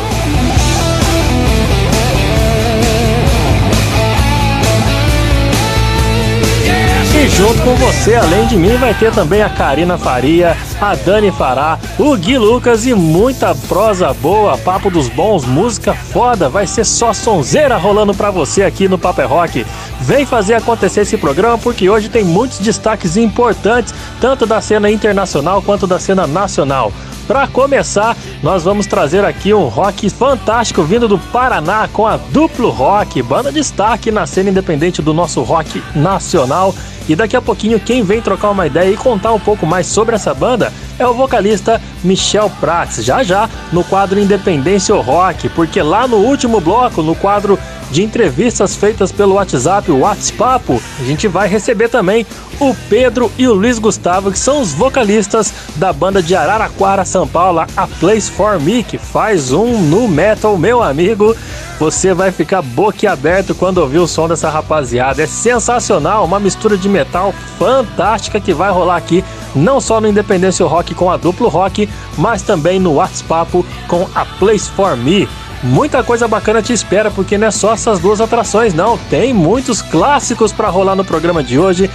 Junto 7.40 7.62
com 7.62 7.74
você, 7.76 8.16
além 8.16 8.46
de 8.48 8.58
mim, 8.58 8.76
vai 8.76 8.94
ter 8.94 9.14
também 9.14 9.42
a 9.42 9.50
Karina 9.50 9.98
Faria, 9.98 10.58
a 10.82 10.94
Dani 10.94 11.32
Fará, 11.32 11.80
o 11.98 12.14
Gui 12.18 12.38
Lucas 12.38 12.86
e 12.86 12.94
muita 12.94 13.56
prosa 13.56 14.14
boa, 14.14 14.58
papo 14.58 14.92
dos 14.92 15.08
bons, 15.08 15.46
música 15.46 15.94
foda. 15.94 16.50
Vai 16.50 16.68
ser 16.68 16.84
só 16.84 17.14
sonzeira 17.14 17.78
rolando 17.78 18.14
pra 18.14 18.30
você 18.30 18.64
aqui 18.64 18.90
no 18.90 18.98
Paper 18.98 19.24
é 19.24 19.28
Rock. 19.28 19.66
Vem 20.02 20.26
fazer 20.26 20.56
acontecer 20.56 21.02
esse 21.02 21.18
programa 21.18 21.58
porque 21.58 21.90
hoje 21.90 22.10
tem 22.10 22.26
muitos 22.26 22.60
destaques 22.60 23.16
importantes, 23.16 23.94
tanto 24.20 24.46
da 24.46 24.60
cena 24.60 24.92
internacional 24.92 25.62
quanto 25.62 25.88
da 25.88 25.98
cena 25.98 26.28
nacional. 26.28 26.92
Para 27.30 27.46
começar, 27.46 28.18
nós 28.42 28.64
vamos 28.64 28.88
trazer 28.88 29.24
aqui 29.24 29.54
um 29.54 29.68
rock 29.68 30.10
fantástico 30.10 30.82
vindo 30.82 31.08
do 31.08 31.20
Paraná 31.20 31.88
com 31.88 32.08
a 32.08 32.18
Duplo 32.18 32.72
Rock, 32.72 33.22
banda 33.22 33.52
de 33.52 33.60
destaque 33.60 34.10
na 34.10 34.26
cena 34.26 34.50
independente 34.50 35.00
do 35.00 35.14
nosso 35.14 35.44
rock 35.44 35.80
nacional. 35.94 36.74
E 37.08 37.16
daqui 37.16 37.36
a 37.36 37.42
pouquinho, 37.42 37.80
quem 37.80 38.02
vem 38.02 38.20
trocar 38.20 38.50
uma 38.50 38.66
ideia 38.66 38.90
e 38.90 38.98
contar 38.98 39.32
um 39.32 39.40
pouco 39.40 39.64
mais 39.64 39.86
sobre 39.86 40.16
essa 40.16 40.34
banda 40.34 40.74
é 41.00 41.08
o 41.08 41.14
vocalista 41.14 41.82
Michel 42.04 42.52
Prats. 42.60 43.04
Já 43.04 43.24
já 43.24 43.50
no 43.72 43.84
quadro 43.84 44.20
Independência 44.20 44.94
Rock, 44.96 45.50
porque 45.50 45.82
lá 45.82 46.08
no 46.08 46.18
último 46.18 46.60
bloco, 46.60 47.02
no 47.02 47.16
quadro 47.16 47.58
de 47.92 48.04
entrevistas 48.04 48.76
feitas 48.76 49.12
pelo 49.12 49.36
WhatsApp, 49.36 49.92
o 49.92 50.00
WhatsApp, 50.00 50.80
a 51.00 51.04
gente 51.04 51.28
vai 51.28 51.48
receber 51.48 51.90
também 51.90 52.26
o 52.60 52.76
Pedro 52.88 53.32
e 53.38 53.48
o 53.48 53.54
Luiz 53.54 53.80
Gustavo, 53.80 54.32
que 54.32 54.38
são 54.38 54.62
os 54.62 54.74
vocalistas 54.74 55.54
da 55.76 55.92
banda 55.92 56.22
de 56.22 56.36
Araraquara, 56.36 57.06
São 57.06 57.28
Paulo, 57.28 57.62
a 57.76 57.88
Place 58.00 58.30
for 58.30 58.60
Me, 58.60 58.84
que 58.84 58.98
faz 58.98 59.52
um 59.52 59.82
no 59.82 60.08
metal, 60.08 60.58
meu 60.58 60.84
amigo. 60.84 61.36
Você 61.80 62.14
vai 62.14 62.32
ficar 62.32 62.62
boquiaberto 62.62 63.56
quando 63.56 63.78
ouvir 63.78 64.00
o 64.00 64.08
som 64.08 64.28
dessa 64.28 64.50
rapaziada. 64.50 65.24
É 65.24 65.28
sensacional, 65.28 66.26
uma 66.26 66.40
mistura 66.40 66.78
de 66.78 66.90
metal 66.90 67.34
fantástica 67.58 68.40
que 68.40 68.54
vai 68.54 68.70
rolar 68.70 68.98
aqui, 68.98 69.24
não 69.56 69.80
só 69.80 70.00
no 70.00 70.08
Independência 70.08 70.66
Rock 70.66 70.94
com 70.94 71.10
a 71.10 71.18
duplo 71.18 71.48
rock, 71.48 71.90
mas 72.18 72.42
também 72.42 72.80
no 72.80 72.94
WhatsApp 72.94 73.66
com 73.88 74.08
a 74.14 74.26
Place 74.26 74.70
for 74.70 74.96
Me. 74.96 75.28
Muita 75.62 76.02
coisa 76.04 76.26
bacana 76.28 76.62
te 76.62 76.72
espera, 76.72 77.12
porque 77.12 77.38
não 77.38 77.48
é 77.48 77.52
só 77.52 77.74
essas 77.74 78.00
duas 78.00 78.22
atrações, 78.22 78.74
não. 78.74 78.98
Tem 79.10 79.34
muitos 79.34 79.82
clássicos 79.82 80.54
para 80.54 80.70
rolar 80.70 80.96
no 80.96 81.04
programa 81.04 81.44
de 81.44 81.60
hoje, 81.60 81.90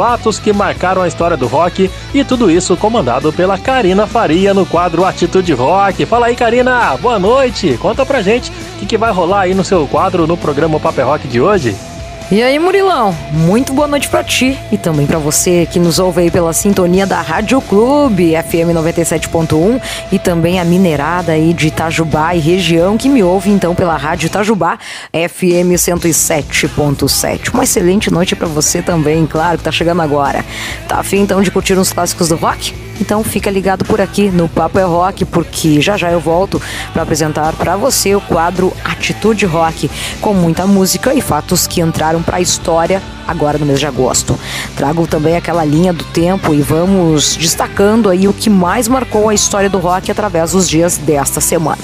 fatos 0.00 0.38
que 0.38 0.52
marcaram 0.52 1.02
a 1.02 1.08
história 1.08 1.36
do 1.36 1.46
rock 1.46 1.90
e 2.14 2.24
tudo 2.24 2.50
isso 2.50 2.76
comandado 2.78 3.30
pela 3.30 3.58
Karina 3.58 4.06
Faria 4.06 4.54
no 4.54 4.64
quadro 4.64 5.04
Atitude 5.04 5.52
Rock. 5.52 6.06
Fala 6.06 6.26
aí, 6.26 6.36
Karina, 6.36 6.96
boa 6.96 7.18
noite. 7.18 7.76
Conta 7.76 8.06
pra 8.06 8.22
gente 8.22 8.50
o 8.50 8.78
que, 8.78 8.86
que 8.86 8.96
vai 8.96 9.12
rolar 9.12 9.40
aí 9.40 9.54
no 9.54 9.64
seu 9.64 9.86
quadro 9.86 10.26
no 10.26 10.36
programa 10.36 10.80
Paper 10.80 11.06
Rock 11.06 11.28
de 11.28 11.40
hoje. 11.42 11.76
E 12.32 12.40
aí, 12.44 12.60
Murilão, 12.60 13.12
muito 13.32 13.72
boa 13.72 13.88
noite 13.88 14.08
para 14.08 14.22
ti 14.22 14.56
e 14.70 14.78
também 14.78 15.04
para 15.04 15.18
você 15.18 15.66
que 15.66 15.80
nos 15.80 15.98
ouve 15.98 16.20
aí 16.20 16.30
pela 16.30 16.52
sintonia 16.52 17.04
da 17.04 17.20
Rádio 17.20 17.60
Clube 17.60 18.34
FM 18.36 18.70
97.1 18.72 19.82
e 20.12 20.18
também 20.18 20.60
a 20.60 20.64
minerada 20.64 21.32
aí 21.32 21.52
de 21.52 21.66
Itajubá 21.66 22.32
e 22.36 22.38
região 22.38 22.96
que 22.96 23.08
me 23.08 23.20
ouve 23.20 23.50
então 23.50 23.74
pela 23.74 23.96
Rádio 23.96 24.26
Itajubá 24.26 24.78
FM 25.12 25.74
107.7. 25.74 27.52
Uma 27.52 27.64
excelente 27.64 28.12
noite 28.12 28.36
para 28.36 28.46
você 28.46 28.80
também, 28.80 29.26
claro, 29.26 29.58
que 29.58 29.64
tá 29.64 29.72
chegando 29.72 30.00
agora. 30.00 30.44
Tá 30.86 31.00
afim 31.00 31.22
então 31.22 31.42
de 31.42 31.50
curtir 31.50 31.76
uns 31.76 31.92
clássicos 31.92 32.28
do 32.28 32.36
rock? 32.36 32.72
Então 33.00 33.24
fica 33.24 33.50
ligado 33.50 33.84
por 33.84 34.00
aqui 34.00 34.30
no 34.30 34.46
Papo 34.48 34.78
é 34.78 34.84
Rock, 34.84 35.24
porque 35.24 35.80
já 35.80 35.96
já 35.96 36.12
eu 36.12 36.20
volto 36.20 36.60
para 36.92 37.02
apresentar 37.02 37.54
para 37.54 37.74
você 37.76 38.14
o 38.14 38.20
quadro 38.20 38.72
Atitude 38.84 39.46
Rock, 39.46 39.90
com 40.20 40.34
muita 40.34 40.66
música 40.66 41.14
e 41.14 41.20
fatos 41.20 41.66
que 41.66 41.80
entraram 41.80 42.19
para 42.22 42.38
a 42.38 42.40
história 42.40 43.02
agora 43.26 43.58
no 43.58 43.66
mês 43.66 43.78
de 43.78 43.86
agosto. 43.86 44.38
Trago 44.76 45.06
também 45.06 45.36
aquela 45.36 45.64
linha 45.64 45.92
do 45.92 46.04
tempo 46.04 46.52
e 46.52 46.60
vamos 46.60 47.36
destacando 47.36 48.08
aí 48.08 48.26
o 48.26 48.32
que 48.32 48.50
mais 48.50 48.88
marcou 48.88 49.28
a 49.28 49.34
história 49.34 49.70
do 49.70 49.78
rock 49.78 50.10
através 50.10 50.52
dos 50.52 50.68
dias 50.68 50.96
desta 50.96 51.40
semana. 51.40 51.82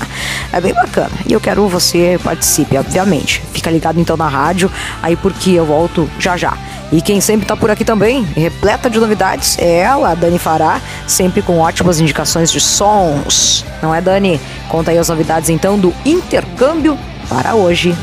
É 0.52 0.60
bem 0.60 0.74
bacana 0.74 1.12
e 1.26 1.32
eu 1.32 1.40
quero 1.40 1.68
você 1.68 2.18
participe, 2.22 2.76
obviamente. 2.76 3.42
Fica 3.52 3.70
ligado 3.70 4.00
então 4.00 4.16
na 4.16 4.28
rádio, 4.28 4.70
aí 5.02 5.16
porque 5.16 5.50
eu 5.50 5.64
volto 5.64 6.08
já 6.18 6.36
já. 6.36 6.56
E 6.92 7.00
quem 7.02 7.20
sempre 7.20 7.42
está 7.42 7.56
por 7.56 7.70
aqui 7.70 7.84
também, 7.84 8.22
repleta 8.22 8.88
de 8.88 8.98
novidades, 9.00 9.58
é 9.58 9.78
ela, 9.78 10.14
Dani 10.14 10.38
Fará, 10.38 10.80
sempre 11.06 11.42
com 11.42 11.58
ótimas 11.58 12.00
indicações 12.00 12.50
de 12.50 12.60
sons. 12.60 13.64
Não 13.82 13.94
é, 13.94 14.00
Dani? 14.00 14.40
Conta 14.68 14.92
aí 14.92 14.98
as 14.98 15.08
novidades 15.08 15.48
então 15.48 15.78
do 15.78 15.92
intercâmbio 16.04 16.96
para 17.28 17.54
hoje. 17.54 17.94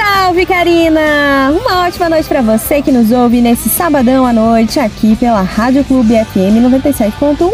Salve, 0.00 0.46
Karina! 0.46 1.50
Uma 1.50 1.88
ótima 1.88 2.08
noite 2.08 2.28
para 2.28 2.40
você 2.40 2.80
que 2.80 2.92
nos 2.92 3.10
ouve 3.10 3.40
nesse 3.40 3.68
sabadão 3.68 4.24
à 4.24 4.32
noite 4.32 4.78
aqui 4.78 5.16
pela 5.16 5.42
Rádio 5.42 5.82
Clube 5.82 6.14
FM 6.24 6.62
97.1 6.62 7.52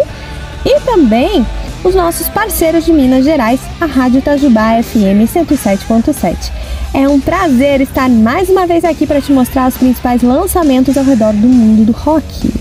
e 0.66 0.78
também 0.80 1.46
os 1.82 1.94
nossos 1.94 2.28
parceiros 2.28 2.84
de 2.84 2.92
Minas 2.92 3.24
Gerais, 3.24 3.60
a 3.80 3.86
Rádio 3.86 4.18
Itajubá 4.18 4.82
FM 4.82 5.24
107.7. 5.26 6.52
É 6.92 7.08
um 7.08 7.18
prazer 7.18 7.80
estar 7.80 8.10
mais 8.10 8.50
uma 8.50 8.66
vez 8.66 8.84
aqui 8.84 9.06
para 9.06 9.22
te 9.22 9.32
mostrar 9.32 9.66
os 9.66 9.78
principais 9.78 10.22
lançamentos 10.22 10.98
ao 10.98 11.04
redor 11.04 11.32
do 11.32 11.48
mundo 11.48 11.86
do 11.86 11.92
rock. 11.92 12.52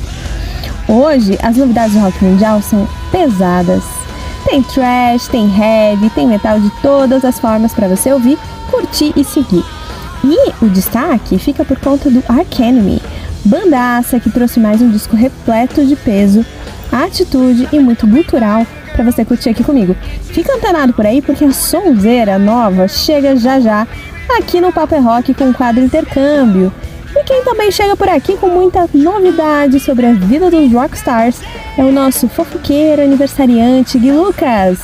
Hoje, 0.87 1.37
as 1.43 1.57
novidades 1.57 1.93
do 1.93 1.99
rock 1.99 2.23
mundial 2.23 2.61
são 2.61 2.87
pesadas. 3.11 4.02
Tem 4.45 4.61
trash, 4.61 5.27
tem 5.27 5.45
heavy, 5.45 6.09
tem 6.09 6.27
metal 6.27 6.59
de 6.59 6.69
todas 6.81 7.23
as 7.23 7.39
formas 7.39 7.73
para 7.73 7.87
você 7.87 8.11
ouvir, 8.11 8.37
curtir 8.69 9.13
e 9.15 9.23
seguir. 9.23 9.63
E 10.23 10.63
o 10.63 10.69
destaque 10.69 11.37
fica 11.37 11.65
por 11.65 11.79
conta 11.79 12.09
do 12.09 12.23
Ark 12.27 12.61
Enemy, 12.61 13.01
bandaça 13.45 14.19
que 14.19 14.29
trouxe 14.29 14.59
mais 14.59 14.81
um 14.81 14.89
disco 14.89 15.15
repleto 15.15 15.85
de 15.85 15.95
peso, 15.95 16.45
atitude 16.91 17.67
e 17.71 17.79
muito 17.79 18.07
cultural 18.07 18.65
para 18.93 19.03
você 19.03 19.25
curtir 19.25 19.49
aqui 19.49 19.63
comigo. 19.63 19.95
Fica 20.21 20.53
antenado 20.53 20.93
por 20.93 21.05
aí 21.05 21.21
porque 21.21 21.43
a 21.45 21.51
sonzeira 21.51 22.37
nova 22.37 22.87
chega 22.87 23.35
já 23.35 23.59
já 23.59 23.87
aqui 24.37 24.61
no 24.61 24.71
Paper 24.71 24.99
é 24.99 25.01
Rock 25.01 25.33
com 25.33 25.49
o 25.49 25.53
quadro 25.53 25.83
Intercâmbio. 25.83 26.71
E 27.15 27.23
quem 27.23 27.43
também 27.43 27.71
chega 27.71 27.95
por 27.95 28.09
aqui 28.09 28.35
com 28.37 28.47
muita 28.47 28.89
novidade 28.93 29.79
sobre 29.79 30.05
a 30.05 30.13
vida 30.13 30.49
dos 30.49 30.71
rockstars 30.71 31.39
é 31.77 31.83
o 31.83 31.91
nosso 31.91 32.27
fofoqueiro 32.27 33.01
aniversariante 33.03 33.99
Gui 33.99 34.11
Lucas. 34.11 34.79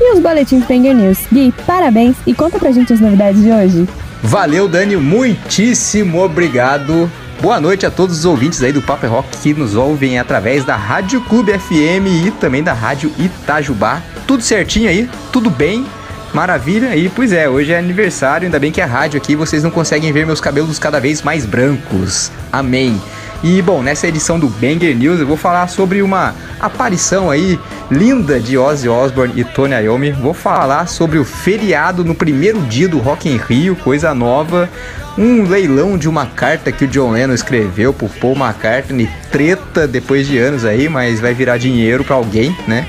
e 0.00 0.12
os 0.14 0.20
boletins 0.20 0.64
Banger 0.66 0.94
News. 0.94 1.18
Gui, 1.32 1.52
parabéns 1.66 2.16
e 2.26 2.34
conta 2.34 2.58
pra 2.58 2.72
gente 2.72 2.92
as 2.92 3.00
novidades 3.00 3.42
de 3.42 3.50
hoje. 3.50 3.88
Valeu, 4.22 4.68
Dani, 4.68 4.96
muitíssimo 4.96 6.22
obrigado. 6.22 7.10
Boa 7.40 7.60
noite 7.60 7.84
a 7.86 7.90
todos 7.90 8.18
os 8.18 8.24
ouvintes 8.24 8.62
aí 8.62 8.72
do 8.72 8.82
Paper 8.82 9.10
Rock 9.10 9.28
que 9.38 9.52
nos 9.54 9.74
ouvem 9.74 10.18
através 10.18 10.64
da 10.64 10.76
Rádio 10.76 11.20
Clube 11.22 11.52
FM 11.58 12.26
e 12.26 12.30
também 12.32 12.62
da 12.62 12.72
Rádio 12.72 13.10
Itajubá. 13.18 14.00
Tudo 14.26 14.42
certinho 14.42 14.88
aí? 14.88 15.10
Tudo 15.32 15.50
bem? 15.50 15.84
Maravilha, 16.32 16.96
e 16.96 17.10
pois 17.10 17.30
é, 17.30 17.46
hoje 17.46 17.72
é 17.72 17.78
aniversário, 17.78 18.46
ainda 18.46 18.58
bem 18.58 18.72
que 18.72 18.80
a 18.80 18.86
rádio 18.86 19.18
aqui 19.18 19.36
vocês 19.36 19.62
não 19.62 19.70
conseguem 19.70 20.10
ver 20.12 20.24
meus 20.24 20.40
cabelos 20.40 20.78
cada 20.78 20.98
vez 20.98 21.20
mais 21.20 21.44
brancos. 21.44 22.32
Amém. 22.50 22.98
E 23.42 23.60
bom, 23.60 23.82
nessa 23.82 24.06
edição 24.06 24.38
do 24.38 24.48
Banger 24.48 24.96
News 24.96 25.20
eu 25.20 25.26
vou 25.26 25.36
falar 25.36 25.66
sobre 25.66 26.00
uma 26.00 26.34
aparição 26.58 27.28
aí 27.28 27.58
linda 27.90 28.40
de 28.40 28.56
Ozzy 28.56 28.88
Osbourne 28.88 29.34
e 29.38 29.44
Tony 29.44 29.74
Iommi. 29.74 30.12
Vou 30.12 30.32
falar 30.32 30.86
sobre 30.86 31.18
o 31.18 31.24
feriado 31.24 32.02
no 32.04 32.14
primeiro 32.14 32.60
dia 32.62 32.88
do 32.88 32.98
Rock 32.98 33.28
in 33.28 33.36
Rio, 33.36 33.76
coisa 33.76 34.14
nova. 34.14 34.70
Um 35.18 35.46
leilão 35.46 35.98
de 35.98 36.08
uma 36.08 36.24
carta 36.24 36.72
que 36.72 36.84
o 36.84 36.88
John 36.88 37.10
Lennon 37.10 37.34
escreveu 37.34 37.92
por 37.92 38.08
Paul 38.08 38.36
McCartney, 38.36 39.10
treta 39.30 39.86
depois 39.86 40.26
de 40.26 40.38
anos 40.38 40.64
aí, 40.64 40.88
mas 40.88 41.20
vai 41.20 41.34
virar 41.34 41.58
dinheiro 41.58 42.04
para 42.04 42.16
alguém, 42.16 42.56
né? 42.66 42.86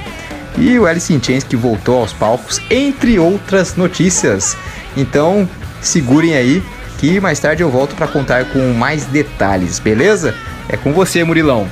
E 0.57 0.77
o 0.77 0.85
Alice 0.85 1.13
in 1.13 1.21
Chains 1.21 1.43
que 1.43 1.55
voltou 1.55 1.99
aos 1.99 2.13
palcos, 2.13 2.61
entre 2.69 3.19
outras 3.19 3.75
notícias. 3.75 4.55
Então, 4.95 5.47
segurem 5.81 6.35
aí 6.35 6.63
que 6.97 7.19
mais 7.19 7.39
tarde 7.39 7.61
eu 7.61 7.69
volto 7.69 7.95
para 7.95 8.07
contar 8.07 8.45
com 8.45 8.73
mais 8.73 9.05
detalhes, 9.05 9.79
beleza? 9.79 10.33
É 10.69 10.77
com 10.77 10.93
você, 10.93 11.23
Murilão. 11.23 11.67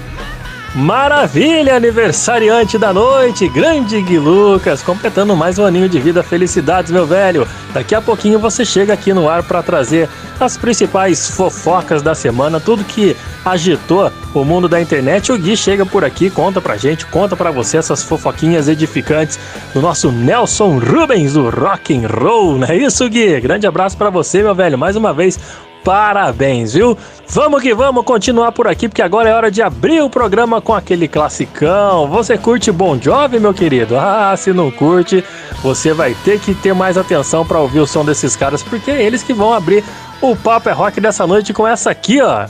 Maravilha, 0.73 1.75
aniversariante 1.75 2.77
da 2.77 2.93
noite, 2.93 3.45
grande 3.49 4.01
Gui 4.01 4.17
Lucas, 4.17 4.81
completando 4.81 5.35
mais 5.35 5.59
um 5.59 5.65
aninho 5.65 5.89
de 5.89 5.99
vida. 5.99 6.23
Felicidades, 6.23 6.89
meu 6.91 7.05
velho. 7.05 7.45
Daqui 7.73 7.93
a 7.93 8.01
pouquinho 8.01 8.39
você 8.39 8.63
chega 8.63 8.93
aqui 8.93 9.13
no 9.13 9.27
ar 9.27 9.43
para 9.43 9.61
trazer 9.61 10.07
as 10.39 10.55
principais 10.55 11.29
fofocas 11.31 12.01
da 12.01 12.15
semana, 12.15 12.57
tudo 12.57 12.85
que 12.85 13.17
agitou 13.43 14.09
o 14.33 14.45
mundo 14.45 14.69
da 14.69 14.79
internet. 14.79 15.33
O 15.33 15.37
Gui 15.37 15.57
chega 15.57 15.85
por 15.85 16.05
aqui, 16.05 16.29
conta 16.29 16.61
pra 16.61 16.77
gente, 16.77 17.05
conta 17.05 17.35
pra 17.35 17.51
você 17.51 17.75
essas 17.75 18.01
fofoquinhas 18.01 18.69
edificantes 18.69 19.37
do 19.73 19.81
nosso 19.81 20.09
Nelson 20.09 20.79
Rubens 20.79 21.33
do 21.33 21.49
Rock 21.49 21.93
and 21.93 22.07
Roll, 22.07 22.57
não 22.57 22.67
é 22.67 22.77
isso, 22.77 23.09
Gui? 23.09 23.41
Grande 23.41 23.67
abraço 23.67 23.97
para 23.97 24.09
você, 24.09 24.41
meu 24.41 24.55
velho. 24.55 24.77
Mais 24.77 24.95
uma 24.95 25.13
vez, 25.13 25.37
parabéns, 25.83 26.73
viu? 26.73 26.97
Vamos 27.27 27.61
que 27.61 27.73
vamos 27.73 28.03
continuar 28.03 28.51
por 28.51 28.67
aqui, 28.67 28.89
porque 28.89 29.01
agora 29.01 29.29
é 29.29 29.33
hora 29.33 29.49
de 29.49 29.61
abrir 29.61 30.01
o 30.01 30.09
programa 30.09 30.61
com 30.61 30.73
aquele 30.73 31.07
classicão. 31.07 32.07
Você 32.07 32.37
curte 32.37 32.71
Bon 32.71 32.99
Jovi, 32.99 33.39
meu 33.39 33.53
querido? 33.53 33.97
Ah, 33.97 34.35
se 34.35 34.51
não 34.51 34.69
curte, 34.69 35.23
você 35.63 35.93
vai 35.93 36.13
ter 36.25 36.39
que 36.39 36.53
ter 36.53 36.73
mais 36.73 36.97
atenção 36.97 37.45
para 37.45 37.59
ouvir 37.59 37.79
o 37.79 37.87
som 37.87 38.03
desses 38.03 38.35
caras, 38.35 38.61
porque 38.61 38.91
é 38.91 39.01
eles 39.01 39.23
que 39.23 39.33
vão 39.33 39.53
abrir 39.53 39.83
o 40.21 40.35
Papo 40.35 40.69
é 40.69 40.71
Rock 40.71 41.01
dessa 41.01 41.25
noite 41.25 41.53
com 41.53 41.67
essa 41.67 41.89
aqui, 41.89 42.21
ó. 42.21 42.45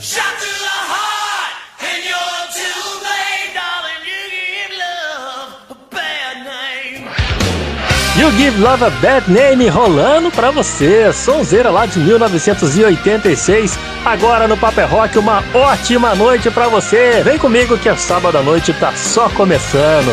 You 8.21 8.29
Give 8.33 8.61
Love 8.61 8.83
a 8.83 8.89
Bad 8.91 9.31
Name 9.31 9.67
rolando 9.67 10.29
pra 10.29 10.51
você. 10.51 11.11
Sonzeira 11.11 11.71
lá 11.71 11.87
de 11.87 11.97
1986. 11.97 13.79
Agora 14.05 14.47
no 14.47 14.55
Paper 14.55 14.83
é 14.83 14.87
Rock, 14.87 15.17
uma 15.17 15.43
ótima 15.51 16.13
noite 16.13 16.51
pra 16.51 16.67
você. 16.67 17.23
Vem 17.23 17.39
comigo 17.39 17.79
que 17.79 17.89
é 17.89 17.95
sábado 17.95 18.37
à 18.37 18.43
noite 18.43 18.73
tá 18.73 18.93
só 18.93 19.27
começando. 19.29 20.11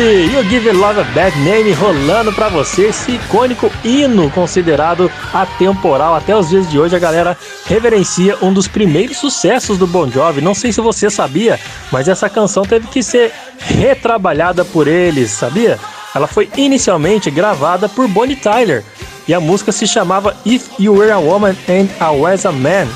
Jovi, 0.00 0.32
You 0.32 0.42
Give 0.44 0.72
Love 0.72 1.00
a 1.00 1.04
Bad 1.04 1.38
Name 1.40 1.72
rolando 1.72 2.32
para 2.32 2.48
você 2.48 2.86
esse 2.86 3.12
icônico 3.12 3.70
hino 3.84 4.30
considerado 4.30 5.10
atemporal 5.32 6.14
até 6.14 6.34
os 6.34 6.48
dias 6.48 6.70
de 6.70 6.78
hoje 6.78 6.96
a 6.96 6.98
galera 6.98 7.36
reverencia 7.66 8.36
um 8.40 8.50
dos 8.50 8.66
primeiros 8.66 9.18
sucessos 9.18 9.76
do 9.76 9.86
Bon 9.86 10.10
Jovi. 10.10 10.40
Não 10.40 10.54
sei 10.54 10.72
se 10.72 10.80
você 10.80 11.10
sabia, 11.10 11.60
mas 11.92 12.08
essa 12.08 12.30
canção 12.30 12.62
teve 12.62 12.86
que 12.86 13.02
ser 13.02 13.30
retrabalhada 13.58 14.64
por 14.64 14.88
eles, 14.88 15.32
sabia? 15.32 15.78
Ela 16.14 16.26
foi 16.26 16.48
inicialmente 16.56 17.30
gravada 17.30 17.86
por 17.86 18.08
Bonnie 18.08 18.36
Tyler 18.36 18.82
e 19.28 19.34
a 19.34 19.40
música 19.40 19.70
se 19.70 19.86
chamava 19.86 20.34
If 20.46 20.68
You 20.78 20.94
Were 20.94 21.10
a 21.10 21.18
Woman 21.18 21.54
and 21.68 21.88
I 22.00 22.16
Was 22.18 22.46
a 22.46 22.52
Man. 22.52 22.88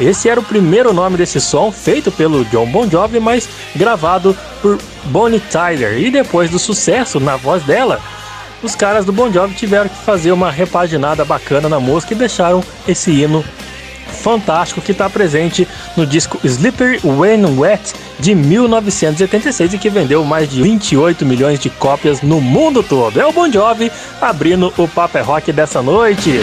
Esse 0.00 0.28
era 0.28 0.40
o 0.40 0.44
primeiro 0.44 0.92
nome 0.92 1.16
desse 1.16 1.40
som, 1.40 1.70
feito 1.70 2.10
pelo 2.10 2.44
John 2.46 2.66
Bon 2.66 2.88
Jovi, 2.88 3.20
mas 3.20 3.48
gravado 3.76 4.36
por 4.60 4.78
Bonnie 5.04 5.40
Tyler. 5.40 5.98
E 5.98 6.10
depois 6.10 6.50
do 6.50 6.58
sucesso 6.58 7.20
na 7.20 7.36
voz 7.36 7.62
dela, 7.62 8.00
os 8.62 8.74
caras 8.74 9.04
do 9.04 9.12
Bon 9.12 9.30
Jovi 9.32 9.54
tiveram 9.54 9.88
que 9.88 9.96
fazer 9.96 10.32
uma 10.32 10.50
repaginada 10.50 11.24
bacana 11.24 11.68
na 11.68 11.78
música 11.78 12.14
e 12.14 12.16
deixaram 12.16 12.62
esse 12.88 13.10
hino 13.10 13.44
fantástico 14.24 14.80
que 14.80 14.92
está 14.92 15.10
presente 15.10 15.68
no 15.96 16.06
disco 16.06 16.40
Slippery 16.42 17.00
When 17.04 17.58
Wet 17.58 17.92
de 18.18 18.34
1986 18.34 19.74
e 19.74 19.78
que 19.78 19.90
vendeu 19.90 20.24
mais 20.24 20.48
de 20.48 20.62
28 20.62 21.26
milhões 21.26 21.58
de 21.60 21.68
cópias 21.68 22.22
no 22.22 22.40
mundo 22.40 22.82
todo. 22.82 23.20
É 23.20 23.26
o 23.26 23.32
Bon 23.32 23.50
Jovi 23.50 23.92
abrindo 24.20 24.72
o 24.78 24.88
Paper 24.88 25.24
Rock 25.24 25.52
dessa 25.52 25.82
noite. 25.82 26.40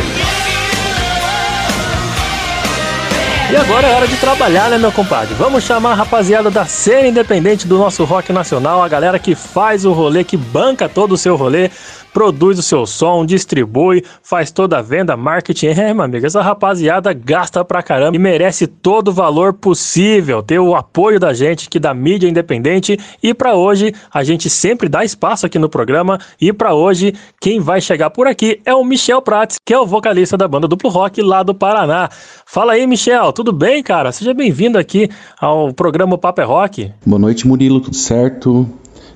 E 3.52 3.56
agora 3.58 3.86
é 3.86 3.94
hora 3.94 4.08
de 4.08 4.16
trabalhar, 4.16 4.70
né, 4.70 4.78
meu 4.78 4.94
compadre? 4.94 5.34
Vamos 5.34 5.66
chamar 5.66 5.92
a 5.92 5.96
rapaziada 5.96 6.50
da 6.50 6.64
cena 6.64 7.10
independente 7.10 7.68
do 7.68 7.78
nosso 7.78 8.06
rock 8.06 8.32
nacional, 8.32 8.82
a 8.82 8.88
galera 8.88 9.20
que 9.20 9.36
faz 9.36 9.84
o 9.84 9.92
rolê, 9.92 10.24
que 10.24 10.38
banca 10.38 10.88
todo 10.88 11.12
o 11.12 11.18
seu 11.18 11.36
rolê 11.36 11.70
produz 12.14 12.60
o 12.60 12.64
seu 12.64 12.86
som, 12.86 13.26
distribui, 13.26 14.04
faz 14.22 14.52
toda 14.52 14.78
a 14.78 14.82
venda, 14.82 15.16
marketing. 15.18 15.68
É, 15.68 15.94
meu 15.94 16.04
amigo, 16.04 16.26
essa 16.26 16.42
rapaziada 16.42 17.14
gasta 17.14 17.64
pra 17.64 17.82
caramba 17.82 18.16
e 18.16 18.20
merece 18.20 18.68
todo 18.68 19.08
o 19.10 19.14
valor 19.14 19.54
possível, 19.54 20.44
ter 20.44 20.60
o 20.60 20.76
apoio 20.76 21.20
da 21.20 21.34
gente, 21.34 21.70
que 21.70 21.80
da 21.80 21.94
mídia 21.94 22.28
independente. 22.28 23.00
E 23.24 23.34
para 23.34 23.56
hoje, 23.56 23.94
a 24.14 24.24
gente 24.24 24.50
sempre 24.50 24.90
dá 24.90 25.04
espaço 25.04 25.46
aqui 25.46 25.58
no 25.58 25.70
programa. 25.70 26.20
E 26.40 26.52
para 26.52 26.74
hoje, 26.74 27.14
quem 27.40 27.60
vai 27.60 27.82
chegar 27.82 28.10
por 28.10 28.28
aqui 28.28 28.62
é 28.66 28.74
o 28.74 28.84
Michel 28.84 29.22
Prates, 29.22 29.58
que 29.66 29.74
é 29.74 29.80
o 29.80 29.86
vocalista 29.86 30.38
da 30.38 30.48
banda 30.48 30.68
Duplo 30.68 30.90
Rock 30.90 31.22
lá 31.22 31.44
do 31.44 31.56
Paraná. 31.56 32.10
Fala 32.46 32.74
aí, 32.74 32.86
Michel, 32.86 33.32
tudo 33.32 33.41
bem, 33.50 33.82
cara? 33.82 34.12
Seja 34.12 34.34
bem-vindo 34.34 34.78
aqui 34.78 35.10
ao 35.40 35.74
programa 35.74 36.18
Paper 36.18 36.44
é 36.44 36.48
Rock. 36.48 36.92
Boa 37.06 37.20
noite, 37.20 37.48
Murilo, 37.48 37.80
tudo 37.80 37.96
certo? 37.96 38.70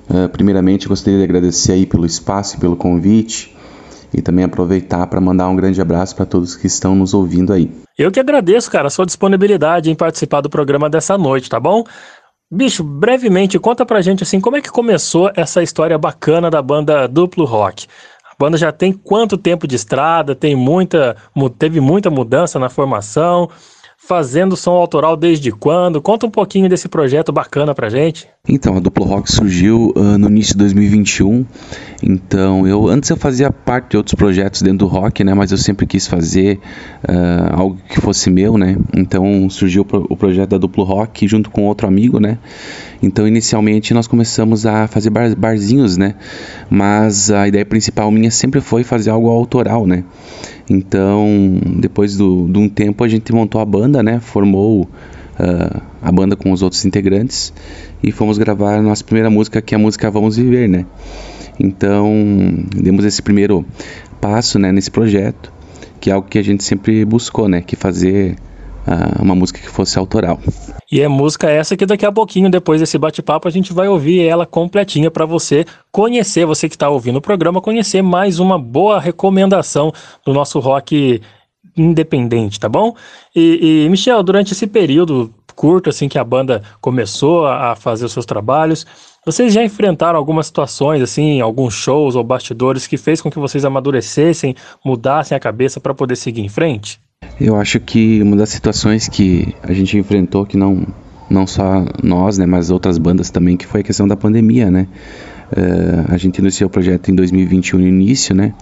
Uh, 0.08 0.28
primeiramente, 0.32 0.88
gostaria 0.88 1.18
de 1.18 1.24
agradecer 1.24 1.72
aí 1.72 1.84
pelo 1.84 2.06
espaço 2.06 2.56
e 2.56 2.58
pelo 2.58 2.76
convite 2.76 3.54
e 4.14 4.22
também 4.22 4.44
aproveitar 4.44 5.06
para 5.06 5.20
mandar 5.20 5.48
um 5.48 5.56
grande 5.56 5.80
abraço 5.80 6.16
para 6.16 6.24
todos 6.24 6.56
que 6.56 6.66
estão 6.66 6.94
nos 6.94 7.12
ouvindo 7.12 7.52
aí. 7.52 7.70
Eu 7.98 8.10
que 8.10 8.20
agradeço, 8.20 8.70
cara, 8.70 8.86
a 8.86 8.90
sua 8.90 9.04
disponibilidade 9.04 9.90
em 9.90 9.94
participar 9.94 10.40
do 10.40 10.48
programa 10.48 10.88
dessa 10.88 11.18
noite, 11.18 11.50
tá 11.50 11.60
bom? 11.60 11.84
Bicho, 12.50 12.84
brevemente, 12.84 13.58
conta 13.58 13.84
pra 13.84 14.00
gente 14.00 14.22
assim, 14.22 14.40
como 14.40 14.56
é 14.56 14.62
que 14.62 14.70
começou 14.70 15.30
essa 15.34 15.62
história 15.62 15.98
bacana 15.98 16.48
da 16.48 16.62
banda 16.62 17.08
Duplo 17.08 17.44
Rock? 17.44 17.86
A 18.24 18.34
banda 18.38 18.56
já 18.56 18.70
tem 18.70 18.92
quanto 18.92 19.36
tempo 19.36 19.66
de 19.66 19.74
estrada? 19.74 20.34
Tem 20.34 20.54
muita, 20.54 21.16
teve 21.58 21.80
muita 21.80 22.08
mudança 22.08 22.58
na 22.58 22.68
formação? 22.68 23.50
Fazendo 24.06 24.56
som 24.56 24.70
autoral 24.72 25.16
desde 25.16 25.50
quando? 25.50 26.00
Conta 26.00 26.26
um 26.26 26.30
pouquinho 26.30 26.68
desse 26.68 26.88
projeto 26.88 27.32
bacana 27.32 27.74
pra 27.74 27.88
gente. 27.88 28.28
Então, 28.48 28.76
a 28.76 28.80
Duplo 28.80 29.04
Rock 29.04 29.30
surgiu 29.30 29.92
uh, 29.96 30.16
no 30.16 30.28
início 30.28 30.52
de 30.52 30.58
2021. 30.58 31.44
Então, 32.02 32.66
eu 32.66 32.86
antes 32.86 33.10
eu 33.10 33.16
fazia 33.16 33.50
parte 33.50 33.90
de 33.90 33.96
outros 33.96 34.14
projetos 34.14 34.62
dentro 34.62 34.78
do 34.78 34.86
rock, 34.86 35.24
né? 35.24 35.34
Mas 35.34 35.50
eu 35.50 35.58
sempre 35.58 35.86
quis 35.86 36.06
fazer 36.06 36.60
uh, 37.08 37.58
algo 37.60 37.78
que 37.88 38.00
fosse 38.00 38.30
meu, 38.30 38.56
né? 38.56 38.76
Então, 38.96 39.50
surgiu 39.50 39.84
o 40.08 40.16
projeto 40.16 40.50
da 40.50 40.58
Duplo 40.58 40.84
Rock 40.84 41.26
junto 41.26 41.50
com 41.50 41.64
outro 41.64 41.88
amigo, 41.88 42.20
né? 42.20 42.38
Então, 43.02 43.26
inicialmente 43.26 43.92
nós 43.92 44.06
começamos 44.06 44.64
a 44.64 44.86
fazer 44.86 45.10
bar 45.10 45.34
barzinhos, 45.36 45.96
né? 45.96 46.14
Mas 46.70 47.30
a 47.30 47.48
ideia 47.48 47.64
principal 47.64 48.10
minha 48.12 48.30
sempre 48.30 48.60
foi 48.60 48.84
fazer 48.84 49.10
algo 49.10 49.28
autoral, 49.28 49.84
né? 49.86 50.04
Então, 50.68 51.60
depois 51.78 52.16
do, 52.16 52.48
de 52.48 52.58
um 52.58 52.68
tempo, 52.68 53.04
a 53.04 53.08
gente 53.08 53.32
montou 53.32 53.60
a 53.60 53.64
banda, 53.64 54.02
né? 54.02 54.18
Formou 54.20 54.82
uh, 54.82 55.82
a 56.02 56.10
banda 56.10 56.34
com 56.36 56.50
os 56.50 56.62
outros 56.62 56.84
integrantes 56.84 57.52
e 58.02 58.10
fomos 58.10 58.36
gravar 58.36 58.76
a 58.76 58.82
nossa 58.82 59.04
primeira 59.04 59.30
música, 59.30 59.62
que 59.62 59.74
é 59.74 59.76
a 59.76 59.78
música 59.78 60.10
Vamos 60.10 60.36
Viver, 60.36 60.68
né? 60.68 60.84
Então, 61.58 62.12
demos 62.74 63.04
esse 63.04 63.22
primeiro 63.22 63.64
passo, 64.20 64.58
né, 64.58 64.72
nesse 64.72 64.90
projeto, 64.90 65.52
que 66.00 66.10
é 66.10 66.12
algo 66.12 66.28
que 66.28 66.38
a 66.38 66.42
gente 66.42 66.64
sempre 66.64 67.04
buscou, 67.04 67.48
né? 67.48 67.62
Que 67.62 67.76
fazer 67.76 68.36
uh, 68.86 69.22
uma 69.22 69.34
música 69.34 69.60
que 69.60 69.68
fosse 69.68 69.98
autoral. 69.98 70.38
E 70.90 71.00
é 71.00 71.08
música 71.08 71.50
essa 71.50 71.76
que 71.76 71.84
daqui 71.84 72.06
a 72.06 72.12
pouquinho, 72.12 72.50
depois 72.50 72.80
desse 72.80 72.96
bate-papo, 72.96 73.48
a 73.48 73.50
gente 73.50 73.72
vai 73.72 73.88
ouvir 73.88 74.24
ela 74.26 74.46
completinha 74.46 75.10
para 75.10 75.26
você 75.26 75.64
conhecer, 75.90 76.46
você 76.46 76.68
que 76.68 76.74
está 76.74 76.88
ouvindo 76.88 77.16
o 77.16 77.22
programa, 77.22 77.60
conhecer 77.60 78.02
mais 78.02 78.38
uma 78.38 78.58
boa 78.58 79.00
recomendação 79.00 79.92
do 80.24 80.32
nosso 80.32 80.58
rock 80.60 81.20
independente, 81.76 82.58
tá 82.58 82.68
bom? 82.68 82.94
E, 83.34 83.84
e 83.84 83.88
Michel, 83.88 84.22
durante 84.22 84.52
esse 84.52 84.66
período 84.66 85.32
curto 85.54 85.88
assim 85.88 86.08
que 86.08 86.18
a 86.18 86.24
banda 86.24 86.62
começou 86.80 87.46
a 87.46 87.74
fazer 87.74 88.04
os 88.04 88.12
seus 88.12 88.26
trabalhos, 88.26 88.86
vocês 89.24 89.52
já 89.52 89.64
enfrentaram 89.64 90.18
algumas 90.18 90.46
situações 90.46 91.02
assim, 91.02 91.40
alguns 91.40 91.74
shows 91.74 92.14
ou 92.14 92.22
bastidores 92.22 92.86
que 92.86 92.96
fez 92.96 93.20
com 93.20 93.30
que 93.30 93.38
vocês 93.38 93.64
amadurecessem, 93.64 94.54
mudassem 94.84 95.36
a 95.36 95.40
cabeça 95.40 95.80
para 95.80 95.94
poder 95.94 96.14
seguir 96.14 96.42
em 96.42 96.48
frente? 96.48 97.00
Eu 97.38 97.56
acho 97.56 97.78
que 97.78 98.22
uma 98.22 98.34
das 98.34 98.48
situações 98.48 99.08
que 99.08 99.54
a 99.62 99.72
gente 99.74 99.98
enfrentou, 99.98 100.46
que 100.46 100.56
não, 100.56 100.86
não 101.28 101.46
só 101.46 101.84
nós, 102.02 102.38
né, 102.38 102.46
mas 102.46 102.70
outras 102.70 102.96
bandas 102.96 103.28
também, 103.28 103.58
que 103.58 103.66
foi 103.66 103.80
a 103.80 103.84
questão 103.84 104.08
da 104.08 104.16
pandemia, 104.16 104.70
né? 104.70 104.88
Uh, 105.52 106.12
a 106.12 106.16
gente 106.16 106.38
iniciou 106.38 106.68
o 106.68 106.70
projeto 106.70 107.10
em 107.10 107.14
2021 107.14 107.78
no 107.78 107.86
início, 107.86 108.34
né? 108.34 108.54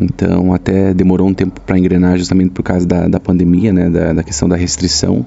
Então 0.00 0.54
até 0.54 0.94
demorou 0.94 1.26
um 1.26 1.34
tempo 1.34 1.60
para 1.60 1.76
engrenar 1.76 2.16
justamente 2.16 2.50
por 2.50 2.62
causa 2.62 2.86
da, 2.86 3.08
da 3.08 3.18
pandemia, 3.18 3.72
né? 3.72 3.90
Da, 3.90 4.12
da 4.12 4.22
questão 4.22 4.48
da 4.48 4.56
restrição. 4.56 5.26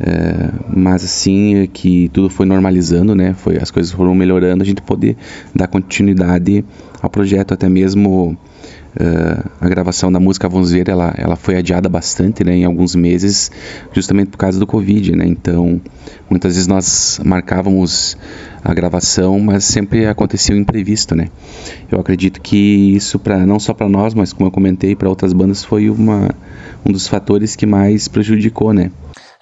Uh, 0.00 0.64
mas 0.74 1.04
assim 1.04 1.68
que 1.72 2.08
tudo 2.10 2.30
foi 2.30 2.46
normalizando, 2.46 3.16
né? 3.16 3.34
Foi, 3.34 3.58
as 3.58 3.70
coisas 3.70 3.90
foram 3.90 4.14
melhorando, 4.14 4.62
a 4.62 4.66
gente 4.66 4.80
poder 4.80 5.16
dar 5.52 5.66
continuidade 5.66 6.64
ao 7.02 7.10
projeto, 7.10 7.52
até 7.52 7.68
mesmo 7.68 8.38
Uh, 8.90 9.48
a 9.60 9.68
gravação 9.68 10.10
da 10.10 10.18
música 10.18 10.48
Vamos 10.48 10.74
ela, 10.74 11.14
ela 11.16 11.36
foi 11.36 11.56
adiada 11.56 11.88
bastante, 11.88 12.42
né, 12.42 12.56
em 12.56 12.64
alguns 12.64 12.96
meses, 12.96 13.48
justamente 13.92 14.30
por 14.30 14.38
causa 14.38 14.58
do 14.58 14.66
Covid, 14.66 15.14
né, 15.14 15.24
então 15.28 15.80
muitas 16.28 16.54
vezes 16.54 16.66
nós 16.66 17.20
marcávamos 17.24 18.16
a 18.64 18.74
gravação, 18.74 19.38
mas 19.38 19.64
sempre 19.64 20.06
acontecia 20.06 20.56
o 20.56 20.58
um 20.58 20.60
imprevisto, 20.62 21.14
né. 21.14 21.28
Eu 21.90 22.00
acredito 22.00 22.40
que 22.40 22.96
isso, 22.96 23.16
para 23.20 23.46
não 23.46 23.60
só 23.60 23.72
para 23.72 23.88
nós, 23.88 24.12
mas 24.12 24.32
como 24.32 24.48
eu 24.48 24.52
comentei, 24.52 24.96
para 24.96 25.08
outras 25.08 25.32
bandas, 25.32 25.64
foi 25.64 25.88
uma, 25.88 26.28
um 26.84 26.90
dos 26.90 27.06
fatores 27.06 27.54
que 27.54 27.66
mais 27.66 28.08
prejudicou, 28.08 28.72
né. 28.72 28.90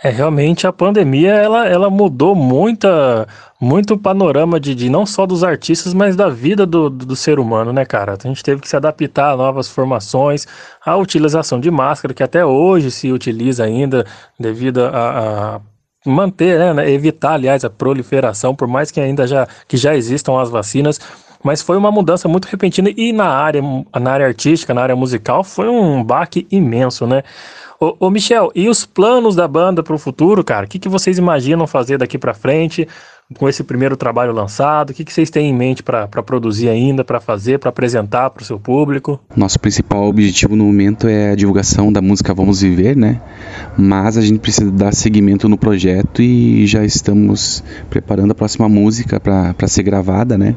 É, 0.01 0.11
realmente 0.11 0.65
a 0.65 0.73
pandemia 0.73 1.33
ela, 1.35 1.67
ela 1.67 1.91
mudou 1.91 2.33
muita, 2.33 3.27
muito 3.61 3.95
o 3.95 3.99
panorama 3.99 4.61
de, 4.61 4.73
de 4.73 4.89
não 4.89 5.05
só 5.05 5.27
dos 5.27 5.43
artistas, 5.43 5.93
mas 5.93 6.15
da 6.15 6.29
vida 6.29 6.65
do, 6.65 6.89
do, 6.89 7.05
do, 7.05 7.17
ser 7.17 7.41
humano, 7.41 7.73
né, 7.73 7.85
cara? 7.85 8.17
A 8.17 8.29
gente 8.29 8.45
teve 8.45 8.61
que 8.61 8.69
se 8.69 8.77
adaptar 8.77 9.33
a 9.33 9.37
novas 9.37 9.69
formações, 9.69 10.47
a 10.87 10.97
utilização 10.97 11.59
de 11.59 11.69
máscara, 11.69 12.15
que 12.15 12.23
até 12.23 12.45
hoje 12.45 12.93
se 12.93 13.11
utiliza 13.11 13.65
ainda 13.65 14.07
devido 14.39 14.85
a, 14.85 15.57
a 15.57 15.61
manter, 16.07 16.61
né, 16.61 16.73
né, 16.75 16.91
evitar, 16.91 17.33
aliás, 17.33 17.65
a 17.65 17.71
proliferação, 17.71 18.55
por 18.55 18.69
mais 18.69 18.93
que 18.93 19.01
ainda 19.01 19.27
já, 19.27 19.49
que 19.67 19.77
já 19.77 19.97
existam 19.97 20.41
as 20.41 20.49
vacinas, 20.49 21.01
mas 21.43 21.61
foi 21.61 21.77
uma 21.77 21.91
mudança 21.91 22.29
muito 22.29 22.47
repentina 22.47 22.89
e 22.97 23.13
na 23.13 23.29
área, 23.29 23.63
na 24.01 24.13
área 24.13 24.27
artística, 24.27 24.73
na 24.73 24.83
área 24.83 24.95
musical, 24.95 25.43
foi 25.43 25.69
um 25.69 26.05
baque 26.05 26.47
imenso, 26.53 27.05
né? 27.05 27.25
Ô, 27.81 27.95
ô, 28.01 28.11
Michel, 28.11 28.51
e 28.57 28.69
os 28.69 28.85
planos 28.85 29.37
da 29.37 29.47
banda 29.47 29.85
para 29.85 29.95
o 29.95 29.99
futuro, 29.99 30.43
cara? 30.43 30.67
O 30.67 30.69
que, 30.69 30.81
que 30.81 30.89
vocês 30.89 31.17
imaginam 31.17 31.65
fazer 31.65 31.97
daqui 31.97 32.19
para 32.19 32.35
frente 32.35 32.89
com 33.37 33.49
esse 33.49 33.63
primeiro 33.63 33.97
trabalho 33.97 34.33
lançado? 34.33 34.91
O 34.91 34.95
que, 34.95 35.05
que 35.05 35.13
vocês 35.13 35.31
têm 35.31 35.51
em 35.51 35.55
mente 35.55 35.81
para 35.81 36.09
produzir 36.09 36.69
ainda, 36.69 37.05
para 37.05 37.21
fazer, 37.21 37.61
para 37.61 37.69
apresentar 37.69 38.31
para 38.31 38.43
o 38.43 38.45
seu 38.45 38.59
público? 38.59 39.21
Nosso 39.37 39.61
principal 39.61 40.09
objetivo 40.09 40.57
no 40.57 40.65
momento 40.65 41.07
é 41.07 41.31
a 41.31 41.37
divulgação 41.37 41.93
da 41.93 42.03
música 42.03 42.35
Vamos 42.35 42.63
Viver, 42.63 42.97
né? 42.97 43.23
Mas 43.77 44.17
a 44.17 44.23
gente 44.23 44.41
precisa 44.41 44.73
dar 44.73 44.93
seguimento 44.93 45.49
no 45.49 45.57
projeto 45.57 46.21
e 46.21 46.67
já 46.67 46.85
estamos 46.85 47.63
preparando 47.89 48.33
a 48.33 48.35
próxima 48.35 48.69
música 48.69 49.21
para 49.21 49.69
ser 49.69 49.85
gravada, 49.85 50.37
né? 50.37 50.57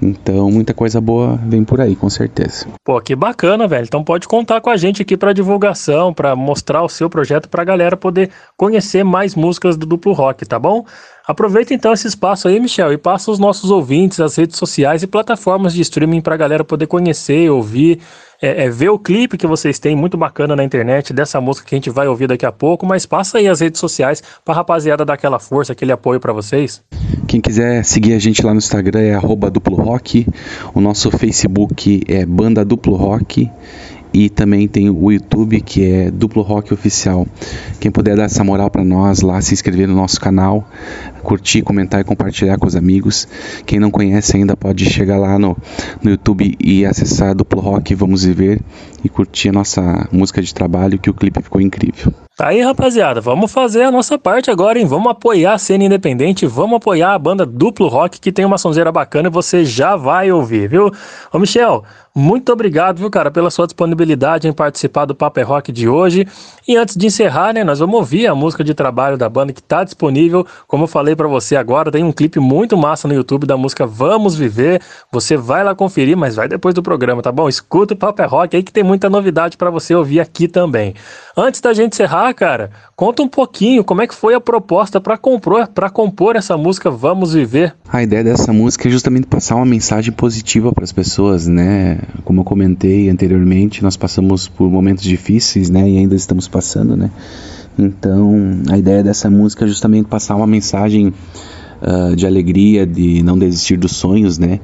Então, 0.00 0.50
muita 0.50 0.72
coisa 0.72 1.00
boa 1.00 1.36
vem 1.46 1.64
por 1.64 1.80
aí, 1.80 1.96
com 1.96 2.08
certeza. 2.08 2.66
Pô, 2.84 3.00
que 3.00 3.16
bacana, 3.16 3.66
velho. 3.66 3.84
Então 3.84 4.04
pode 4.04 4.28
contar 4.28 4.60
com 4.60 4.70
a 4.70 4.76
gente 4.76 5.02
aqui 5.02 5.16
para 5.16 5.32
divulgação, 5.32 6.14
para 6.14 6.36
mostrar 6.36 6.82
o 6.82 6.88
seu 6.88 7.10
projeto 7.10 7.48
para 7.48 7.62
a 7.62 7.64
galera 7.64 7.96
poder 7.96 8.30
conhecer 8.56 9.04
mais 9.04 9.34
músicas 9.34 9.76
do 9.76 9.86
Duplo 9.86 10.12
Rock, 10.12 10.46
tá 10.46 10.58
bom? 10.58 10.84
Aproveita 11.28 11.74
então 11.74 11.92
esse 11.92 12.08
espaço 12.08 12.48
aí, 12.48 12.58
Michel, 12.58 12.90
e 12.90 12.96
passa 12.96 13.30
os 13.30 13.38
nossos 13.38 13.70
ouvintes, 13.70 14.18
as 14.18 14.34
redes 14.34 14.56
sociais 14.56 15.02
e 15.02 15.06
plataformas 15.06 15.74
de 15.74 15.82
streaming 15.82 16.22
para 16.22 16.34
a 16.34 16.38
galera 16.38 16.64
poder 16.64 16.86
conhecer, 16.86 17.50
ouvir, 17.50 18.00
é, 18.40 18.64
é, 18.64 18.70
ver 18.70 18.88
o 18.88 18.98
clipe 18.98 19.36
que 19.36 19.46
vocês 19.46 19.78
têm 19.78 19.94
muito 19.94 20.16
bacana 20.16 20.56
na 20.56 20.64
internet 20.64 21.12
dessa 21.12 21.38
música 21.38 21.68
que 21.68 21.74
a 21.74 21.76
gente 21.76 21.90
vai 21.90 22.08
ouvir 22.08 22.28
daqui 22.28 22.46
a 22.46 22.50
pouco, 22.50 22.86
mas 22.86 23.04
passa 23.04 23.36
aí 23.36 23.46
as 23.46 23.60
redes 23.60 23.78
sociais 23.78 24.22
para 24.42 24.54
a 24.54 24.56
rapaziada 24.56 25.04
dar 25.04 25.12
aquela 25.12 25.38
força, 25.38 25.74
aquele 25.74 25.92
apoio 25.92 26.18
para 26.18 26.32
vocês. 26.32 26.82
Quem 27.26 27.42
quiser 27.42 27.84
seguir 27.84 28.14
a 28.14 28.18
gente 28.18 28.42
lá 28.42 28.54
no 28.54 28.58
Instagram 28.58 29.00
é 29.00 29.14
arroba 29.14 29.50
duplo 29.50 29.76
rock, 29.76 30.26
o 30.72 30.80
nosso 30.80 31.10
Facebook 31.10 32.04
é 32.08 32.24
banda 32.24 32.64
duplo 32.64 32.96
rock 32.96 33.50
e 34.12 34.28
também 34.28 34.66
tem 34.66 34.88
o 34.88 35.12
YouTube 35.12 35.60
que 35.60 35.84
é 35.84 36.10
Duplo 36.10 36.42
Rock 36.42 36.72
Oficial. 36.72 37.26
Quem 37.80 37.90
puder 37.90 38.16
dar 38.16 38.24
essa 38.24 38.42
moral 38.42 38.70
para 38.70 38.84
nós 38.84 39.20
lá, 39.20 39.40
se 39.40 39.54
inscrever 39.54 39.86
no 39.86 39.94
nosso 39.94 40.20
canal, 40.20 40.68
curtir, 41.28 41.60
comentar 41.60 42.00
e 42.00 42.04
compartilhar 42.04 42.56
com 42.56 42.66
os 42.66 42.74
amigos. 42.74 43.28
Quem 43.66 43.78
não 43.78 43.90
conhece 43.90 44.34
ainda 44.34 44.56
pode 44.56 44.86
chegar 44.86 45.18
lá 45.18 45.38
no, 45.38 45.54
no 46.02 46.10
YouTube 46.10 46.56
e 46.58 46.86
acessar 46.86 47.34
Duplo 47.34 47.60
Rock 47.60 47.94
Vamos 47.94 48.24
Viver 48.24 48.62
e 49.04 49.10
curtir 49.10 49.50
a 49.50 49.52
nossa 49.52 50.08
música 50.10 50.40
de 50.40 50.54
trabalho, 50.54 50.98
que 50.98 51.10
o 51.10 51.14
clipe 51.14 51.42
ficou 51.42 51.60
incrível. 51.60 52.14
Tá 52.34 52.48
aí, 52.48 52.62
rapaziada, 52.62 53.20
vamos 53.20 53.50
fazer 53.50 53.82
a 53.82 53.90
nossa 53.90 54.16
parte 54.16 54.48
agora, 54.48 54.78
hein? 54.78 54.86
Vamos 54.86 55.10
apoiar 55.10 55.54
a 55.54 55.58
cena 55.58 55.84
independente, 55.84 56.46
vamos 56.46 56.76
apoiar 56.76 57.12
a 57.12 57.18
banda 57.18 57.44
Duplo 57.44 57.88
Rock, 57.88 58.20
que 58.20 58.30
tem 58.30 58.44
uma 58.44 58.56
sonzeira 58.56 58.92
bacana 58.92 59.28
e 59.28 59.30
você 59.30 59.64
já 59.64 59.96
vai 59.96 60.30
ouvir, 60.30 60.68
viu? 60.68 60.88
Ô, 61.32 61.38
Michel, 61.40 61.84
muito 62.14 62.52
obrigado, 62.52 62.98
viu, 62.98 63.10
cara, 63.10 63.30
pela 63.30 63.50
sua 63.50 63.66
disponibilidade 63.66 64.48
em 64.48 64.52
participar 64.52 65.04
do 65.04 65.14
Paper 65.14 65.48
Rock 65.48 65.72
de 65.72 65.88
hoje. 65.88 66.26
E 66.66 66.76
antes 66.76 66.96
de 66.96 67.06
encerrar, 67.06 67.52
né, 67.52 67.62
nós 67.62 67.78
vamos 67.78 67.94
ouvir 67.94 68.26
a 68.26 68.34
música 68.34 68.64
de 68.64 68.74
trabalho 68.74 69.16
da 69.16 69.28
banda 69.28 69.52
que 69.52 69.62
tá 69.62 69.84
disponível. 69.84 70.46
Como 70.66 70.84
eu 70.84 70.88
falei 70.88 71.14
para 71.18 71.28
você 71.28 71.56
agora, 71.56 71.90
tem 71.90 72.04
um 72.04 72.12
clipe 72.12 72.38
muito 72.38 72.76
massa 72.76 73.08
no 73.08 73.12
YouTube 73.12 73.46
da 73.46 73.56
música 73.56 73.84
Vamos 73.84 74.36
Viver. 74.36 74.80
Você 75.12 75.36
vai 75.36 75.64
lá 75.64 75.74
conferir, 75.74 76.16
mas 76.16 76.36
vai 76.36 76.48
depois 76.48 76.74
do 76.74 76.82
programa, 76.82 77.20
tá 77.20 77.32
bom? 77.32 77.48
Escuta 77.48 77.94
o 77.94 77.96
Paper 77.96 78.30
Rock 78.30 78.56
aí 78.56 78.62
que 78.62 78.72
tem 78.72 78.84
muita 78.84 79.10
novidade 79.10 79.56
para 79.56 79.68
você 79.68 79.94
ouvir 79.94 80.20
aqui 80.20 80.46
também. 80.46 80.94
Antes 81.36 81.60
da 81.60 81.72
gente 81.72 81.94
encerrar, 81.94 82.32
cara, 82.34 82.70
conta 82.96 83.22
um 83.22 83.28
pouquinho 83.28 83.84
como 83.84 84.00
é 84.00 84.06
que 84.06 84.14
foi 84.14 84.34
a 84.34 84.40
proposta 84.40 85.00
para 85.00 85.18
compor, 85.18 85.66
para 85.68 85.90
compor 85.90 86.36
essa 86.36 86.56
música 86.56 86.90
Vamos 86.90 87.34
Viver. 87.34 87.74
A 87.92 88.02
ideia 88.02 88.22
dessa 88.22 88.52
música 88.52 88.88
é 88.88 88.90
justamente 88.90 89.26
passar 89.26 89.56
uma 89.56 89.66
mensagem 89.66 90.12
positiva 90.12 90.72
para 90.72 90.84
as 90.84 90.92
pessoas, 90.92 91.46
né? 91.46 91.98
Como 92.24 92.40
eu 92.40 92.44
comentei 92.44 93.10
anteriormente, 93.10 93.82
nós 93.82 93.96
passamos 93.96 94.46
por 94.46 94.70
momentos 94.70 95.02
difíceis, 95.02 95.68
né? 95.68 95.88
E 95.88 95.98
ainda 95.98 96.14
estamos 96.14 96.46
passando, 96.46 96.96
né? 96.96 97.10
Então, 97.78 98.62
a 98.68 98.76
ideia 98.76 99.02
dessa 99.02 99.30
música 99.30 99.64
é 99.64 99.68
justamente 99.68 100.06
passar 100.06 100.34
uma 100.34 100.46
mensagem 100.46 101.12
uh, 101.80 102.16
de 102.16 102.26
alegria, 102.26 102.86
de 102.86 103.22
não 103.22 103.38
desistir 103.38 103.76
dos 103.76 103.92
sonhos, 103.92 104.36
né? 104.36 104.60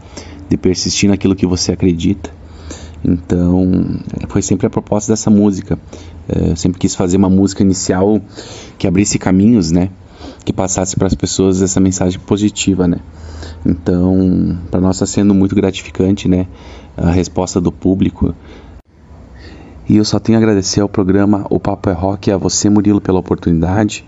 De 0.49 0.56
persistir 0.56 1.09
naquilo 1.09 1.37
que 1.37 1.47
você 1.47 1.73
acredita. 1.73 2.30
Então, 3.04 4.00
foi 4.28 4.40
sempre 4.40 4.66
a 4.66 4.71
proposta 4.71 5.12
dessa 5.12 5.30
música. 5.30 5.78
É, 6.26 6.52
eu 6.52 6.56
sempre 6.56 6.78
quis 6.78 6.94
fazer 6.94 7.18
uma 7.18 7.28
música 7.28 7.62
inicial 7.62 8.21
que 8.78 8.87
abrisse 8.87 9.18
caminhos, 9.18 9.71
né? 9.71 9.90
Que 10.42 10.52
passasse 10.52 10.97
para 10.97 11.06
as 11.06 11.14
pessoas 11.14 11.61
essa 11.61 11.78
mensagem 11.78 12.18
positiva, 12.18 12.88
né? 12.88 12.99
Então, 13.64 14.59
para 14.71 14.80
nós 14.80 14.97
está 14.97 15.06
sendo 15.06 15.35
muito 15.35 15.54
gratificante, 15.54 16.28
né? 16.28 16.47
A 16.97 17.11
resposta 17.11 17.61
do 17.61 17.71
público. 17.71 18.35
E 19.88 19.97
eu 19.97 20.05
só 20.05 20.19
tenho 20.19 20.38
a 20.38 20.41
agradecer 20.41 20.81
ao 20.81 20.88
programa 20.88 21.47
O 21.50 21.61
Papo 21.61 21.91
é 21.91 21.93
Rock 21.93 22.31
e 22.31 22.33
a 22.33 22.37
você, 22.37 22.71
Murilo, 22.71 23.00
pela 23.00 23.19
oportunidade 23.19 24.05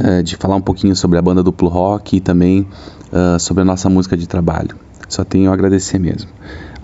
é, 0.00 0.22
de 0.22 0.36
falar 0.36 0.56
um 0.56 0.60
pouquinho 0.60 0.96
sobre 0.96 1.18
a 1.18 1.22
banda 1.22 1.42
Duplo 1.42 1.68
Rock 1.68 2.16
e 2.16 2.20
também 2.20 2.66
uh, 3.12 3.38
sobre 3.38 3.62
a 3.62 3.64
nossa 3.64 3.88
música 3.88 4.16
de 4.16 4.26
trabalho. 4.26 4.76
Só 5.08 5.22
tenho 5.22 5.50
a 5.50 5.54
agradecer 5.54 5.98
mesmo. 5.98 6.30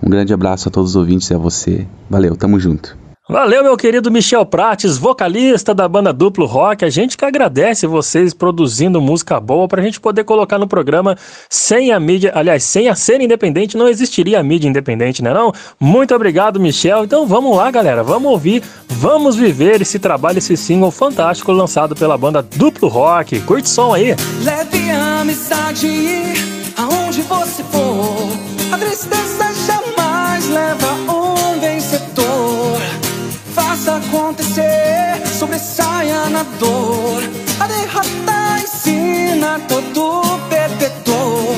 Um 0.01 0.09
grande 0.09 0.33
abraço 0.33 0.69
a 0.69 0.71
todos 0.71 0.91
os 0.91 0.95
ouvintes 0.95 1.29
e 1.29 1.33
a 1.33 1.37
você. 1.37 1.87
Valeu, 2.09 2.35
tamo 2.35 2.59
junto. 2.59 2.95
Valeu, 3.31 3.63
meu 3.63 3.77
querido 3.77 4.09
Michel 4.09 4.43
Prates, 4.43 4.97
vocalista 4.97 5.71
da 5.71 5.87
banda 5.87 6.11
Duplo 6.11 6.47
Rock. 6.47 6.83
A 6.83 6.89
gente 6.89 7.15
que 7.15 7.23
agradece 7.23 7.85
vocês 7.85 8.33
produzindo 8.33 8.99
música 8.99 9.39
boa 9.39 9.67
pra 9.67 9.83
gente 9.83 9.99
poder 9.99 10.23
colocar 10.23 10.57
no 10.57 10.67
programa 10.67 11.15
sem 11.47 11.91
a 11.91 11.99
mídia, 11.99 12.31
aliás, 12.33 12.63
sem 12.63 12.89
a 12.89 12.95
cena 12.95 13.23
independente, 13.23 13.77
não 13.77 13.87
existiria 13.87 14.39
a 14.39 14.43
mídia 14.43 14.67
independente, 14.67 15.21
né 15.21 15.31
não? 15.31 15.53
Muito 15.79 16.15
obrigado, 16.15 16.59
Michel. 16.59 17.03
Então 17.03 17.27
vamos 17.27 17.55
lá, 17.55 17.69
galera, 17.69 18.03
vamos 18.03 18.31
ouvir, 18.31 18.63
vamos 18.87 19.35
viver 19.35 19.79
esse 19.79 19.99
trabalho, 19.99 20.39
esse 20.39 20.57
single 20.57 20.89
fantástico 20.89 21.51
lançado 21.51 21.95
pela 21.95 22.17
banda 22.17 22.41
Duplo 22.41 22.89
Rock. 22.89 23.41
Curte 23.41 23.69
som 23.69 23.93
aí. 23.93 24.15
Leve 24.43 24.89
a 24.89 25.21
amizade 25.21 25.87
aonde 26.75 27.21
você 27.21 27.63
for. 27.65 28.27
A 28.71 28.77
tristeza 28.79 29.53
jamais 29.67 30.49
leva 30.49 31.08
faça 33.89 33.97
acontecer, 33.97 35.27
sobressaia 35.27 36.29
na 36.29 36.43
dor. 36.59 37.23
A 37.59 37.67
derrota 37.67 38.61
ensina 38.61 39.59
todo 39.67 40.39
perdedor. 40.47 41.55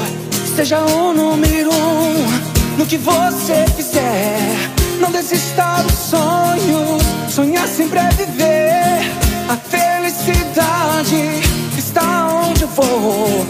Seja 0.55 0.79
o 0.79 1.13
número 1.13 1.69
um 1.73 2.77
no 2.77 2.85
que 2.85 2.97
você 2.97 3.65
fizer. 3.75 4.71
Não 4.99 5.11
desista 5.11 5.83
dos 5.83 5.93
sonhos, 5.93 7.03
sonhar 7.29 7.67
sempre 7.67 7.99
é 7.99 8.09
viver. 8.09 9.11
A 9.49 9.57
felicidade 9.57 11.41
está 11.77 12.27
onde 12.27 12.61
eu 12.61 12.67
vou. 12.69 13.45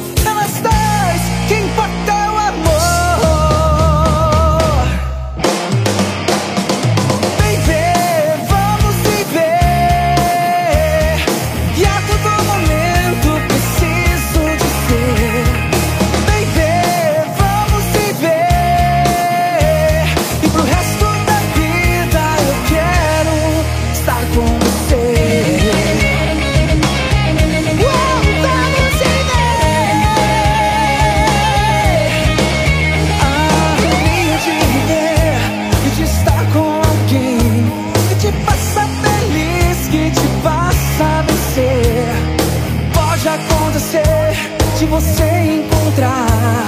De 44.81 44.87
você 44.87 45.23
encontrar 45.23 46.67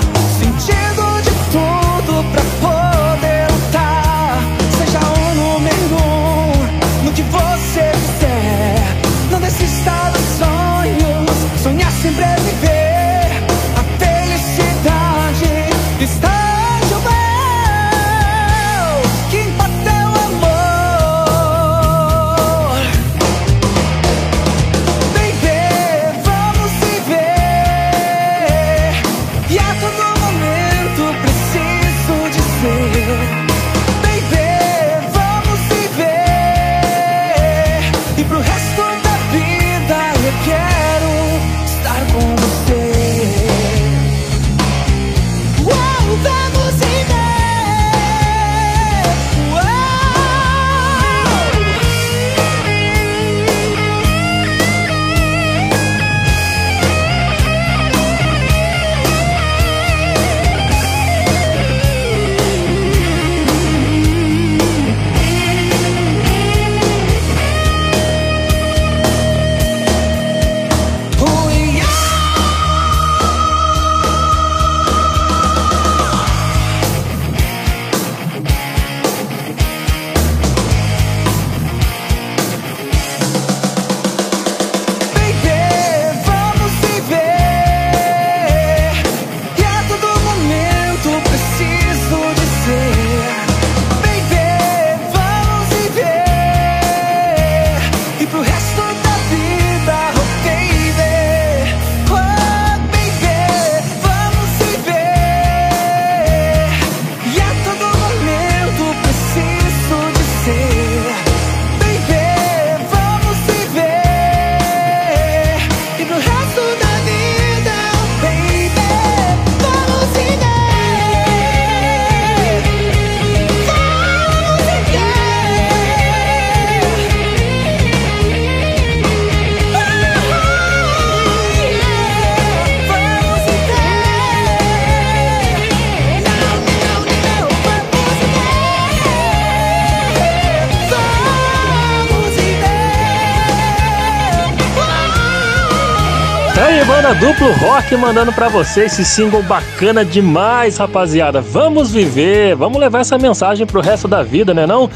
duplo 147.43 147.67
rock 147.67 147.93
mandando 147.97 148.32
para 148.32 148.47
você 148.47 148.86
esse 148.86 149.03
single 149.03 149.43
bacana 149.43 150.06
demais, 150.06 150.77
rapaziada. 150.77 151.41
Vamos 151.41 151.91
viver, 151.91 152.56
vamos 152.56 152.79
levar 152.79 153.01
essa 153.01 153.17
mensagem 153.17 153.67
pro 153.67 153.82
resto 153.82 154.08
da 154.08 154.23
vida, 154.23 154.53
né 154.53 154.65
não? 154.65 154.89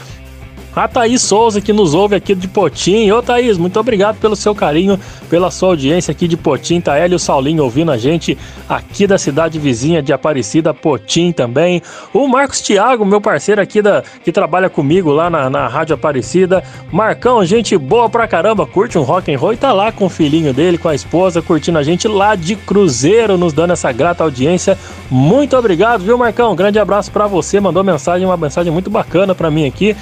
A 0.75 0.87
Thaís 0.87 1.21
Souza, 1.21 1.61
que 1.61 1.71
nos 1.71 1.93
ouve 1.93 2.15
aqui 2.15 2.33
de 2.33 2.47
Potim. 2.47 3.11
Ô 3.11 3.21
Thaís, 3.21 3.59
muito 3.59 3.79
obrigado 3.79 4.17
pelo 4.17 4.35
seu 4.35 4.55
carinho, 4.55 4.99
pela 5.29 5.51
sua 5.51 5.69
audiência 5.69 6.11
aqui 6.11 6.27
de 6.27 6.35
Potim. 6.35 6.81
Tá 6.81 6.97
ela 6.97 7.13
e 7.13 7.15
o 7.15 7.19
Saulinho 7.19 7.63
ouvindo 7.63 7.91
a 7.91 7.97
gente 7.97 8.35
aqui 8.67 9.05
da 9.05 9.19
cidade 9.19 9.59
vizinha 9.59 10.01
de 10.01 10.11
Aparecida, 10.11 10.73
Potim 10.73 11.31
também. 11.31 11.79
O 12.11 12.27
Marcos 12.27 12.59
Thiago, 12.59 13.05
meu 13.05 13.21
parceiro 13.21 13.61
aqui 13.61 13.83
da, 13.83 14.03
que 14.23 14.31
trabalha 14.31 14.67
comigo 14.67 15.11
lá 15.11 15.29
na, 15.29 15.47
na 15.47 15.67
Rádio 15.67 15.93
Aparecida. 15.93 16.63
Marcão, 16.91 17.45
gente 17.45 17.77
boa 17.77 18.09
pra 18.09 18.27
caramba, 18.27 18.65
curte 18.65 18.97
um 18.97 19.03
rock 19.03 19.31
and 19.31 19.37
roll 19.37 19.53
e 19.53 19.57
tá 19.57 19.71
lá 19.71 19.91
com 19.91 20.05
o 20.05 20.09
filhinho 20.09 20.53
dele, 20.55 20.79
com 20.79 20.89
a 20.89 20.95
esposa, 20.95 21.39
curtindo 21.39 21.77
a 21.77 21.83
gente 21.83 22.07
lá 22.07 22.33
de 22.35 22.55
Cruzeiro, 22.55 23.37
nos 23.37 23.53
dando 23.53 23.73
essa 23.73 23.91
grata 23.91 24.23
audiência. 24.23 24.75
Muito 25.09 25.55
obrigado, 25.55 26.03
viu, 26.03 26.17
Marcão? 26.17 26.55
grande 26.55 26.79
abraço 26.79 27.11
para 27.11 27.27
você, 27.27 27.59
mandou 27.59 27.83
mensagem, 27.83 28.25
uma 28.25 28.37
mensagem 28.37 28.71
muito 28.71 28.89
bacana 28.89 29.35
para 29.35 29.51
mim 29.51 29.67
aqui. 29.67 29.95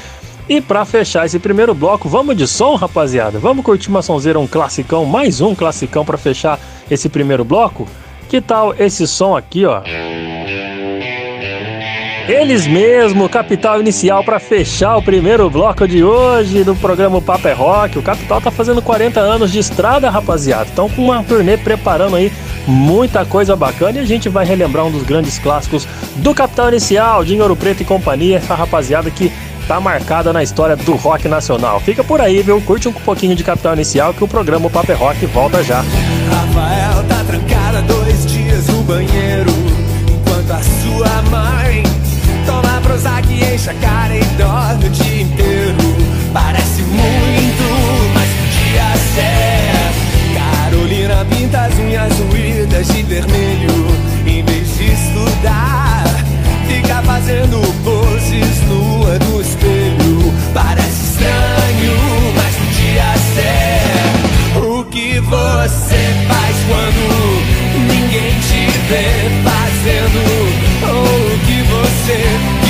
E 0.52 0.60
para 0.60 0.84
fechar 0.84 1.26
esse 1.26 1.40
primeiro 1.40 1.74
bloco, 1.74 2.10
vamos 2.10 2.36
de 2.36 2.46
som, 2.46 2.76
rapaziada? 2.76 3.40
Vamos 3.40 3.64
curtir 3.64 3.88
uma 3.88 4.02
sonzeira, 4.02 4.38
um 4.38 4.46
classicão, 4.46 5.06
mais 5.06 5.40
um 5.40 5.56
classicão 5.56 6.04
para 6.04 6.18
fechar 6.18 6.60
esse 6.90 7.08
primeiro 7.08 7.46
bloco? 7.46 7.88
Que 8.28 8.42
tal 8.42 8.76
esse 8.78 9.08
som 9.08 9.34
aqui, 9.34 9.66
ó? 9.66 9.82
Eles 12.28 12.68
mesmo, 12.68 13.30
Capital 13.30 13.80
Inicial 13.80 14.26
para 14.26 14.42
fechar 14.42 14.98
o 14.98 15.02
primeiro 15.02 15.50
bloco 15.50 15.88
de 15.88 16.04
hoje 16.04 16.66
do 16.66 16.76
programa 16.76 17.22
Papo 17.22 17.48
é 17.48 17.54
Rock. 17.54 18.00
O 18.00 18.04
Capital 18.04 18.42
tá 18.42 18.52
fazendo 18.52 18.82
40 18.82 19.22
anos 19.22 19.54
de 19.54 19.60
estrada, 19.60 20.10
rapaziada. 20.10 20.66
Estão 20.66 20.90
com 20.90 21.06
uma 21.06 21.24
turnê 21.24 21.56
preparando 21.56 22.18
aí 22.18 22.30
muita 22.68 23.26
coisa 23.26 23.56
bacana 23.56 24.00
e 24.00 24.02
a 24.02 24.06
gente 24.06 24.28
vai 24.28 24.46
relembrar 24.46 24.86
um 24.86 24.92
dos 24.92 25.04
grandes 25.04 25.40
clássicos 25.40 25.88
do 26.18 26.36
Capital 26.36 26.68
Inicial, 26.68 27.24
de 27.24 27.40
Ouro 27.40 27.56
Preto 27.56 27.84
e 27.84 27.86
companhia, 27.86 28.36
essa 28.36 28.54
rapaziada 28.54 29.10
que 29.10 29.32
tá 29.68 29.80
marcada 29.80 30.34
na 30.34 30.44
história 30.44 30.76
do 30.76 30.96
rock 30.96 31.28
nacional. 31.28 31.80
Fica 31.80 32.04
por 32.04 32.22
aí, 32.22 32.42
viu? 32.42 32.62
Curte 32.62 32.88
um 32.88 32.94
pouquinho 32.94 33.36
de 33.36 33.44
Capital 33.44 33.74
Inicial 33.74 34.14
que 34.14 34.24
o 34.24 34.28
programa 34.28 34.70
Paper 34.70 34.98
Rock 34.98 35.26
volta 35.28 35.64
já. 35.64 35.84
Rafael 36.30 37.04
tá 37.04 37.24
trancada 37.26 37.82
dois 37.84 38.26
dias 38.26 38.68
no 38.68 38.84
banheiro 38.84 39.52
enquanto 40.08 40.52
a 40.52 40.62
sua 40.62 41.22
mãe 41.30 41.84
toma 42.46 42.82
Prozac 42.82 43.28
enche 43.32 43.70
a 43.70 43.74
cara 43.76 44.16
e 44.16 44.24
dorme 44.38 44.86
o 44.86 44.90
dia 44.90 45.22
inteiro. 45.22 45.78
Parece 46.34 46.82
muito, 46.82 48.14
mas 48.14 48.30
podia 48.30 48.98
ser. 49.14 49.72
Carolina 50.34 51.26
pinta 51.30 51.62
as 51.62 51.78
unhas 51.78 52.20
ruídas 52.20 52.88
de 52.88 53.04
vermelho 53.04 53.88
em 54.26 54.44
vez 54.44 54.78
de 54.78 54.92
estudar. 54.94 56.04
Fica 56.68 57.02
fazendo 57.04 57.62
poses 57.84 58.62
nua 58.68 59.20
você 65.72 66.02
faz 66.28 66.56
quando 66.68 67.02
ninguém 67.88 68.32
te 68.40 68.62
vê 68.90 69.08
fazendo? 69.44 70.20
Ou 70.90 71.04
o 71.04 71.40
que 71.40 71.58
você 71.64 72.20
queria 72.46 72.61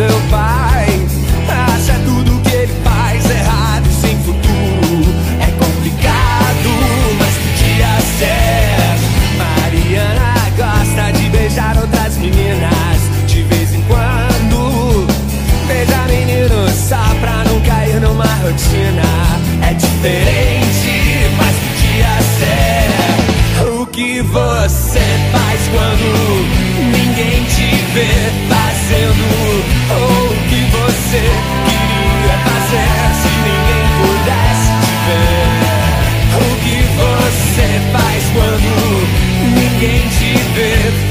seu 0.00 0.20
pai 0.30 0.86
acha 1.46 1.92
tudo 2.06 2.40
que 2.40 2.56
ele 2.56 2.72
faz 2.82 3.22
errado 3.30 3.86
e 3.86 3.92
sem 4.00 4.16
futuro. 4.22 5.14
É 5.38 5.50
complicado, 5.62 6.70
mas 7.18 7.34
podia 7.44 8.00
ser. 8.16 8.96
Mariana 9.36 10.34
gosta 10.56 11.12
de 11.12 11.28
beijar 11.28 11.76
outras 11.76 12.16
meninas 12.16 12.98
de 13.26 13.42
vez 13.42 13.74
em 13.74 13.82
quando. 13.82 15.06
Beija 15.68 16.02
meninos 16.08 16.72
só 16.72 17.04
pra 17.20 17.44
não 17.44 17.60
cair 17.60 18.00
numa 18.00 18.24
rotina. 18.24 19.02
É 19.68 19.74
diferente, 19.74 21.28
mas 21.36 21.56
podia 21.66 22.14
ser. 22.38 23.80
O 23.82 23.84
que 23.84 24.22
você 24.22 25.04
faz 25.30 25.60
quando 25.68 26.90
ninguém 26.90 27.44
te 27.44 27.76
vê 27.92 28.29
faz 38.00 38.30
quando 38.32 39.50
ninguém 39.54 40.08
te 40.08 40.34
vê? 40.54 41.10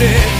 Que 0.00 0.39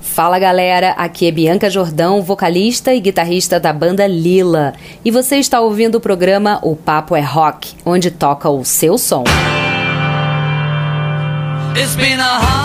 Fala 0.00 0.38
galera, 0.38 0.92
aqui 0.92 1.26
é 1.28 1.30
Bianca 1.30 1.68
Jordão, 1.70 2.20
vocalista 2.22 2.92
e 2.92 2.98
guitarrista 3.00 3.60
da 3.60 3.72
banda 3.72 4.04
Lila. 4.06 4.74
E 5.04 5.12
você 5.12 5.36
está 5.36 5.60
ouvindo 5.60 5.96
o 5.96 6.00
programa 6.00 6.58
O 6.62 6.74
Papo 6.74 7.14
é 7.14 7.20
Rock, 7.20 7.74
onde 7.84 8.10
toca 8.10 8.48
o 8.48 8.64
seu 8.64 8.96
som. 8.98 9.22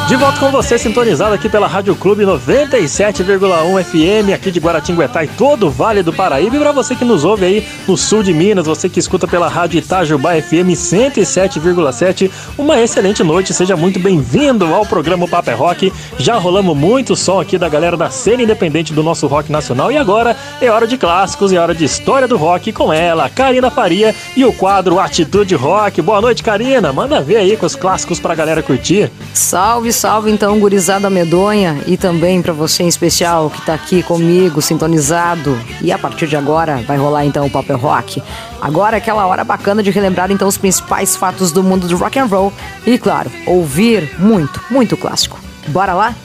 De 0.08 0.16
volta 0.16 0.40
com 0.40 0.52
você, 0.52 0.78
sintonizado 0.78 1.34
aqui 1.34 1.50
pela 1.50 1.68
Rádio 1.68 1.96
Clube 1.96 2.24
97,1 2.24 3.84
FM, 3.84 4.34
aqui 4.34 4.52
de 4.52 4.60
Guaratinguetá 4.60 5.24
e 5.24 5.28
todo 5.28 5.68
o 5.68 5.70
Vale 5.70 6.04
do 6.04 6.12
Paraíba. 6.12 6.56
E 6.56 6.60
para 6.60 6.72
você 6.72 6.96
que 6.96 7.06
nos 7.06 7.24
ouve 7.24 7.46
aí 7.46 7.68
no 7.88 7.98
sul 7.98 8.22
de 8.22 8.34
Minas, 8.34 8.66
você 8.66 8.90
que 8.90 9.00
escuta 9.00 9.28
pela 9.28 9.48
Rádio 9.48 9.80
Itajubá 9.80 10.34
FM 10.42 10.74
107,7, 10.76 12.30
uma 12.58 12.80
excelente 12.80 13.24
noite, 13.24 13.54
seja 13.54 13.76
muito 13.76 14.00
bem-vindo 14.00 14.66
ao 14.66 14.86
programa 14.86 15.28
Paper 15.28 15.54
é 15.54 15.58
Rock. 15.58 15.94
Já 16.18 16.38
rolamos 16.38 16.76
muito 16.76 17.16
som 17.16 17.40
aqui 17.40 17.58
da 17.58 17.70
galera 17.70 17.98
da 17.98 18.10
cena 18.10 18.44
independente 18.44 18.94
do 18.94 19.04
nosso 19.04 19.28
rock 19.28 19.52
nacional 19.52 19.92
e 19.92 19.98
agora 19.98 20.36
é 20.62 20.70
hora 20.70 20.88
de 20.88 20.98
clássicos 20.98 21.52
e 21.52 21.56
é 21.56 21.60
hora 21.60 21.74
de 21.74 21.86
história 21.86 22.28
do 22.28 22.38
rock 22.38 22.72
com 22.72 22.92
ela, 22.92 23.30
Karina 23.30 23.72
Faria 23.72 24.14
e 24.36 24.44
o 24.46 24.54
quadro 24.54 25.00
Atitude 25.00 25.56
Rock. 25.56 26.02
Boa 26.02 26.22
noite, 26.22 26.44
Karina. 26.44 26.92
Manda 26.92 27.22
ver 27.22 27.38
aí 27.38 27.58
com 27.58 27.66
os 27.66 27.76
clássicos 27.76 28.20
pra 28.20 28.36
galera 28.36 28.62
curtir. 28.62 29.03
Salve, 29.34 29.92
salve 29.92 30.32
então, 30.32 30.60
gurizada 30.60 31.10
medonha 31.10 31.82
e 31.88 31.98
também 31.98 32.42
para 32.42 32.54
você 32.54 32.84
em 32.84 32.88
especial 32.88 33.50
que 33.50 33.62
tá 33.66 33.74
aqui 33.74 34.04
comigo, 34.04 34.62
sintonizado. 34.62 35.58
E 35.82 35.92
a 35.92 35.98
partir 35.98 36.28
de 36.28 36.36
agora 36.36 36.78
vai 36.88 36.98
rolar 36.98 37.26
então 37.26 37.46
o 37.46 37.50
Papel 37.50 37.78
Rock. 37.78 38.22
Agora 38.62 38.98
é 38.98 39.00
aquela 39.00 39.26
hora 39.26 39.44
bacana 39.44 39.84
de 39.84 39.92
relembrar 39.92 40.32
então 40.32 40.48
os 40.48 40.58
principais 40.58 41.16
fatos 41.16 41.52
do 41.52 41.64
mundo 41.64 41.88
do 41.88 41.98
rock 41.98 42.18
and 42.20 42.26
roll 42.26 42.54
e 42.86 42.98
claro, 42.98 43.32
ouvir 43.46 44.12
muito, 44.20 44.62
muito 44.70 44.96
clássico. 44.96 45.40
Bora 45.68 45.94
lá? 45.94 46.16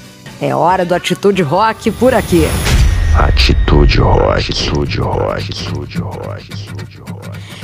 É 0.40 0.54
hora 0.54 0.84
do 0.84 0.94
Atitude 0.94 1.42
Rock 1.42 1.90
por 1.90 2.14
aqui. 2.14 2.44
Atitude 3.16 3.98
Rock, 3.98 4.32
Atitude 4.32 4.98
Rock, 5.00 5.32
Atitude 5.32 5.98
Rock, 5.98 6.28
Atitude 6.28 6.68
Rock. 6.68 6.87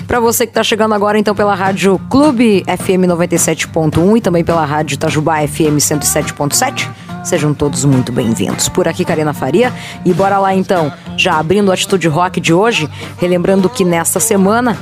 Para 0.07 0.21
você 0.21 0.45
que 0.47 0.51
está 0.51 0.63
chegando 0.63 0.95
agora, 0.95 1.19
então, 1.19 1.35
pela 1.35 1.55
Rádio 1.55 1.99
Clube 2.11 2.63
FM 2.67 3.09
97.1 3.09 4.19
e 4.19 4.21
também 4.21 4.45
pela 4.45 4.65
Rádio 4.65 4.95
Itajubá 4.95 5.37
FM 5.47 5.79
107.7, 5.79 6.89
sejam 7.25 7.55
todos 7.55 7.85
muito 7.85 8.13
bem-vindos. 8.13 8.69
Por 8.69 8.87
aqui, 8.87 9.05
Karina 9.05 9.33
Faria. 9.33 9.73
E 10.05 10.13
bora 10.13 10.39
lá, 10.39 10.55
então, 10.55 10.93
já 11.17 11.39
abrindo 11.39 11.69
o 11.69 11.73
Atitude 11.73 12.07
Rock 12.07 12.39
de 12.39 12.53
hoje, 12.53 12.89
relembrando 13.19 13.69
que 13.69 13.85
nesta 13.85 14.21
semana, 14.21 14.77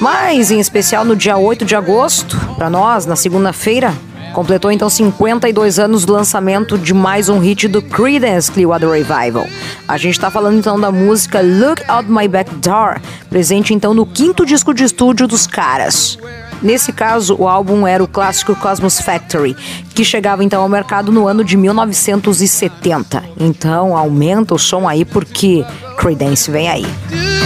mas 0.00 0.50
em 0.50 0.58
especial 0.58 1.04
no 1.04 1.14
dia 1.14 1.36
8 1.36 1.64
de 1.64 1.76
agosto, 1.76 2.38
para 2.56 2.70
nós, 2.70 3.04
na 3.04 3.16
segunda-feira, 3.16 3.92
Completou 4.34 4.72
então 4.72 4.90
52 4.90 5.78
anos 5.78 6.04
do 6.04 6.12
lançamento 6.12 6.76
de 6.76 6.92
mais 6.92 7.28
um 7.28 7.38
hit 7.38 7.68
do 7.68 7.80
Creedence 7.80 8.50
Clearwater 8.50 8.90
Revival. 8.90 9.46
A 9.86 9.96
gente 9.96 10.14
está 10.14 10.28
falando 10.28 10.58
então 10.58 10.78
da 10.78 10.90
música 10.90 11.40
Look 11.40 11.84
Out 11.86 12.10
My 12.10 12.26
Back 12.26 12.52
Door, 12.56 13.00
presente 13.30 13.72
então 13.72 13.94
no 13.94 14.04
quinto 14.04 14.44
disco 14.44 14.74
de 14.74 14.82
estúdio 14.82 15.28
dos 15.28 15.46
caras. 15.46 16.18
Nesse 16.60 16.92
caso, 16.92 17.36
o 17.38 17.46
álbum 17.46 17.86
era 17.86 18.02
o 18.02 18.08
clássico 18.08 18.56
Cosmos 18.56 19.00
Factory, 19.00 19.54
que 19.94 20.04
chegava 20.04 20.42
então 20.42 20.62
ao 20.62 20.68
mercado 20.68 21.12
no 21.12 21.28
ano 21.28 21.44
de 21.44 21.56
1970. 21.56 23.22
Então 23.38 23.96
aumenta 23.96 24.52
o 24.52 24.58
som 24.58 24.88
aí 24.88 25.04
porque 25.04 25.64
Creedence 25.96 26.50
vem 26.50 26.68
aí. 26.68 27.43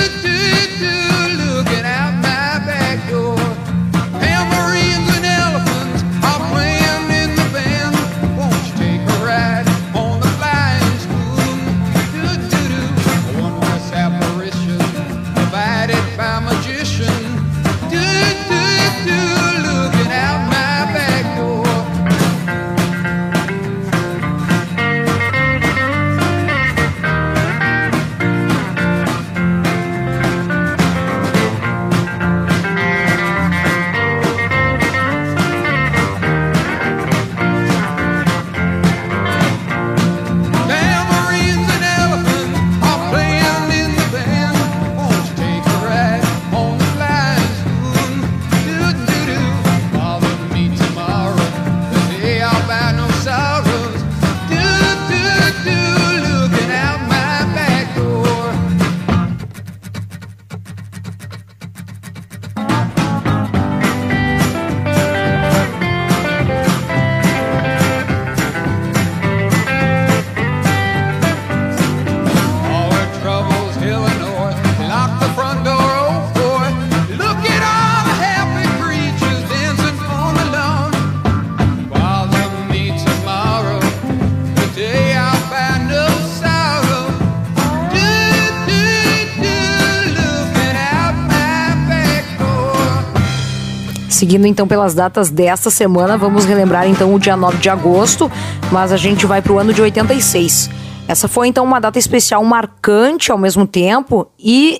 Seguindo 94.29 94.45
então 94.45 94.69
pelas 94.69 94.93
datas 94.93 95.31
desta 95.31 95.71
semana, 95.71 96.19
vamos 96.19 96.45
relembrar 96.45 96.87
então 96.87 97.15
o 97.15 97.19
dia 97.19 97.35
9 97.35 97.57
de 97.57 97.71
agosto, 97.71 98.31
mas 98.71 98.93
a 98.93 98.97
gente 98.99 99.25
vai 99.25 99.41
para 99.41 99.55
o 99.55 99.59
ano 99.59 99.73
de 99.73 99.81
86. 99.81 100.69
Essa 101.09 101.27
foi 101.27 101.49
então 101.49 101.65
uma 101.65 101.81
data 101.81 101.99
especial 101.99 102.45
marcante 102.45 103.33
ao 103.33 103.39
mesmo 103.39 103.67
tempo 103.67 104.31
e 104.39 104.77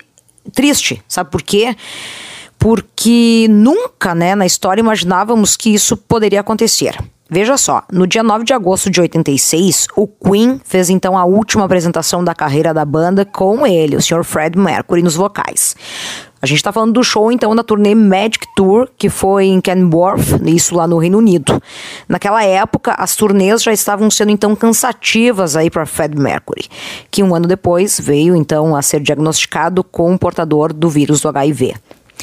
triste, 0.53 1.03
sabe 1.09 1.31
por 1.31 1.41
quê? 1.41 1.75
Porque 2.59 3.47
nunca, 3.49 4.15
né, 4.15 4.35
na 4.35 4.45
história 4.45 4.83
imaginávamos 4.83 5.57
que 5.57 5.73
isso 5.73 5.97
poderia 5.97 6.41
acontecer. 6.41 6.99
Veja 7.31 7.57
só, 7.57 7.83
no 7.91 8.07
dia 8.07 8.23
9 8.23 8.45
de 8.45 8.53
agosto 8.55 8.91
de 8.91 9.01
86, 9.01 9.87
o 9.97 10.07
Queen 10.07 10.61
fez 10.65 10.89
então 10.89 11.17
a 11.17 11.25
última 11.25 11.65
apresentação 11.65 12.25
da 12.25 12.35
carreira 12.35 12.73
da 12.73 12.87
banda 12.87 13.25
com 13.25 13.67
ele, 13.67 13.97
o 13.97 14.03
Sr. 14.03 14.25
Fred 14.25 14.59
Mercury, 14.59 15.03
nos 15.03 15.15
vocais. 15.15 15.77
A 16.41 16.47
gente 16.47 16.59
está 16.59 16.71
falando 16.71 16.93
do 16.93 17.03
show, 17.03 17.33
então, 17.33 17.55
da 17.55 17.65
turnê 17.65 17.95
Magic 17.95 18.47
Tour, 18.55 18.89
que 18.97 19.09
foi 19.09 19.47
em 19.47 19.61
Kenworth, 19.61 20.41
isso 20.47 20.75
lá 20.75 20.87
no 20.87 20.99
Reino 20.99 21.19
Unido. 21.19 21.61
Naquela 22.09 22.45
época, 22.45 22.95
as 22.97 23.17
turnês 23.17 23.63
já 23.63 23.73
estavam 23.73 24.09
sendo, 24.11 24.31
então, 24.31 24.55
cansativas 24.55 25.57
aí 25.57 25.69
para 25.69 25.85
Fred 25.85 26.17
Mercury, 26.17 26.69
que 27.11 27.23
um 27.23 27.35
ano 27.35 27.49
depois 27.49 27.99
veio, 27.99 28.37
então, 28.37 28.77
a 28.77 28.83
ser 28.83 29.01
diagnosticado 29.01 29.83
com 29.83 30.17
portador 30.17 30.73
do 30.73 30.89
vírus 30.89 31.21
do 31.21 31.29
HIV. 31.29 31.75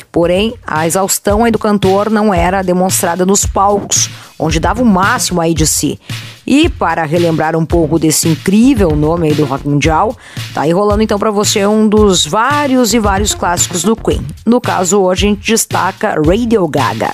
Porém, 0.03 0.53
a 0.65 0.88
exaustão 0.88 1.43
aí 1.43 1.51
do 1.51 1.60
cantor 1.60 2.10
não 2.10 2.34
era 2.34 2.63
demonstrada 2.63 3.25
nos 3.25 3.45
palcos, 3.45 4.10
onde 4.39 4.60
dava 4.60 4.81
o 4.81 4.86
máximo 4.86 5.39
aí 5.39 5.53
de 5.53 5.67
si. 5.67 5.99
E 6.45 6.67
para 6.67 7.05
relembrar 7.05 7.55
um 7.55 7.65
pouco 7.65 7.97
desse 7.97 8.27
incrível 8.27 8.95
nome 8.95 9.29
aí 9.29 9.34
do 9.34 9.45
rock 9.45 9.67
mundial, 9.67 10.15
tá 10.53 10.62
aí 10.62 10.71
rolando 10.71 11.01
então 11.01 11.17
para 11.17 11.31
você 11.31 11.65
um 11.65 11.88
dos 11.88 12.25
vários 12.25 12.93
e 12.93 12.99
vários 12.99 13.34
clássicos 13.34 13.84
do 13.84 13.95
Queen. 13.95 14.25
No 14.45 14.60
caso, 14.60 15.01
hoje 15.01 15.25
a 15.25 15.29
gente 15.29 15.45
destaca 15.45 16.15
Radio 16.25 16.67
Gaga. 16.67 17.13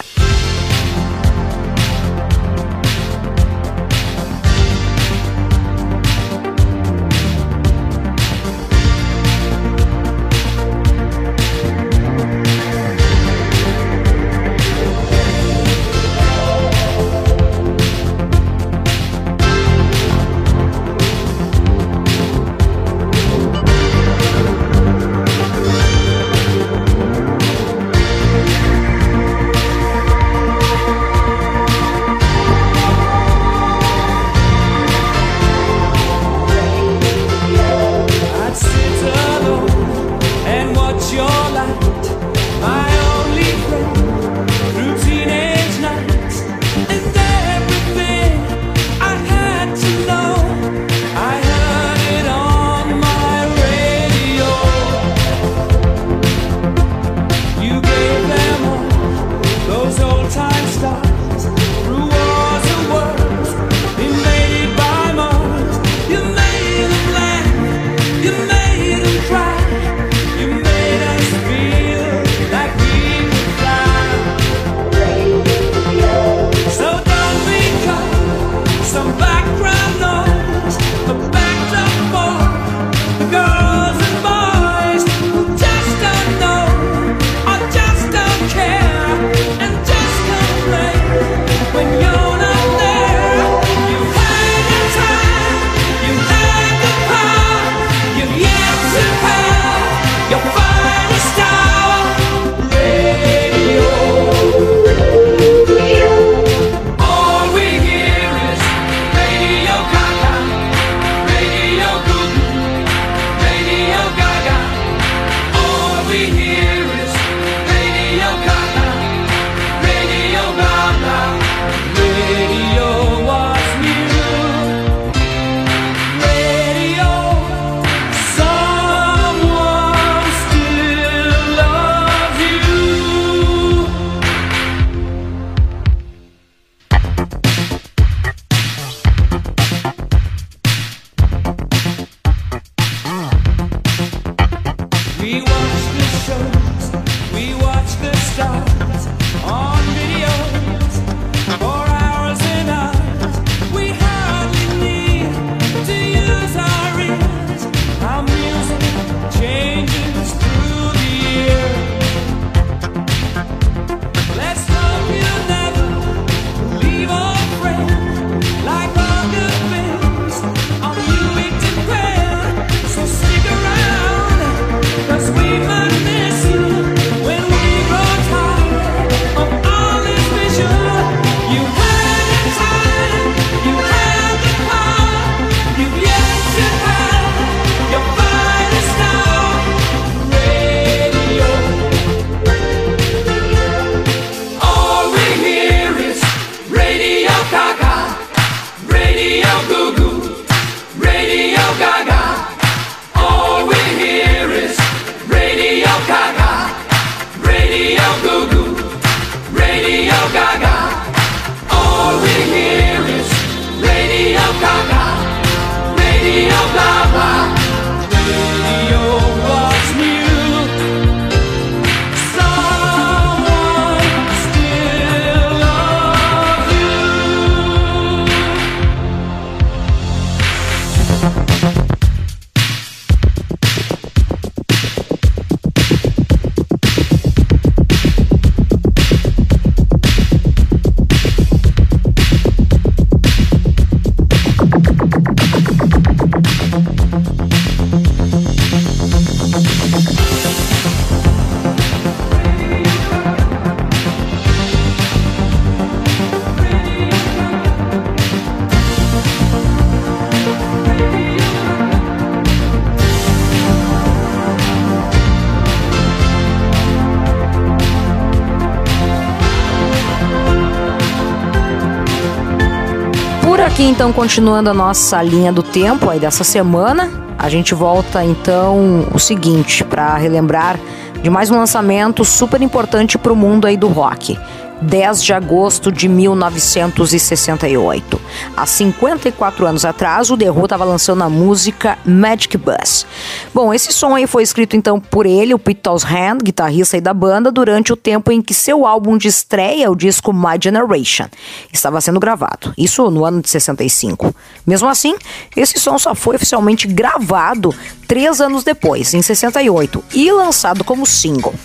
Aqui 273.82 273.90
então, 273.90 274.14
continuando 274.14 274.70
a 274.70 274.74
nossa 274.76 275.22
linha 275.24 275.52
do 275.52 275.64
tempo 275.64 276.08
aí 276.08 276.20
dessa 276.20 276.44
semana, 276.44 277.10
a 277.38 277.50
gente 277.50 277.74
volta 277.74 278.24
então 278.24 279.08
o 279.12 279.18
seguinte 279.18 279.84
para 279.84 280.16
relembrar 280.18 280.80
de 281.24 281.30
mais 281.32 281.50
um 281.50 281.58
lançamento 281.58 282.24
super 282.24 282.62
importante 282.62 283.18
para 283.18 283.34
o 283.34 283.36
mundo 283.36 283.66
aí 283.66 283.76
do 283.76 283.88
rock. 283.88 284.38
10 284.82 285.24
de 285.24 285.34
agosto 285.34 285.92
de 285.92 286.08
1968. 286.08 288.20
Há 288.56 288.66
54 288.66 289.66
anos 289.66 289.86
atrás, 289.86 290.32
o 290.32 290.38
The 290.38 290.50
Who 290.50 290.64
estava 290.64 290.84
lançando 290.84 291.24
a 291.24 291.30
música 291.30 291.98
Magic 292.06 292.58
Bus. 292.58 293.06
Bom, 293.54 293.74
esse 293.74 293.94
som 293.94 294.16
aí 294.16 294.26
foi 294.26 294.44
escrito 294.44 294.76
então 294.76 295.00
por 295.00 295.26
ele, 295.26 295.54
o 295.54 295.60
Pete 295.60 295.82
Townshend, 295.82 296.44
guitarrista 296.44 296.98
aí 296.98 297.02
da 297.02 297.14
banda, 297.14 297.52
durante 297.52 297.94
o 297.94 297.96
tempo 297.96 298.32
em 298.32 298.42
que 298.42 298.54
seu 298.54 298.86
álbum 298.86 299.18
de 299.18 299.28
estreia, 299.28 299.92
o 299.92 299.96
disco 299.96 300.34
My 300.34 300.58
Generation, 300.62 301.28
estava 301.72 302.02
sendo 302.02 302.20
gravado. 302.20 302.74
Isso 302.78 303.10
no 303.12 303.24
ano 303.24 303.42
de 303.42 303.50
65. 303.50 304.34
Mesmo 304.66 304.90
assim, 304.90 305.16
esse 305.56 305.80
som 305.80 305.98
só 305.98 306.16
foi 306.16 306.36
oficialmente 306.36 306.88
gravado 306.88 307.74
três 308.12 308.42
anos 308.42 308.66
depois, 308.66 309.14
em 309.14 309.22
68, 309.22 310.04
e 310.14 310.30
lançado 310.34 310.84
como 310.84 311.06
single. 311.06 311.56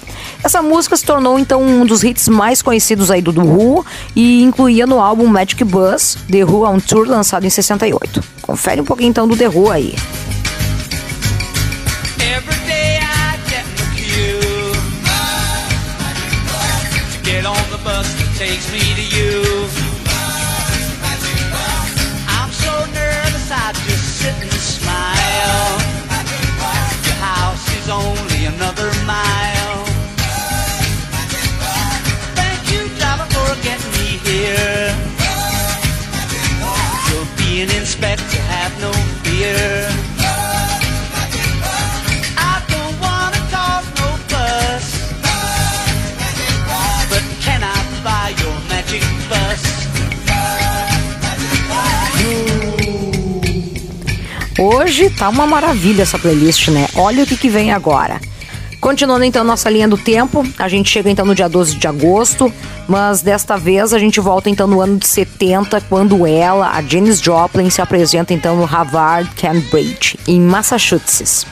Essa 0.44 0.62
música 0.62 0.96
se 0.96 1.04
tornou 1.04 1.40
então 1.40 1.60
um 1.60 1.84
dos 1.84 2.04
hits 2.04 2.28
mais 2.28 2.62
conhecidos 2.62 3.10
aí 3.10 3.20
do 3.20 3.32
The 3.32 3.40
Who 3.40 3.84
e 4.14 4.44
incluía 4.44 4.86
no 4.86 5.00
álbum 5.00 5.26
Magic 5.26 5.64
Bus, 5.64 6.16
The 6.30 6.44
Who 6.44 6.64
on 6.64 6.78
Tour, 6.78 7.08
lançado 7.08 7.44
em 7.44 7.50
68. 7.50 8.22
Confere 8.42 8.80
um 8.80 8.84
pouquinho 8.84 9.10
então 9.10 9.26
do 9.26 9.36
The 9.36 9.48
Who 9.48 9.72
aí. 9.72 9.96
Hoje 54.58 55.10
tá 55.10 55.28
uma 55.28 55.46
maravilha 55.46 56.02
essa 56.02 56.18
playlist, 56.18 56.68
né? 56.68 56.88
Olha 56.94 57.24
o 57.24 57.26
que, 57.26 57.36
que 57.36 57.50
vem 57.50 57.72
agora. 57.72 58.18
Continuando 58.80 59.24
então 59.24 59.44
nossa 59.44 59.68
linha 59.68 59.86
do 59.86 59.98
tempo, 59.98 60.46
a 60.58 60.66
gente 60.66 60.88
chega 60.88 61.10
então 61.10 61.26
no 61.26 61.34
dia 61.34 61.46
12 61.46 61.76
de 61.76 61.86
agosto, 61.86 62.50
mas 62.88 63.20
desta 63.20 63.58
vez 63.58 63.92
a 63.92 63.98
gente 63.98 64.18
volta 64.18 64.48
então 64.48 64.66
no 64.66 64.80
ano 64.80 64.96
de 64.96 65.06
70, 65.06 65.82
quando 65.82 66.26
ela, 66.26 66.70
a 66.70 66.80
Janis 66.80 67.20
Joplin, 67.20 67.68
se 67.68 67.82
apresenta 67.82 68.32
então 68.32 68.56
no 68.56 68.64
Harvard 68.64 69.28
Cambridge, 69.34 70.18
em 70.26 70.40
Massachusetts. 70.40 71.46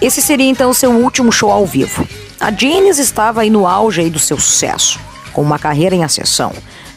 Esse 0.00 0.20
seria 0.20 0.48
então 0.48 0.74
seu 0.74 0.90
último 0.90 1.30
show 1.30 1.50
ao 1.50 1.64
vivo. 1.64 2.04
A 2.40 2.50
Janis 2.50 2.98
estava 2.98 3.42
aí 3.42 3.50
no 3.50 3.68
auge 3.68 4.00
aí 4.00 4.10
do 4.10 4.18
seu 4.18 4.40
sucesso, 4.40 4.98
com 5.32 5.42
uma 5.42 5.60
carreira 5.60 5.94
em 5.94 6.02
ascensão. 6.02 6.52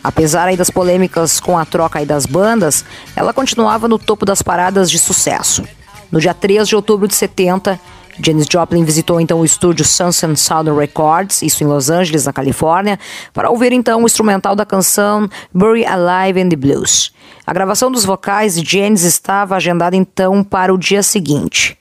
Apesar 0.05 0.47
aí 0.47 0.55
das 0.55 0.69
polêmicas 0.69 1.39
com 1.39 1.57
a 1.57 1.65
troca 1.65 1.97
aí 1.97 2.05
das 2.05 2.27
bandas, 2.27 2.85
ela 3.15 3.33
continuava 3.33 3.87
no 3.87 3.97
topo 3.97 4.23
das 4.23 4.39
paradas 4.39 4.91
de 4.91 4.99
sucesso. 4.99 5.63
No 6.11 6.19
dia 6.19 6.31
3 6.31 6.67
de 6.67 6.75
outubro 6.75 7.07
de 7.07 7.15
70, 7.15 7.79
Janis 8.21 8.45
Joplin 8.47 8.83
visitou 8.83 9.19
então 9.19 9.39
o 9.39 9.45
estúdio 9.45 9.83
Sunset 9.83 10.39
Southern 10.39 10.79
Records, 10.79 11.41
isso 11.41 11.63
em 11.63 11.67
Los 11.67 11.89
Angeles, 11.89 12.25
na 12.25 12.31
Califórnia, 12.31 12.99
para 13.33 13.49
ouvir 13.49 13.73
então 13.73 14.03
o 14.03 14.05
instrumental 14.05 14.55
da 14.55 14.63
canção 14.63 15.27
Bury 15.51 15.83
Alive 15.83 16.39
in 16.39 16.49
the 16.49 16.55
Blues. 16.55 17.11
A 17.43 17.51
gravação 17.51 17.91
dos 17.91 18.05
vocais 18.05 18.61
de 18.61 18.77
Janis 18.77 19.01
estava 19.01 19.55
agendada 19.55 19.95
então 19.95 20.43
para 20.43 20.71
o 20.71 20.77
dia 20.77 21.01
seguinte. 21.01 21.75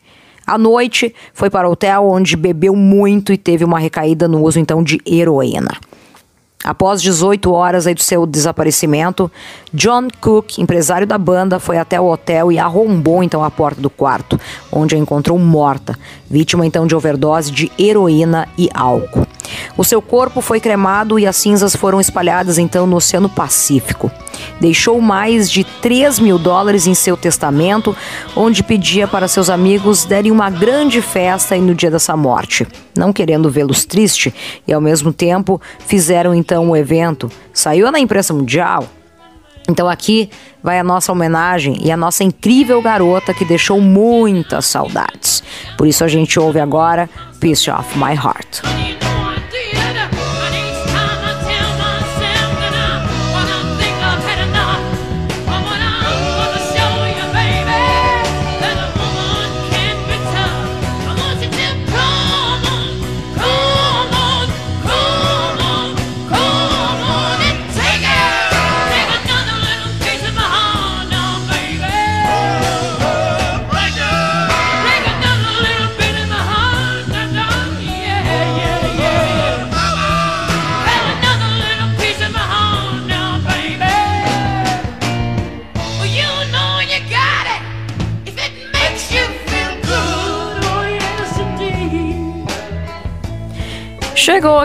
À 0.47 0.57
noite, 0.57 1.15
foi 1.35 1.51
para 1.51 1.69
o 1.69 1.73
hotel 1.73 2.07
onde 2.07 2.39
bebeu 2.39 2.75
muito 2.75 3.35
e 3.35 3.37
teve 3.37 3.67
uma 3.67 3.79
recaída 3.79 4.27
no 4.27 4.43
uso 4.43 4.59
então 4.59 4.83
de 4.83 4.99
heroína. 5.07 5.79
Após 6.65 7.03
18 7.03 7.53
horas 7.53 7.85
do 7.85 8.03
seu 8.03 8.25
desaparecimento, 8.25 9.31
John 9.71 10.09
Cook, 10.19 10.57
empresário 10.59 11.07
da 11.07 11.19
banda, 11.19 11.61
foi 11.61 11.77
até 11.77 12.01
o 12.01 12.11
hotel 12.11 12.51
e 12.51 12.59
arrombou 12.59 13.23
então 13.23 13.45
a 13.45 13.51
porta 13.51 13.83
do 13.83 13.91
quarto, 13.91 14.41
onde 14.73 14.95
a 14.95 14.99
encontrou 14.99 15.39
morta, 15.39 15.95
vítima 16.29 16.65
então 16.65 16.87
de 16.87 16.97
overdose 16.97 17.53
de 17.53 17.71
heroína 17.79 18.49
e 18.57 18.71
álcool. 18.73 19.27
O 19.77 19.85
seu 19.85 20.01
corpo 20.01 20.41
foi 20.41 20.59
cremado 20.59 21.19
e 21.19 21.27
as 21.27 21.37
cinzas 21.37 21.77
foram 21.77 22.01
espalhadas 22.01 22.57
então 22.57 22.87
no 22.87 22.97
Oceano 22.97 23.29
Pacífico. 23.29 24.11
Deixou 24.61 25.01
mais 25.01 25.51
de 25.51 25.65
3 25.65 26.19
mil 26.19 26.39
dólares 26.39 26.87
em 26.87 26.95
seu 26.95 27.17
testamento, 27.17 27.95
onde 28.35 28.63
pedia 28.63 29.07
para 29.07 29.29
seus 29.29 29.51
amigos 29.51 30.05
derem 30.05 30.33
uma 30.33 30.51
grande 30.51 31.03
festa 31.03 31.57
no 31.57 31.75
dia 31.75 31.91
dessa 31.91 32.17
morte. 32.17 32.67
Não 32.97 33.13
querendo 33.13 33.51
vê-los 33.51 33.85
triste 33.85 34.33
e 34.67 34.73
ao 34.73 34.81
mesmo 34.81 35.13
tempo 35.13 35.61
fizeram 35.87 36.35
então 36.35 36.54
o 36.61 36.77
evento. 36.77 37.31
Saiu 37.53 37.91
na 37.91 37.99
imprensa 37.99 38.33
mundial. 38.33 38.89
Então 39.69 39.89
aqui 39.89 40.31
vai 40.63 40.79
a 40.79 40.85
nossa 40.85 41.11
homenagem 41.11 41.79
e 41.83 41.91
a 41.91 41.97
nossa 41.97 42.23
incrível 42.23 42.83
garota 42.83 43.33
que 43.33 43.45
deixou 43.45 43.81
muitas 43.81 44.67
saudades. 44.67 45.43
Por 45.77 45.87
isso 45.87 46.05
a 46.05 46.09
gente 46.09 46.39
ouve 46.39 46.61
agora 46.61 47.09
Piece 47.41 47.71
of 47.71 47.99
My 47.99 48.15
Heart. 48.15 49.14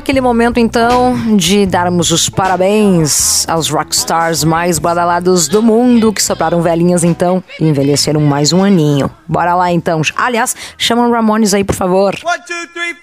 Aquele 0.09 0.21
momento 0.21 0.59
então 0.59 1.15
de 1.37 1.67
darmos 1.67 2.09
os 2.09 2.29
parabéns 2.29 3.47
aos 3.47 3.69
rockstars 3.69 4.43
mais 4.43 4.79
badalados 4.79 5.47
do 5.47 5.61
mundo 5.61 6.11
que 6.11 6.23
sopraram 6.23 6.63
velhinhas 6.63 7.03
então 7.03 7.43
e 7.59 7.65
envelheceram 7.65 8.19
mais 8.19 8.51
um 8.51 8.63
aninho. 8.63 9.11
Bora 9.27 9.53
lá 9.53 9.71
então. 9.71 10.01
Aliás, 10.15 10.55
chama 10.79 11.07
o 11.07 11.11
Ramones 11.11 11.53
aí 11.53 11.63
por 11.63 11.75
favor. 11.75 12.15
One, 12.25 12.39
two, 12.39 12.67
three, 12.73 12.95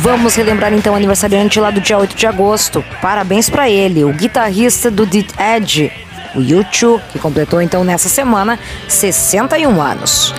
Vamos 0.00 0.36
relembrar 0.36 0.74
então 0.74 0.92
o 0.92 0.96
aniversariante 0.96 1.58
lá 1.58 1.70
do 1.70 1.80
dia 1.80 1.98
8 1.98 2.14
de 2.14 2.26
agosto. 2.26 2.84
Parabéns 3.00 3.48
para 3.48 3.70
ele, 3.70 4.04
o 4.04 4.12
guitarrista 4.12 4.90
do 4.90 5.06
Dead 5.06 5.26
Edge, 5.56 5.90
o 6.36 6.42
YouTube, 6.42 7.02
que 7.10 7.18
completou 7.18 7.60
então 7.60 7.82
nessa 7.82 8.08
semana 8.08 8.58
61 8.88 9.80
anos. 9.80 10.34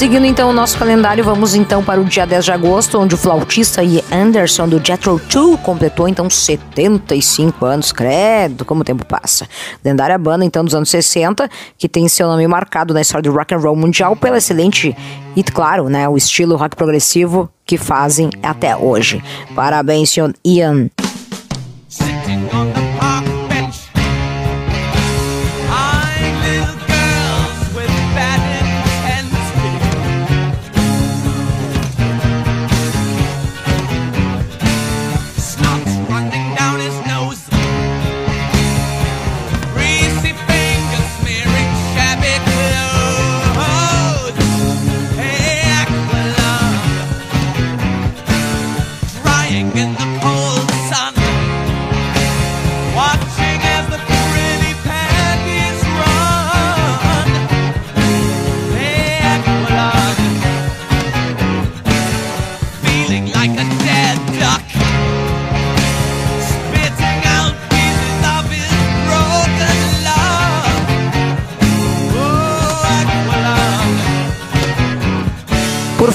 Seguindo 0.00 0.24
então 0.24 0.48
o 0.48 0.52
nosso 0.54 0.78
calendário, 0.78 1.22
vamos 1.22 1.54
então 1.54 1.84
para 1.84 2.00
o 2.00 2.04
dia 2.06 2.26
10 2.26 2.46
de 2.46 2.52
agosto, 2.52 2.98
onde 2.98 3.14
o 3.14 3.18
flautista 3.18 3.84
e 3.84 4.02
Anderson 4.10 4.66
do 4.66 4.82
Jethro 4.82 5.20
Tull 5.28 5.58
completou 5.58 6.08
então 6.08 6.30
75 6.30 7.66
anos. 7.66 7.92
Credo, 7.92 8.64
como 8.64 8.80
o 8.80 8.84
tempo 8.84 9.04
passa. 9.04 9.46
Lendária 9.84 10.16
banda 10.16 10.42
então 10.42 10.64
dos 10.64 10.74
anos 10.74 10.88
60, 10.88 11.50
que 11.76 11.86
tem 11.86 12.08
seu 12.08 12.26
nome 12.26 12.48
marcado 12.48 12.94
na 12.94 13.02
história 13.02 13.30
do 13.30 13.36
rock 13.36 13.54
and 13.54 13.58
roll 13.58 13.76
mundial 13.76 14.16
pela 14.16 14.38
excelente 14.38 14.96
e 15.36 15.42
claro, 15.42 15.90
né, 15.90 16.08
o 16.08 16.16
estilo 16.16 16.56
rock 16.56 16.74
progressivo 16.76 17.50
que 17.66 17.76
fazem 17.76 18.30
até 18.42 18.74
hoje. 18.74 19.22
Parabéns, 19.54 20.16
Ian. 20.42 20.88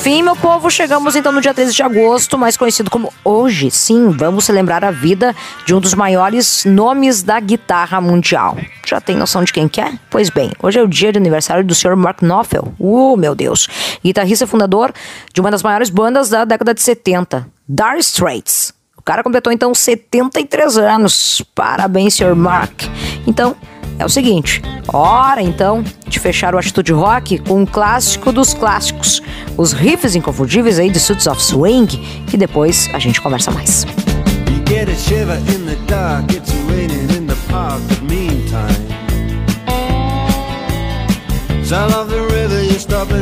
Fim, 0.05 0.21
meu 0.21 0.35
povo, 0.35 0.69
chegamos 0.69 1.15
então 1.15 1.31
no 1.31 1.41
dia 1.41 1.51
13 1.51 1.73
de 1.73 1.81
agosto, 1.81 2.37
mais 2.37 2.55
conhecido 2.55 2.91
como 2.91 3.11
hoje. 3.23 3.71
Sim, 3.71 4.09
vamos 4.09 4.45
celebrar 4.45 4.85
a 4.85 4.91
vida 4.91 5.35
de 5.65 5.73
um 5.73 5.79
dos 5.79 5.95
maiores 5.95 6.63
nomes 6.63 7.23
da 7.23 7.39
guitarra 7.39 7.99
mundial. 7.99 8.55
Já 8.85 9.01
tem 9.01 9.17
noção 9.17 9.43
de 9.43 9.51
quem 9.51 9.67
que 9.67 9.81
é? 9.81 9.97
Pois 10.11 10.29
bem, 10.29 10.51
hoje 10.61 10.77
é 10.77 10.83
o 10.83 10.87
dia 10.87 11.11
de 11.11 11.17
aniversário 11.17 11.63
do 11.63 11.73
Sr. 11.73 11.95
Mark 11.95 12.21
Knopfler. 12.21 12.61
Uh, 12.79 13.17
meu 13.17 13.33
Deus. 13.33 13.67
Guitarrista 14.03 14.45
fundador 14.45 14.93
de 15.33 15.41
uma 15.41 15.49
das 15.49 15.63
maiores 15.63 15.89
bandas 15.89 16.29
da 16.29 16.45
década 16.45 16.75
de 16.75 16.83
70, 16.83 17.47
Dire 17.67 17.97
Straits. 17.97 18.75
O 18.95 19.01
cara 19.01 19.23
completou 19.23 19.51
então 19.51 19.73
73 19.73 20.77
anos. 20.77 21.43
Parabéns, 21.55 22.13
Sr. 22.13 22.35
Mark. 22.35 22.83
Então, 23.25 23.55
é 23.97 24.05
o 24.05 24.09
seguinte, 24.09 24.61
hora 24.91 25.41
então 25.41 25.83
de 26.07 26.19
fechar 26.19 26.53
o 26.53 26.57
Atitude 26.57 26.93
Rock 26.93 27.39
com 27.39 27.61
um 27.61 27.65
clássico 27.65 28.31
dos 28.31 28.53
clássicos, 28.53 29.21
os 29.57 29.73
riffs 29.73 30.15
inconfundíveis 30.15 30.79
aí 30.79 30.89
de 30.89 30.99
Suits 30.99 31.27
of 31.27 31.41
Swing, 31.41 31.87
que 32.27 32.37
depois 32.37 32.89
a 32.93 32.99
gente 32.99 33.21
conversa 33.21 33.51
mais. 33.51 33.85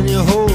You 0.05 0.52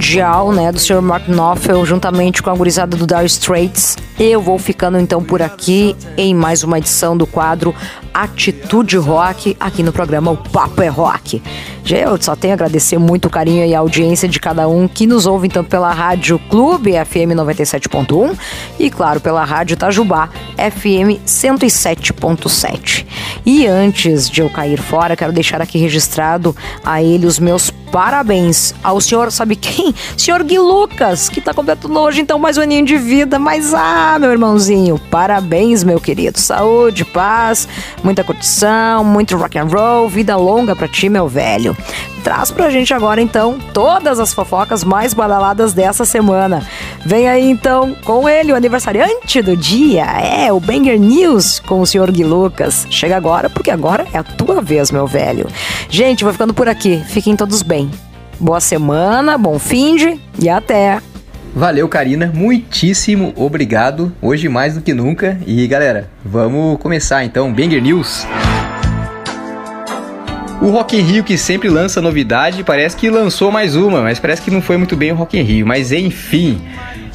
mundial, 0.00 0.50
né, 0.50 0.72
do 0.72 0.78
Sr. 0.78 1.02
Mark 1.02 1.28
Knopfler, 1.28 1.84
juntamente 1.84 2.42
com 2.42 2.48
a 2.48 2.54
gurizada 2.54 2.96
do 2.96 3.06
Dire 3.06 3.26
Straits, 3.26 3.98
eu 4.18 4.40
vou 4.40 4.58
ficando 4.58 4.98
então 4.98 5.22
por 5.22 5.42
aqui 5.42 5.94
em 6.16 6.32
mais 6.34 6.64
uma 6.64 6.78
edição 6.78 7.14
do 7.14 7.26
quadro 7.26 7.74
Atitude 8.12 8.96
Rock, 8.96 9.56
aqui 9.58 9.82
no 9.82 9.92
programa 9.92 10.30
O 10.30 10.36
Papo 10.36 10.82
é 10.82 10.88
Rock. 10.88 11.42
Eu 11.88 12.20
só 12.20 12.36
tenho 12.36 12.52
a 12.52 12.54
agradecer 12.54 12.98
muito 12.98 13.26
o 13.26 13.30
carinho 13.30 13.64
e 13.66 13.74
a 13.74 13.78
audiência 13.80 14.28
de 14.28 14.38
cada 14.38 14.68
um 14.68 14.86
que 14.86 15.06
nos 15.06 15.26
ouve 15.26 15.48
então 15.48 15.64
pela 15.64 15.92
Rádio 15.92 16.38
Clube 16.50 16.92
FM 16.92 17.34
97.1 17.34 18.36
e 18.78 18.90
claro 18.90 19.20
pela 19.20 19.44
Rádio 19.44 19.74
Itajubá 19.74 20.28
FM 20.56 21.24
107.7. 21.26 23.06
E 23.44 23.66
antes 23.66 24.30
de 24.30 24.40
eu 24.40 24.50
cair 24.50 24.80
fora, 24.80 25.16
quero 25.16 25.32
deixar 25.32 25.60
aqui 25.60 25.78
registrado 25.78 26.54
a 26.84 27.02
ele 27.02 27.26
os 27.26 27.38
meus 27.38 27.70
parabéns 27.90 28.72
ao 28.82 29.00
senhor, 29.00 29.32
sabe 29.32 29.56
quem? 29.56 29.92
Senhor 30.16 30.42
Gui 30.44 30.58
Lucas, 30.58 31.28
que 31.28 31.40
tá 31.40 31.52
completando 31.52 31.98
hoje 31.98 32.20
então 32.20 32.38
mais 32.38 32.56
um 32.56 32.62
aninho 32.62 32.84
de 32.84 32.96
vida, 32.96 33.38
mas 33.38 33.74
ah, 33.74 34.16
meu 34.20 34.30
irmãozinho, 34.30 34.98
parabéns, 35.10 35.82
meu 35.82 36.00
querido. 36.00 36.38
Saúde, 36.38 37.04
paz, 37.04 37.68
muita 38.02 38.24
curtição, 38.24 39.04
muito 39.04 39.36
rock 39.36 39.58
and 39.58 39.64
roll, 39.64 40.08
vida 40.08 40.36
longa 40.36 40.74
pra 40.74 40.88
ti, 40.88 41.08
meu 41.08 41.28
velho. 41.28 41.76
Traz 42.22 42.50
pra 42.50 42.70
gente 42.70 42.92
agora 42.92 43.20
então 43.20 43.58
todas 43.72 44.20
as 44.20 44.34
fofocas 44.34 44.84
mais 44.84 45.14
badaladas 45.14 45.72
dessa 45.72 46.04
semana. 46.04 46.66
Vem 47.04 47.28
aí 47.28 47.50
então 47.50 47.94
com 48.04 48.28
ele, 48.28 48.52
o 48.52 48.56
aniversariante 48.56 49.40
do 49.40 49.56
dia, 49.56 50.04
é 50.04 50.52
o 50.52 50.60
Banger 50.60 50.98
News 50.98 51.60
com 51.60 51.80
o 51.80 51.86
senhor 51.86 52.10
Gui 52.10 52.24
Lucas. 52.24 52.86
Chega 52.90 53.16
agora, 53.16 53.48
porque 53.48 53.70
agora 53.70 54.06
é 54.12 54.18
a 54.18 54.22
tua 54.22 54.60
vez, 54.60 54.90
meu 54.90 55.06
velho. 55.06 55.46
Gente, 55.88 56.24
vou 56.24 56.32
ficando 56.32 56.52
por 56.52 56.68
aqui. 56.68 57.02
Fiquem 57.08 57.36
todos 57.36 57.62
bem. 57.62 57.90
Boa 58.38 58.60
semana, 58.60 59.36
bom 59.36 59.58
fim 59.58 59.96
de 59.96 60.20
e 60.38 60.48
até! 60.48 61.09
Valeu, 61.54 61.88
Karina. 61.88 62.30
Muitíssimo 62.32 63.32
obrigado. 63.34 64.12
Hoje 64.22 64.48
mais 64.48 64.74
do 64.74 64.80
que 64.80 64.94
nunca. 64.94 65.38
E 65.46 65.66
galera, 65.66 66.08
vamos 66.24 66.78
começar 66.78 67.24
então. 67.24 67.52
Banger 67.52 67.82
News. 67.82 68.24
O 70.62 70.68
Rock 70.68 70.96
in 70.96 71.00
Rio 71.00 71.24
que 71.24 71.38
sempre 71.38 71.68
lança 71.68 72.02
novidade, 72.02 72.62
parece 72.62 72.94
que 72.94 73.08
lançou 73.08 73.50
mais 73.50 73.74
uma, 73.74 74.02
mas 74.02 74.18
parece 74.18 74.42
que 74.42 74.50
não 74.50 74.60
foi 74.60 74.76
muito 74.76 74.94
bem 74.94 75.10
o 75.10 75.14
Rock 75.14 75.38
in 75.38 75.42
Rio. 75.42 75.66
Mas 75.66 75.90
enfim, 75.90 76.60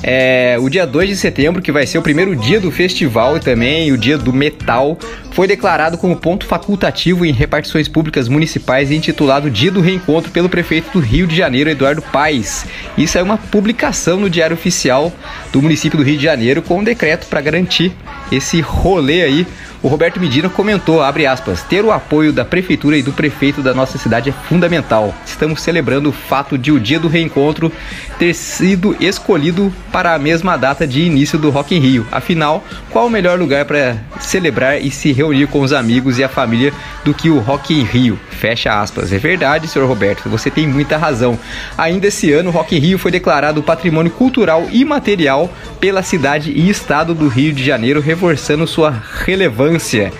é, 0.04 0.58
o 0.60 0.70
dia 0.70 0.86
2 0.86 1.10
de 1.10 1.16
setembro, 1.16 1.62
que 1.62 1.72
vai 1.72 1.88
ser 1.88 1.98
o 1.98 2.02
primeiro 2.02 2.36
dia 2.36 2.60
do 2.60 2.72
festival 2.72 3.38
e 3.38 3.40
também 3.40 3.92
o 3.92 3.98
dia 3.98 4.18
do 4.18 4.34
metal, 4.34 4.98
foi 5.36 5.48
declarado 5.48 5.98
como 5.98 6.16
ponto 6.16 6.46
facultativo 6.46 7.26
em 7.26 7.34
repartições 7.34 7.90
públicas 7.90 8.30
municipais 8.30 8.90
e 8.90 8.96
intitulado 8.96 9.52
Dia 9.52 9.70
do 9.70 9.82
Reencontro 9.82 10.32
pelo 10.32 10.48
prefeito 10.48 10.90
do 10.94 11.00
Rio 11.00 11.28
de 11.28 11.36
Janeiro, 11.36 11.70
Eduardo 11.70 12.02
Paes. 12.02 12.66
Isso 12.98 13.18
é 13.18 13.22
uma 13.22 13.38
publicação 13.38 14.18
no 14.18 14.30
Diário 14.30 14.54
Oficial 14.54 15.12
do 15.52 15.62
município 15.62 15.98
do 15.98 16.06
Rio 16.06 16.18
de 16.18 16.24
Janeiro 16.24 16.62
com 16.62 16.80
um 16.80 16.84
decreto 16.86 17.28
para 17.28 17.42
garantir 17.42 17.92
esse 18.32 18.62
rolê 18.62 19.24
aí 19.24 19.46
o 19.86 19.88
Roberto 19.88 20.20
Medina 20.20 20.50
comentou, 20.50 21.04
abre 21.04 21.28
aspas, 21.28 21.62
ter 21.62 21.86
o 21.86 21.92
apoio 21.92 22.34
da 22.34 22.44
prefeitura 22.44 22.98
e 22.98 23.04
do 23.04 23.14
prefeito 23.14 23.62
da 23.62 23.72
nossa 23.72 24.00
cidade 24.00 24.32
é 24.32 24.34
fundamental. 24.34 25.14
Estamos 25.24 25.62
celebrando 25.62 26.10
o 26.10 26.12
fato 26.12 26.58
de 26.58 26.72
o 26.72 26.80
dia 26.80 27.00
do 27.00 27.08
reencontro 27.08 27.72
ter 28.18 28.34
sido 28.34 28.98
escolhido 29.00 29.72
para 29.92 30.16
a 30.16 30.18
mesma 30.18 30.58
data 30.58 30.88
de 30.88 31.02
início 31.04 31.38
do 31.38 31.52
Rock 31.52 31.76
in 31.76 31.80
Rio. 31.80 32.08
Afinal, 32.12 32.64
qual 32.90 33.06
o 33.06 33.12
melhor 33.12 33.38
lugar 33.38 33.64
para 33.66 33.98
celebrar 34.20 34.82
e 34.82 34.90
se 34.90 35.12
reunir 35.12 35.25
com 35.48 35.62
os 35.62 35.74
amigos 35.74 36.20
e 36.20 36.24
a 36.24 36.30
família 36.30 36.74
do 37.04 37.14
que 37.14 37.30
o 37.30 37.40
Rock 37.40 37.74
in 37.74 37.84
Rio? 37.84 38.20
Fecha 38.30 38.80
aspas. 38.80 39.12
É 39.12 39.18
verdade, 39.18 39.68
senhor 39.68 39.88
Roberto, 39.88 40.30
você 40.30 40.50
tem 40.52 40.68
muita 40.68 40.98
razão. 40.98 41.38
Ainda 41.78 42.08
esse 42.08 42.32
ano, 42.32 42.50
o 42.50 42.54
Rock 42.54 42.76
in 42.76 42.80
Rio 42.80 42.98
foi 42.98 43.12
declarado 43.12 43.64
patrimônio 43.64 44.12
cultural 44.12 44.68
imaterial 44.72 45.52
pela 45.80 46.04
cidade 46.04 46.52
e 46.52 46.70
estado 46.70 47.14
do 47.14 47.28
Rio 47.28 47.54
de 47.54 47.64
Janeiro, 47.64 48.02
reforçando 48.02 48.68
sua 48.68 48.94
relevância 49.26 50.12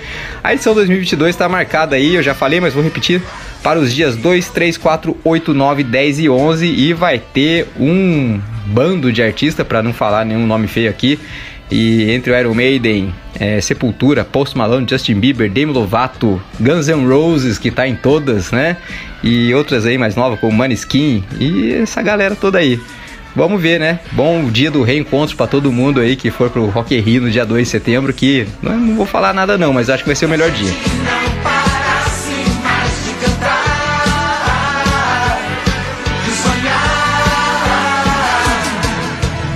a 0.46 0.54
edição 0.54 0.76
2022 0.76 1.34
está 1.34 1.50
marcada 1.50 1.96
aí, 1.96 2.14
eu 2.14 2.22
já 2.22 2.36
falei, 2.36 2.60
mas 2.60 2.72
vou 2.72 2.84
repetir, 2.84 3.20
para 3.64 3.80
os 3.80 3.92
dias 3.92 4.16
2, 4.16 4.50
3, 4.50 4.78
4, 4.78 5.18
8, 5.24 5.56
9, 5.56 5.84
10 5.84 6.20
e 6.20 6.30
11 6.30 6.68
e 6.68 6.94
vai 6.94 7.18
ter 7.18 7.68
um 7.80 8.40
bando 8.68 9.12
de 9.12 9.24
artistas, 9.24 9.66
para 9.66 9.82
não 9.82 9.92
falar 9.92 10.24
nenhum 10.24 10.46
nome 10.46 10.68
feio 10.68 10.88
aqui, 10.88 11.20
e 11.70 12.12
entre 12.12 12.32
o 12.32 12.40
Iron 12.40 12.54
Maiden, 12.54 13.14
é, 13.40 13.60
Sepultura, 13.60 14.24
Post 14.24 14.58
Malone, 14.58 14.86
Justin 14.90 15.16
Bieber, 15.16 15.50
Demi 15.50 15.72
Lovato, 15.72 16.42
Guns 16.60 16.88
N' 16.88 17.08
Roses, 17.08 17.58
que 17.58 17.72
tá 17.72 17.88
em 17.88 17.96
todas, 17.96 18.52
né? 18.52 18.78
E 19.24 19.54
outras 19.54 19.86
aí 19.86 19.98
mais 19.98 20.16
novas, 20.16 20.40
como 20.40 20.56
Maneskin 20.56 21.24
e 21.40 21.74
essa 21.74 22.02
galera 22.02 22.36
toda 22.36 22.60
aí. 22.60 22.80
Vamos 23.36 23.62
ver, 23.62 23.80
né? 23.80 24.00
Bom 24.14 24.46
dia 24.50 24.72
do 24.72 24.82
reencontro 24.82 25.36
para 25.36 25.48
todo 25.48 25.72
mundo 25.72 26.00
aí 26.00 26.16
que 26.16 26.32
for 26.32 26.50
pro 26.50 26.68
Rock 26.68 26.98
Rio 26.98 27.24
no 27.24 27.30
dia 27.30 27.46
2 27.46 27.68
de 27.68 27.70
setembro, 27.70 28.14
que 28.14 28.48
não, 28.62 28.78
não 28.78 28.96
vou 28.96 29.06
falar 29.06 29.34
nada 29.34 29.58
não, 29.58 29.74
mas 29.74 29.90
acho 29.90 30.04
que 30.04 30.10
vai 30.10 30.16
ser 30.16 30.26
o 30.26 30.30
melhor 30.30 30.50
dia. 30.52 30.72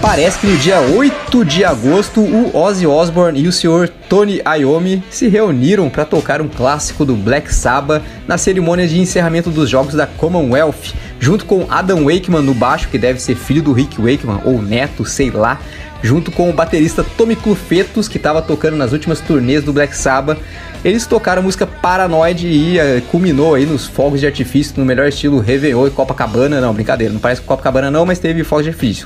Parece 0.01 0.39
que 0.39 0.47
no 0.47 0.57
dia 0.57 0.79
8 0.79 1.43
de 1.43 1.65
agosto 1.65 2.21
o 2.21 2.55
Ozzy 2.55 2.87
Osbourne 2.87 3.37
e 3.37 3.49
o 3.49 3.51
Sr. 3.51 3.89
Tony 4.07 4.41
Iommi 4.57 5.03
se 5.09 5.27
reuniram 5.27 5.89
para 5.89 6.05
tocar 6.05 6.41
um 6.41 6.47
clássico 6.47 7.03
do 7.03 7.15
Black 7.15 7.53
Sabbath 7.53 8.01
na 8.25 8.37
cerimônia 8.37 8.87
de 8.87 8.97
encerramento 8.97 9.49
dos 9.49 9.69
Jogos 9.69 9.95
da 9.95 10.07
Commonwealth, 10.07 10.93
junto 11.19 11.45
com 11.45 11.67
Adam 11.69 12.05
Wakeman 12.05 12.41
no 12.41 12.53
baixo, 12.53 12.87
que 12.87 12.97
deve 12.97 13.19
ser 13.19 13.35
filho 13.35 13.61
do 13.61 13.73
Rick 13.73 13.99
Wakeman 14.01 14.39
ou 14.45 14.61
neto, 14.61 15.03
sei 15.03 15.31
lá, 15.31 15.59
junto 16.01 16.31
com 16.31 16.49
o 16.49 16.53
baterista 16.53 17.05
Tommy 17.17 17.35
Clufetos, 17.35 18.07
que 18.07 18.15
estava 18.15 18.41
tocando 18.41 18.77
nas 18.77 18.93
últimas 18.93 19.19
turnês 19.19 19.65
do 19.65 19.73
Black 19.73 19.95
Sabbath. 19.95 20.39
Eles 20.83 21.05
tocaram 21.05 21.41
a 21.41 21.43
música 21.43 21.67
Paranoid 21.67 22.47
e 22.47 22.77
uh, 22.77 23.01
culminou 23.11 23.53
aí 23.53 23.65
nos 23.65 23.85
fogos 23.85 24.21
de 24.21 24.25
artifício 24.25 24.75
no 24.77 24.85
melhor 24.85 25.09
estilo 25.09 25.39
Réveillon 25.39 25.87
e 25.87 25.91
Copacabana. 25.91 26.61
Não, 26.61 26.73
brincadeira, 26.73 27.11
não 27.11 27.19
parece 27.19 27.41
Copacabana 27.41 27.91
não, 27.91 28.05
mas 28.05 28.17
teve 28.17 28.45
fogos 28.45 28.63
de 28.63 28.69
artifício. 28.69 29.05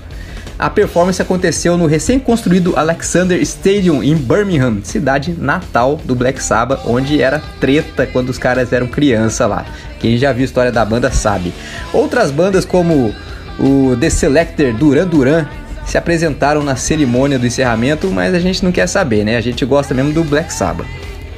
A 0.57 0.69
performance 0.69 1.21
aconteceu 1.21 1.77
no 1.77 1.87
recém-construído 1.87 2.73
Alexander 2.75 3.41
Stadium 3.41 4.03
em 4.03 4.15
Birmingham, 4.15 4.77
cidade 4.83 5.35
natal 5.37 5.99
do 6.05 6.15
Black 6.15 6.41
Sabbath, 6.41 6.81
onde 6.85 7.21
era 7.21 7.41
treta 7.59 8.05
quando 8.05 8.29
os 8.29 8.37
caras 8.37 8.71
eram 8.71 8.87
criança 8.87 9.47
lá. 9.47 9.65
Quem 9.99 10.17
já 10.17 10.31
viu 10.31 10.43
a 10.43 10.45
história 10.45 10.71
da 10.71 10.85
banda 10.85 11.11
sabe. 11.11 11.53
Outras 11.91 12.29
bandas 12.29 12.65
como 12.65 13.13
o 13.59 13.95
The 13.99 14.09
Selector, 14.09 14.73
Duran 14.73 15.07
Duran, 15.07 15.45
se 15.85 15.97
apresentaram 15.97 16.63
na 16.63 16.75
cerimônia 16.75 17.37
do 17.37 17.47
encerramento, 17.47 18.09
mas 18.09 18.33
a 18.33 18.39
gente 18.39 18.63
não 18.63 18.71
quer 18.71 18.87
saber, 18.87 19.23
né? 19.23 19.37
A 19.37 19.41
gente 19.41 19.65
gosta 19.65 19.93
mesmo 19.93 20.13
do 20.13 20.23
Black 20.23 20.53
Sabbath. 20.53 20.87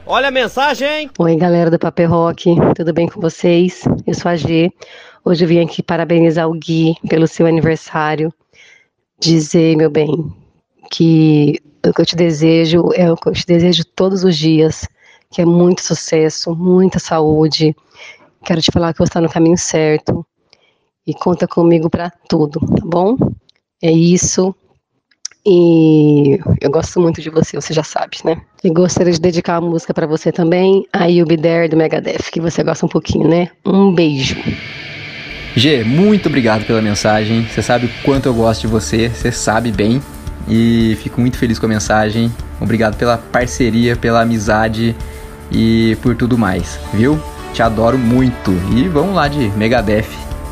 Olha 0.06 0.28
a 0.28 0.32
mensagem! 0.32 1.10
Oi, 1.18 1.36
galera 1.36 1.72
do 1.72 1.80
Paper 1.80 2.08
Rock, 2.08 2.56
tudo 2.76 2.94
bem 2.94 3.08
com 3.08 3.20
vocês? 3.20 3.84
Eu 4.06 4.14
sou 4.14 4.30
a 4.30 4.36
G. 4.36 4.72
Hoje 5.26 5.44
eu 5.44 5.48
vim 5.48 5.60
aqui 5.60 5.82
parabenizar 5.82 6.48
o 6.48 6.54
Gui 6.54 6.94
pelo 7.10 7.28
seu 7.28 7.48
aniversário. 7.48 8.32
Dizer, 9.20 9.76
meu 9.76 9.90
bem, 9.90 10.32
que 10.92 11.60
o 11.84 11.92
que 11.92 12.02
eu 12.02 12.06
te 12.06 12.16
desejo 12.16 12.90
é 12.94 13.12
o 13.12 13.16
que 13.16 13.30
eu 13.30 13.34
te 13.34 13.48
desejo 13.48 13.84
todos 13.96 14.24
os 14.24 14.38
dias, 14.38 14.88
que 15.32 15.42
é 15.42 15.46
muito 15.46 15.82
sucesso, 15.82 16.56
muita 16.56 17.00
saúde. 17.00 17.76
Quero 18.46 18.62
te 18.62 18.72
falar 18.72 18.94
que 18.94 19.00
você 19.00 19.10
está 19.10 19.20
no 19.20 19.30
caminho 19.30 19.58
certo 19.58 20.24
e 21.08 21.14
conta 21.16 21.48
comigo 21.48 21.90
para 21.90 22.12
tudo, 22.30 22.60
tá 22.60 22.84
bom? 22.86 23.18
É 23.82 23.92
isso. 23.92 24.56
E 25.46 26.40
eu 26.60 26.70
gosto 26.70 27.00
muito 27.00 27.22
de 27.22 27.30
você, 27.30 27.56
você 27.60 27.74
já 27.74 27.84
sabe, 27.84 28.18
né? 28.24 28.40
E 28.64 28.70
gostaria 28.70 29.12
de 29.12 29.20
dedicar 29.20 29.60
uma 29.60 29.72
música 29.72 29.94
para 29.94 30.06
você 30.06 30.32
também, 30.32 30.86
a 30.94 31.06
You 31.06 31.26
Be 31.26 31.38
There 31.38 31.68
do 31.68 31.76
Megadeth, 31.76 32.30
que 32.32 32.40
você 32.40 32.64
gosta 32.64 32.86
um 32.86 32.90
pouquinho, 32.90 33.28
né? 33.28 33.50
Um 33.66 33.92
beijo. 33.92 34.36
G, 35.56 35.84
muito 35.84 36.30
obrigado 36.30 36.66
pela 36.66 36.82
mensagem. 36.82 37.46
Você 37.46 37.62
sabe 37.62 37.88
o 37.88 37.90
quanto 38.04 38.28
eu 38.28 38.34
gosto 38.34 38.62
de 38.62 38.68
você, 38.68 39.10
você 39.10 39.32
sabe 39.32 39.72
bem. 39.72 40.02
E 40.48 40.98
fico 41.02 41.20
muito 41.20 41.38
feliz 41.38 41.60
com 41.60 41.66
a 41.66 41.70
mensagem. 41.70 42.32
Obrigado 42.60 42.96
pela 42.96 43.18
parceria, 43.18 43.96
pela 43.96 44.22
amizade 44.22 44.96
e 45.52 45.98
por 46.02 46.16
tudo 46.16 46.38
mais, 46.38 46.80
viu? 46.94 47.20
Te 47.54 47.62
adoro 47.62 47.98
muito. 47.98 48.52
E 48.76 48.88
vamos 48.88 49.16
lá 49.16 49.28
de 49.28 49.50
Megadeth. 49.58 50.08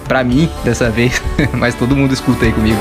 Pra 0.08 0.24
mim, 0.24 0.50
dessa 0.64 0.90
vez, 0.90 1.22
mas 1.54 1.76
todo 1.76 1.96
mundo 1.96 2.14
escuta 2.14 2.46
aí 2.46 2.52
comigo. 2.52 2.80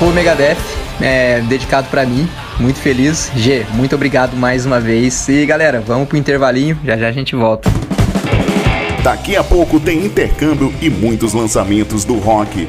Foi 0.00 0.08
o 0.08 0.12
Megadeth, 0.12 0.56
é, 0.98 1.42
dedicado 1.42 1.86
para 1.88 2.06
mim. 2.06 2.26
Muito 2.58 2.78
feliz. 2.80 3.30
G, 3.36 3.66
muito 3.74 3.94
obrigado 3.94 4.34
mais 4.34 4.64
uma 4.64 4.80
vez. 4.80 5.28
E 5.28 5.44
galera, 5.44 5.78
vamos 5.78 6.08
pro 6.08 6.16
intervalinho, 6.16 6.78
já 6.82 6.96
já 6.96 7.08
a 7.08 7.12
gente 7.12 7.36
volta. 7.36 7.68
Daqui 9.02 9.36
a 9.36 9.44
pouco 9.44 9.78
tem 9.78 10.06
intercâmbio 10.06 10.72
e 10.80 10.88
muitos 10.88 11.34
lançamentos 11.34 12.06
do 12.06 12.18
rock. 12.18 12.66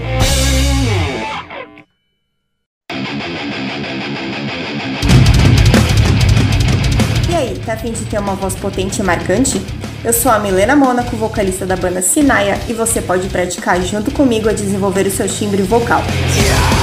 E 7.29 7.33
aí, 7.33 7.57
tá 7.65 7.73
afim 7.73 7.93
de 7.93 8.03
ter 8.03 8.19
uma 8.19 8.35
voz 8.35 8.55
potente 8.55 8.99
e 8.99 9.03
marcante? 9.03 9.61
Eu 10.03 10.11
sou 10.11 10.29
a 10.33 10.37
Milena 10.37 10.75
Mônaco, 10.75 11.15
vocalista 11.15 11.65
da 11.65 11.77
banda 11.77 12.01
Sinaia, 12.01 12.59
e 12.67 12.73
você 12.73 13.01
pode 13.01 13.29
praticar 13.29 13.81
junto 13.81 14.11
comigo 14.11 14.49
a 14.49 14.53
desenvolver 14.53 15.07
o 15.07 15.11
seu 15.11 15.29
timbre 15.29 15.61
vocal. 15.61 16.01
Curso 16.01 16.80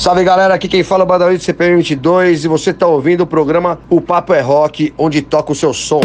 Salve 0.00 0.24
galera, 0.24 0.54
aqui 0.54 0.66
quem 0.66 0.82
fala 0.82 1.02
é 1.02 1.04
o 1.04 1.06
Badawi 1.06 1.36
do 1.36 1.42
CPM 1.42 1.76
22 1.76 2.46
e 2.46 2.48
você 2.48 2.72
tá 2.72 2.86
ouvindo 2.86 3.20
o 3.20 3.26
programa 3.26 3.78
O 3.90 4.00
Papo 4.00 4.32
é 4.32 4.40
Rock, 4.40 4.94
onde 4.96 5.20
toca 5.20 5.52
o 5.52 5.54
seu 5.54 5.74
som. 5.74 6.00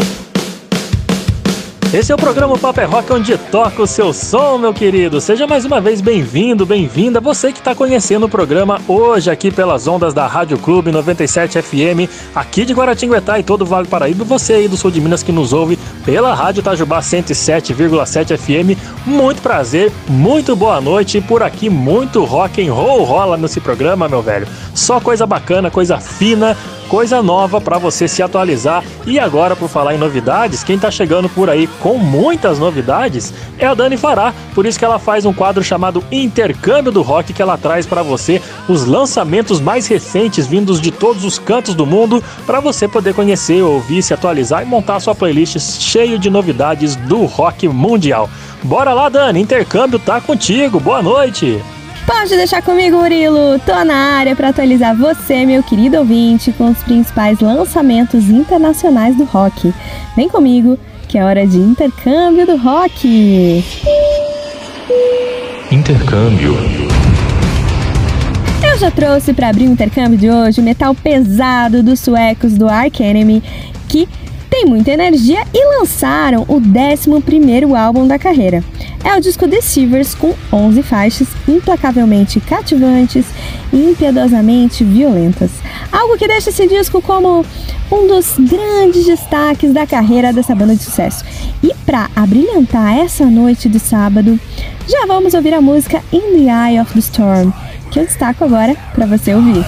Esse 1.96 2.12
é 2.12 2.14
o 2.14 2.18
programa 2.18 2.58
Paper 2.58 2.90
Rock 2.90 3.10
onde 3.10 3.38
toca 3.38 3.82
o 3.82 3.86
seu 3.86 4.12
som, 4.12 4.58
meu 4.58 4.74
querido. 4.74 5.18
Seja 5.18 5.46
mais 5.46 5.64
uma 5.64 5.80
vez 5.80 6.02
bem-vindo, 6.02 6.66
bem-vinda. 6.66 7.22
Você 7.22 7.50
que 7.50 7.58
está 7.58 7.74
conhecendo 7.74 8.26
o 8.26 8.28
programa 8.28 8.78
hoje 8.86 9.30
aqui 9.30 9.50
pelas 9.50 9.88
ondas 9.88 10.12
da 10.12 10.26
Rádio 10.26 10.58
Clube 10.58 10.92
97 10.92 11.62
FM, 11.62 12.06
aqui 12.34 12.66
de 12.66 12.74
Guaratinguetá 12.74 13.38
e 13.38 13.42
todo 13.42 13.62
o 13.62 13.64
Vale 13.64 13.88
Paraíba. 13.88 14.24
Você 14.24 14.52
aí 14.52 14.68
do 14.68 14.76
sul 14.76 14.90
de 14.90 15.00
Minas 15.00 15.22
que 15.22 15.32
nos 15.32 15.54
ouve 15.54 15.78
pela 16.04 16.34
Rádio 16.34 16.60
Itajubá 16.60 17.00
107,7 17.00 18.36
FM. 18.36 18.78
Muito 19.06 19.40
prazer, 19.40 19.90
muito 20.06 20.54
boa 20.54 20.78
noite. 20.82 21.22
Por 21.22 21.42
aqui 21.42 21.70
muito 21.70 22.24
rock 22.24 22.62
and 22.62 22.74
roll 22.74 23.04
rola 23.04 23.38
nesse 23.38 23.58
programa, 23.58 24.06
meu 24.06 24.20
velho. 24.20 24.46
Só 24.74 25.00
coisa 25.00 25.24
bacana, 25.24 25.70
coisa 25.70 25.98
fina, 25.98 26.54
coisa 26.88 27.22
nova 27.22 27.60
para 27.60 27.78
você 27.78 28.08
se 28.08 28.22
atualizar. 28.22 28.84
E 29.04 29.18
agora, 29.18 29.54
por 29.54 29.68
falar 29.68 29.94
em 29.94 29.98
novidades, 29.98 30.64
quem 30.64 30.78
tá 30.78 30.90
chegando 30.90 31.28
por 31.28 31.50
aí 31.50 31.66
com 31.86 31.98
muitas 31.98 32.58
novidades 32.58 33.32
é 33.56 33.64
a 33.64 33.72
Dani 33.72 33.96
Fará. 33.96 34.34
Por 34.56 34.66
isso 34.66 34.76
que 34.76 34.84
ela 34.84 34.98
faz 34.98 35.24
um 35.24 35.32
quadro 35.32 35.62
chamado 35.62 36.02
Intercâmbio 36.10 36.90
do 36.90 37.00
Rock 37.00 37.32
que 37.32 37.40
ela 37.40 37.56
traz 37.56 37.86
para 37.86 38.02
você 38.02 38.42
os 38.68 38.84
lançamentos 38.84 39.60
mais 39.60 39.86
recentes 39.86 40.48
vindos 40.48 40.80
de 40.80 40.90
todos 40.90 41.22
os 41.24 41.38
cantos 41.38 41.76
do 41.76 41.86
mundo 41.86 42.20
para 42.44 42.58
você 42.58 42.88
poder 42.88 43.14
conhecer, 43.14 43.62
ouvir, 43.62 44.02
se 44.02 44.12
atualizar 44.12 44.64
e 44.64 44.66
montar 44.66 44.98
sua 44.98 45.14
playlist 45.14 45.60
cheio 45.60 46.18
de 46.18 46.28
novidades 46.28 46.96
do 46.96 47.24
rock 47.24 47.68
mundial. 47.68 48.28
Bora 48.64 48.92
lá, 48.92 49.08
Dani, 49.08 49.40
intercâmbio 49.40 50.00
tá 50.00 50.20
contigo. 50.20 50.80
Boa 50.80 51.00
noite. 51.00 51.62
Pode 52.04 52.30
deixar 52.30 52.62
comigo, 52.62 52.96
Murilo. 52.96 53.60
Tô 53.64 53.84
na 53.84 54.16
área 54.16 54.34
para 54.34 54.48
atualizar 54.48 54.96
você, 54.96 55.46
meu 55.46 55.62
querido 55.62 55.98
ouvinte, 55.98 56.50
com 56.50 56.68
os 56.68 56.82
principais 56.82 57.38
lançamentos 57.38 58.28
internacionais 58.28 59.16
do 59.16 59.22
rock. 59.22 59.72
Vem 60.16 60.28
comigo, 60.28 60.76
que 61.16 61.20
é 61.20 61.24
hora 61.24 61.46
de 61.46 61.56
intercâmbio 61.56 62.44
do 62.44 62.56
rock. 62.58 63.64
Intercâmbio. 65.72 66.54
Eu 68.62 68.78
já 68.78 68.90
trouxe 68.90 69.32
para 69.32 69.48
abrir 69.48 69.66
o 69.66 69.72
intercâmbio 69.72 70.18
de 70.18 70.30
hoje 70.30 70.60
o 70.60 70.62
metal 70.62 70.94
pesado 70.94 71.82
dos 71.82 72.00
suecos 72.00 72.52
do 72.52 72.68
Ark 72.68 73.02
Enemy, 73.02 73.42
que 73.88 74.06
tem 74.50 74.64
muita 74.64 74.90
energia 74.90 75.44
e 75.52 75.78
lançaram 75.78 76.44
o 76.48 76.56
11 76.56 77.74
álbum 77.76 78.06
da 78.06 78.18
carreira. 78.18 78.62
É 79.04 79.14
o 79.16 79.20
disco 79.20 79.46
Deceivers 79.46 80.14
com 80.14 80.34
11 80.52 80.82
faixas 80.82 81.28
implacavelmente 81.46 82.40
cativantes 82.40 83.26
e 83.72 83.90
impiedosamente 83.90 84.82
violentas. 84.84 85.50
Algo 85.92 86.16
que 86.16 86.28
deixa 86.28 86.50
esse 86.50 86.66
disco 86.66 87.02
como 87.02 87.44
um 87.90 88.06
dos 88.06 88.34
grandes 88.38 89.06
destaques 89.06 89.72
da 89.72 89.86
carreira 89.86 90.32
dessa 90.32 90.54
banda 90.54 90.74
de 90.74 90.82
sucesso. 90.82 91.24
E 91.62 91.72
para 91.84 92.08
abrilhantar 92.16 92.98
essa 92.98 93.26
noite 93.26 93.68
de 93.68 93.78
sábado, 93.78 94.38
já 94.88 95.06
vamos 95.06 95.34
ouvir 95.34 95.54
a 95.54 95.60
música 95.60 96.02
In 96.12 96.44
the 96.44 96.70
Eye 96.70 96.80
of 96.80 96.92
the 96.92 97.00
Storm, 97.00 97.52
que 97.90 98.00
eu 98.00 98.04
destaco 98.04 98.44
agora 98.44 98.74
para 98.94 99.06
você 99.06 99.34
ouvir. 99.34 99.64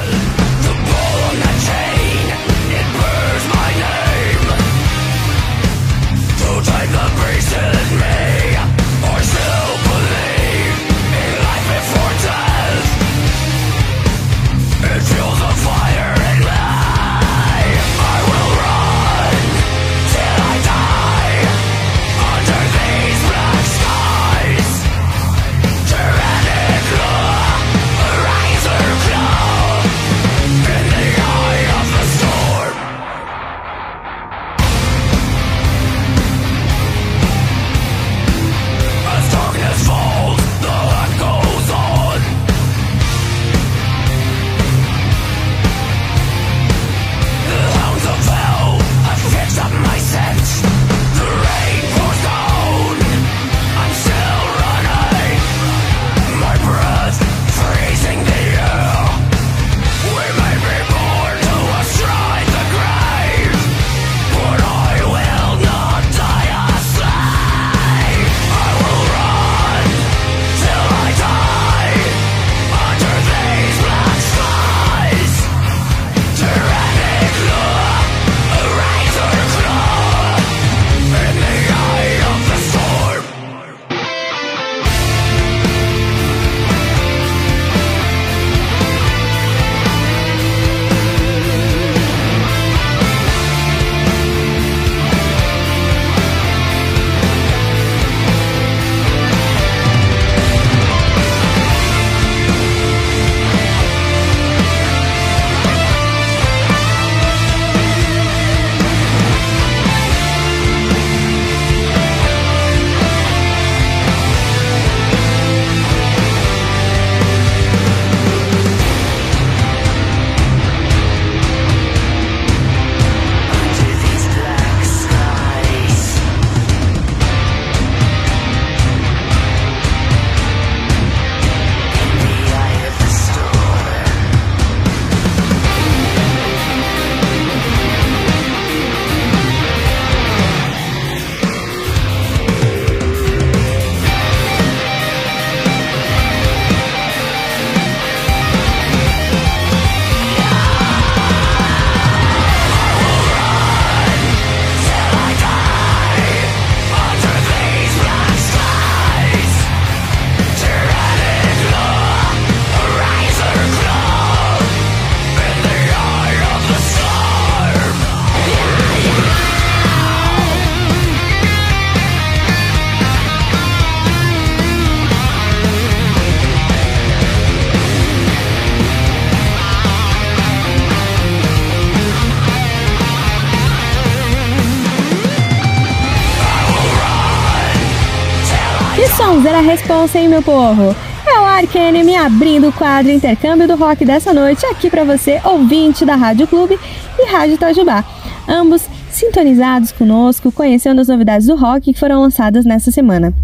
Responsa, 189.68 190.18
hein, 190.18 190.28
meu 190.28 190.42
povo? 190.42 190.96
É 191.26 191.40
o 191.40 191.44
Arcane 191.44 192.02
me 192.02 192.16
abrindo 192.16 192.68
o 192.68 192.72
quadro 192.72 193.12
Intercâmbio 193.12 193.68
do 193.68 193.76
Rock 193.76 194.02
dessa 194.02 194.32
noite 194.32 194.64
aqui 194.64 194.88
para 194.88 195.04
você, 195.04 195.42
ouvinte 195.44 196.06
da 196.06 196.16
Rádio 196.16 196.46
Clube 196.46 196.78
e 197.18 197.30
Rádio 197.30 197.56
Itajubá. 197.56 198.02
Ambos 198.48 198.88
sintonizados 199.10 199.92
conosco, 199.92 200.50
conhecendo 200.50 201.02
as 201.02 201.08
novidades 201.08 201.48
do 201.48 201.54
rock 201.54 201.92
que 201.92 202.00
foram 202.00 202.22
lançadas 202.22 202.64
nessa 202.64 202.90
semana. 202.90 203.34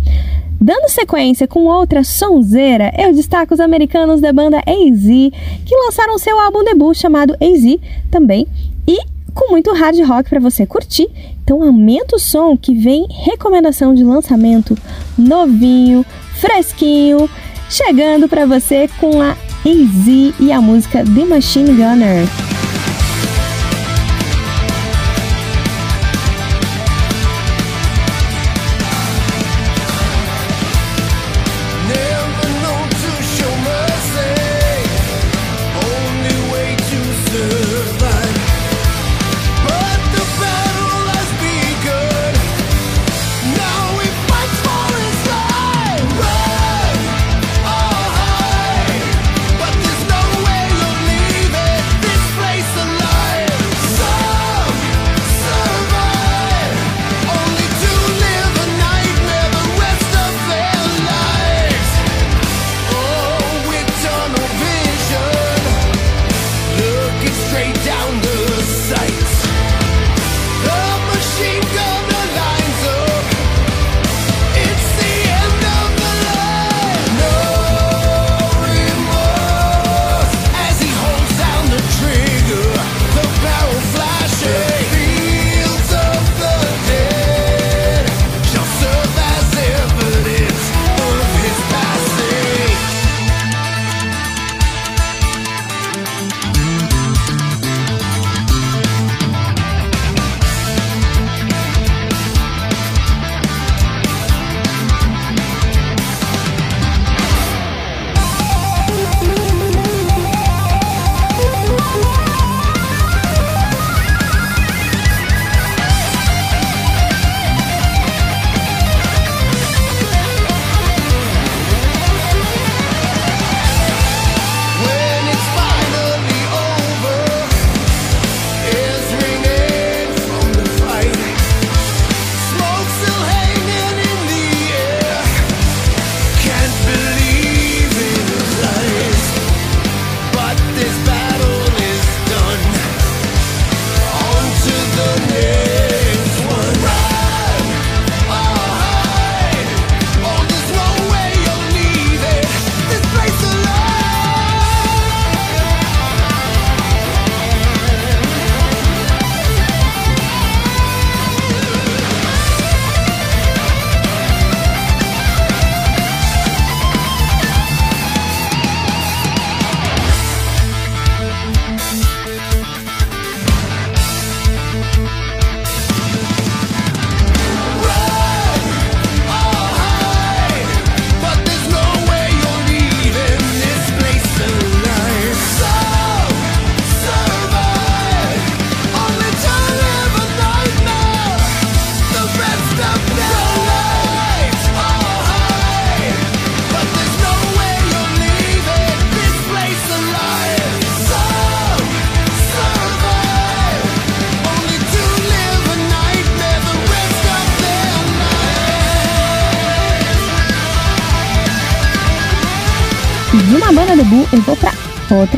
Dando 0.59 0.89
sequência 0.89 1.47
com 1.47 1.65
outra 1.65 2.03
sonzeira, 2.03 2.91
eu 2.97 3.13
destaco 3.13 3.53
os 3.53 3.61
americanos 3.61 4.23
da 4.23 4.33
banda 4.33 4.61
AZ, 4.61 5.05
que 5.05 5.77
lançaram 5.85 6.17
seu 6.17 6.41
álbum 6.41 6.65
debut 6.65 6.97
chamado 6.97 7.37
AZ 7.39 7.79
também, 8.11 8.47
e 8.89 8.97
com 9.35 9.51
muito 9.51 9.75
hard 9.75 10.01
rock 10.07 10.31
para 10.31 10.41
você 10.41 10.65
curtir. 10.65 11.07
Então 11.45 11.63
aumenta 11.63 12.17
o 12.17 12.19
som 12.19 12.57
que 12.57 12.75
vem 12.75 13.07
recomendação 13.11 13.95
de 13.95 14.03
lançamento 14.03 14.77
novinho, 15.17 16.05
fresquinho, 16.41 17.29
chegando 17.69 18.27
para 18.27 18.47
você 18.47 18.89
com 18.99 19.21
a 19.21 19.33
AZ 19.33 20.35
e 20.41 20.51
a 20.51 20.61
música 20.61 21.05
The 21.05 21.25
Machine 21.27 21.75
Gunner. 21.75 22.54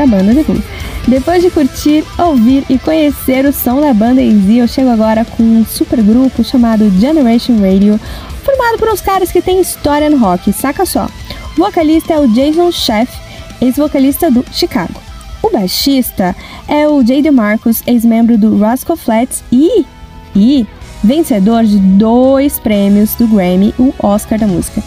Banda 0.07 0.35
debut. 0.35 0.63
Depois 1.07 1.43
de 1.43 1.51
curtir, 1.51 2.05
ouvir 2.19 2.65
e 2.69 2.79
conhecer 2.79 3.45
o 3.45 3.53
som 3.53 3.81
da 3.81 3.95
banda 3.95 4.21
Easy, 4.21 4.59
eu 4.59 4.69
chego 4.69 4.91
agora 4.91 5.25
com 5.25 5.43
um 5.43 5.65
super 5.65 6.03
grupo 6.03 6.43
chamado 6.43 6.91
Generation 6.99 7.59
Radio, 7.61 8.01
formado 8.43 8.79
por 8.79 8.89
uns 8.89 9.01
caras 9.01 9.31
que 9.31 9.43
têm 9.43 9.61
história 9.61 10.11
no 10.11 10.19
rock, 10.19 10.53
saca 10.53 10.85
só. 10.85 11.09
O 11.57 11.61
vocalista 11.61 12.15
é 12.15 12.19
o 12.19 12.29
Jason 12.29 12.71
Sheff, 12.73 13.13
ex-vocalista 13.61 14.31
do 14.31 14.45
Chicago. 14.53 15.01
O 15.43 15.51
baixista 15.51 16.35
é 16.67 16.89
o 16.89 17.03
J.D. 17.03 17.31
Marcus, 17.31 17.83
ex-membro 17.87 18.37
do 18.37 18.59
Rascal 18.59 18.97
Flats 18.97 19.45
e, 19.53 19.87
e 20.35 20.67
vencedor 21.05 21.65
de 21.65 21.79
dois 21.79 22.59
prêmios 22.59 23.15
do 23.15 23.29
Grammy, 23.29 23.73
o 23.79 23.95
Oscar 24.03 24.39
da 24.39 24.47
música. 24.47 24.83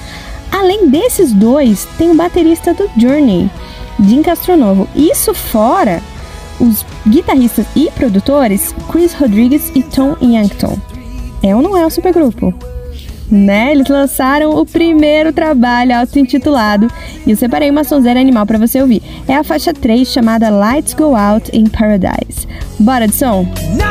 Além 0.52 0.90
desses 0.90 1.32
dois, 1.32 1.88
tem 1.98 2.12
o 2.12 2.16
baterista 2.16 2.74
do 2.74 2.90
Journey, 2.98 3.50
Jim 4.06 4.22
Castronovo. 4.22 4.88
Isso 4.96 5.34
fora 5.34 6.02
os 6.60 6.86
guitarristas 7.08 7.66
e 7.76 7.90
produtores 7.92 8.74
Chris 8.92 9.14
Rodrigues 9.14 9.72
e 9.74 9.82
Tom 9.82 10.16
Yankton. 10.22 10.78
É 11.42 11.56
ou 11.56 11.62
não 11.62 11.78
é 11.78 11.86
um 11.86 11.90
supergrupo? 11.90 12.54
Né? 13.32 13.72
Eles 13.72 13.88
lançaram 13.88 14.56
o 14.56 14.66
primeiro 14.66 15.32
trabalho 15.32 15.96
auto-intitulado 15.96 16.88
e 17.26 17.32
eu 17.32 17.38
separei 17.38 17.70
uma 17.70 17.84
sonzeira 17.84 18.20
animal 18.20 18.46
para 18.46 18.58
você 18.58 18.82
ouvir. 18.82 19.04
É 19.28 19.36
a 19.36 19.44
faixa 19.44 19.72
3 19.72 20.08
chamada 20.08 20.50
Lights 20.50 20.96
Go 20.96 21.16
Out 21.16 21.56
in 21.56 21.66
Paradise. 21.66 22.48
Bora 22.80 23.08
de 23.08 23.14
som? 23.14 23.46
Nothing 23.78 23.89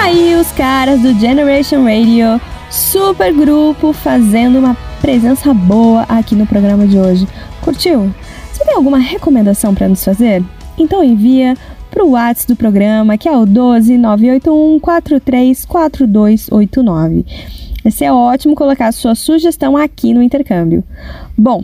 Aí 0.00 0.36
os 0.36 0.52
caras 0.52 1.02
do 1.02 1.12
Generation 1.18 1.82
Radio, 1.84 2.40
super 2.70 3.34
grupo, 3.34 3.92
fazendo 3.92 4.56
uma 4.58 4.76
presença 5.00 5.52
boa 5.52 6.02
aqui 6.08 6.36
no 6.36 6.46
programa 6.46 6.86
de 6.86 6.98
hoje. 6.98 7.26
Curtiu? 7.60 8.14
Você 8.52 8.64
tem 8.64 8.74
alguma 8.74 8.98
recomendação 8.98 9.74
para 9.74 9.88
nos 9.88 10.04
fazer? 10.04 10.44
Então 10.78 11.02
envia 11.02 11.56
pro 11.90 12.10
WhatsApp 12.10 12.52
do 12.52 12.56
programa, 12.56 13.18
que 13.18 13.28
é 13.28 13.36
o 13.36 13.44
12981 13.44 14.78
434289. 14.80 17.26
Vai 17.82 17.92
ser 17.92 18.10
ótimo 18.10 18.54
colocar 18.54 18.86
a 18.86 18.92
sua 18.92 19.14
sugestão 19.14 19.76
aqui 19.76 20.14
no 20.14 20.22
intercâmbio. 20.22 20.82
Bom, 21.36 21.62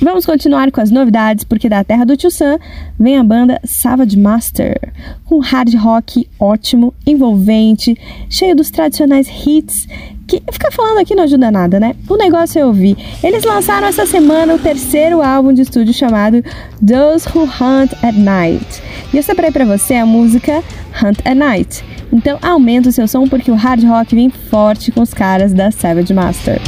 Vamos 0.00 0.26
continuar 0.26 0.70
com 0.70 0.80
as 0.80 0.90
novidades, 0.90 1.42
porque 1.42 1.70
da 1.70 1.82
terra 1.82 2.04
do 2.04 2.16
Tio 2.16 2.30
Sam 2.30 2.58
vem 3.00 3.16
a 3.16 3.24
banda 3.24 3.58
Savage 3.64 4.18
Master, 4.18 4.92
com 5.24 5.38
hard 5.38 5.74
rock 5.74 6.28
ótimo, 6.38 6.92
envolvente, 7.06 7.96
cheio 8.28 8.54
dos 8.54 8.70
tradicionais 8.70 9.26
hits, 9.26 9.88
que 10.26 10.42
ficar 10.52 10.70
falando 10.70 10.98
aqui 10.98 11.14
não 11.14 11.22
ajuda 11.24 11.50
nada, 11.50 11.80
né? 11.80 11.94
O 12.10 12.16
negócio 12.16 12.58
é 12.60 12.66
ouvir. 12.66 12.96
Eles 13.22 13.44
lançaram 13.44 13.86
essa 13.86 14.04
semana 14.04 14.54
o 14.54 14.58
terceiro 14.58 15.22
álbum 15.22 15.52
de 15.52 15.62
estúdio 15.62 15.94
chamado 15.94 16.44
Those 16.86 17.26
Who 17.32 17.44
Hunt 17.44 17.92
at 18.02 18.16
Night. 18.16 18.82
E 19.14 19.16
eu 19.16 19.22
separei 19.22 19.50
pra 19.50 19.64
você 19.64 19.94
a 19.94 20.04
música 20.04 20.62
Hunt 21.02 21.20
at 21.24 21.36
Night. 21.36 21.84
Então 22.12 22.38
aumenta 22.42 22.90
o 22.90 22.92
seu 22.92 23.08
som 23.08 23.26
porque 23.26 23.50
o 23.50 23.54
hard 23.54 23.82
rock 23.84 24.14
vem 24.14 24.28
forte 24.28 24.92
com 24.92 25.00
os 25.00 25.14
caras 25.14 25.52
da 25.52 25.70
Savage 25.70 26.12
Master. 26.12 26.60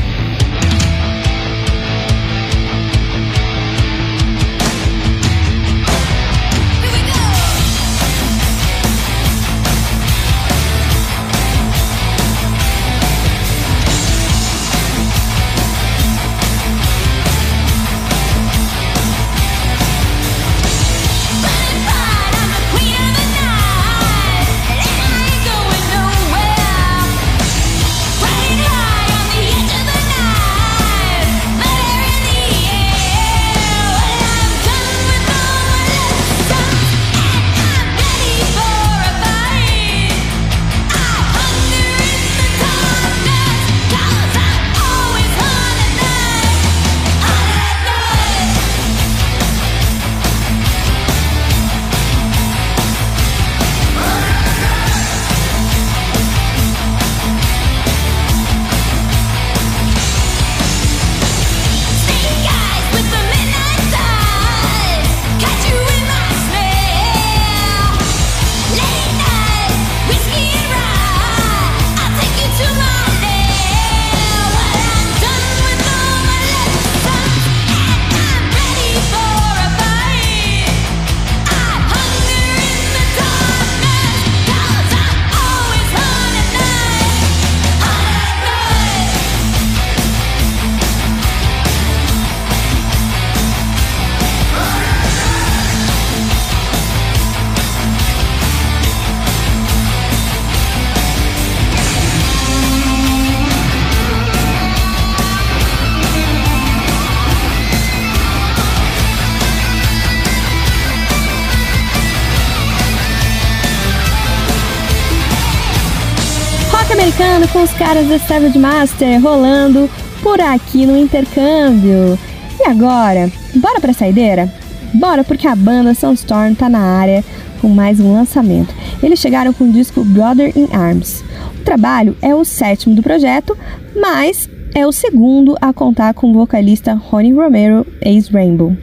Os 117.63 117.73
caras 117.73 118.07
da 118.09 118.21
Savage 118.21 118.59
Master 118.59 119.21
rolando 119.21 119.91
por 120.23 120.41
aqui 120.41 120.87
no 120.87 120.97
intercâmbio. 120.97 122.17
E 122.61 122.69
agora, 122.69 123.29
bora 123.57 123.81
pra 123.81 123.93
saideira? 123.93 124.53
Bora, 124.95 125.25
porque 125.25 125.49
a 125.49 125.57
banda 125.57 125.93
Sunstorm 125.93 126.55
tá 126.55 126.69
na 126.69 126.79
área 126.79 127.25
com 127.61 127.69
mais 127.69 127.99
um 127.99 128.13
lançamento. 128.13 128.73
Eles 129.03 129.19
chegaram 129.19 129.53
com 129.53 129.65
o 129.65 129.73
disco 129.73 130.05
Brother 130.05 130.53
in 130.57 130.69
Arms. 130.73 131.25
O 131.61 131.65
trabalho 131.65 132.17
é 132.23 132.33
o 132.33 132.45
sétimo 132.45 132.95
do 132.95 133.03
projeto, 133.03 133.59
mas 133.97 134.49
é 134.73 134.87
o 134.87 134.93
segundo 134.93 135.57
a 135.61 135.73
contar 135.73 136.15
com 136.15 136.31
o 136.31 136.35
vocalista 136.35 136.95
Ronnie 136.95 137.33
Romero, 137.33 137.85
ex-Rainbow. 138.01 138.77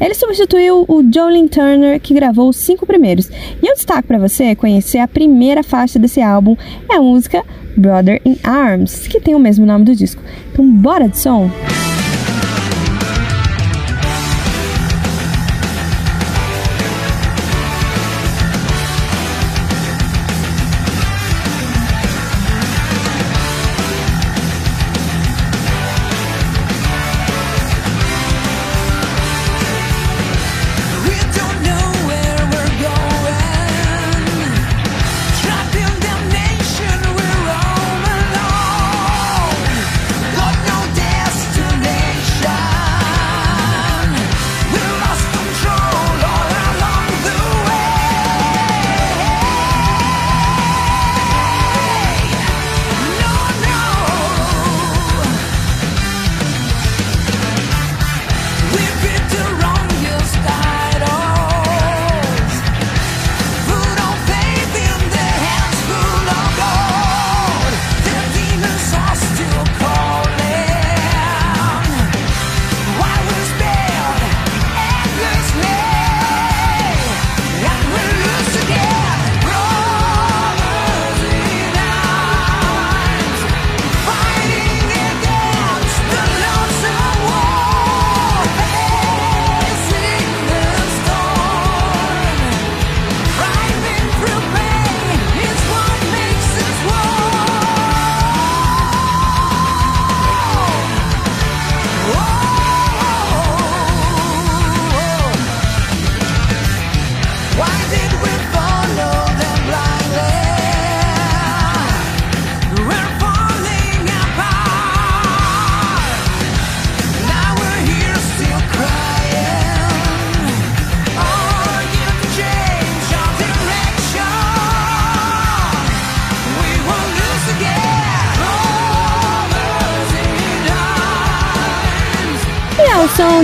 Ele 0.00 0.14
substituiu 0.14 0.84
o 0.88 1.02
Jolene 1.12 1.48
Turner, 1.48 2.00
que 2.00 2.14
gravou 2.14 2.48
os 2.48 2.56
cinco 2.56 2.86
primeiros. 2.86 3.28
E 3.62 3.66
eu 3.66 3.74
destaco 3.74 4.08
para 4.08 4.18
você 4.18 4.54
conhecer 4.54 4.98
a 4.98 5.08
primeira 5.08 5.62
faixa 5.62 5.98
desse 5.98 6.20
álbum, 6.20 6.56
é 6.90 6.96
a 6.96 7.02
música 7.02 7.44
Brother 7.76 8.20
in 8.24 8.36
Arms, 8.42 9.06
que 9.06 9.20
tem 9.20 9.34
o 9.34 9.38
mesmo 9.38 9.64
nome 9.64 9.84
do 9.84 9.94
disco. 9.94 10.22
Então, 10.52 10.68
bora 10.68 11.08
de 11.08 11.16
som! 11.16 11.28
som 11.28 12.07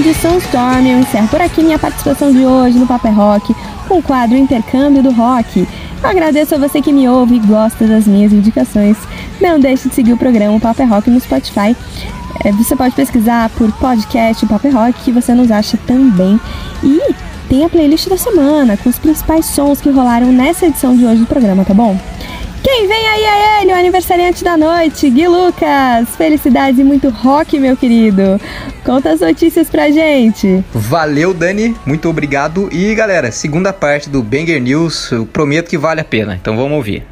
de 0.05 0.13
Sunstorm, 0.13 0.87
eu 0.87 0.99
encerro 0.99 1.29
por 1.29 1.41
aqui 1.41 1.63
minha 1.63 1.79
participação 1.79 2.31
de 2.31 2.45
hoje 2.45 2.79
no 2.79 2.87
Paper 2.87 3.15
Rock 3.15 3.57
com 3.89 4.01
o 4.01 4.03
quadro 4.03 4.37
Intercâmbio 4.37 5.03
do 5.03 5.11
Rock. 5.11 5.67
Eu 6.03 6.11
agradeço 6.11 6.55
a 6.55 6.59
você 6.59 6.83
que 6.83 6.93
me 6.93 7.09
ouve 7.09 7.37
e 7.37 7.39
gosta 7.39 7.87
das 7.87 8.07
minhas 8.07 8.31
indicações. 8.31 8.99
Não 9.41 9.59
deixe 9.59 9.89
de 9.89 9.95
seguir 9.95 10.13
o 10.13 10.19
programa 10.19 10.61
Paper 10.61 10.91
Rock 10.91 11.09
no 11.09 11.19
Spotify. 11.19 11.75
É, 12.45 12.53
você 12.53 12.77
pode 12.77 12.95
pesquisar 12.95 13.49
por 13.57 13.73
podcast 13.73 14.45
Paper 14.45 14.77
Rock 14.77 14.93
que 15.05 15.11
você 15.11 15.33
nos 15.33 15.51
acha 15.51 15.79
também. 15.87 16.39
E 16.83 17.15
tem 17.49 17.65
a 17.65 17.71
playlist 17.71 18.07
da 18.07 18.19
semana 18.19 18.77
com 18.77 18.91
os 18.91 18.99
principais 18.99 19.47
sons 19.47 19.81
que 19.81 19.89
rolaram 19.89 20.31
nessa 20.31 20.67
edição 20.67 20.95
de 20.95 21.07
hoje 21.07 21.21
do 21.21 21.27
programa, 21.27 21.65
tá 21.65 21.73
bom? 21.73 21.99
Quem 22.63 22.87
vem 22.87 23.09
aí 23.09 23.25
é 23.25 23.63
ele, 23.63 23.73
o 23.73 23.77
aniversariante 23.77 24.45
da 24.45 24.55
noite, 24.59 25.09
Gui 25.09 25.29
Lucas. 25.29 26.11
Felicidades 26.19 26.79
e 26.79 26.85
muito 26.85 27.09
rock, 27.09 27.59
meu 27.59 27.75
querido. 27.75 28.39
Conta 28.85 29.13
as 29.13 29.21
notícias 29.21 29.71
pra 29.71 29.91
gente. 29.91 30.63
Valeu, 30.75 31.33
Dani. 31.33 31.75
Muito 31.87 32.07
obrigado. 32.09 32.69
E 32.71 32.95
galera, 32.95 33.33
segunda 33.33 33.73
parte 33.73 34.11
do 34.11 34.23
Banger 34.23 34.61
News, 34.61 35.11
eu 35.11 35.25
prometo 35.25 35.71
que 35.71 35.79
vale 35.79 36.03
a 36.03 36.05
pena. 36.05 36.35
Então 36.35 36.55
vamos 36.55 36.77
ouvir. 36.77 37.07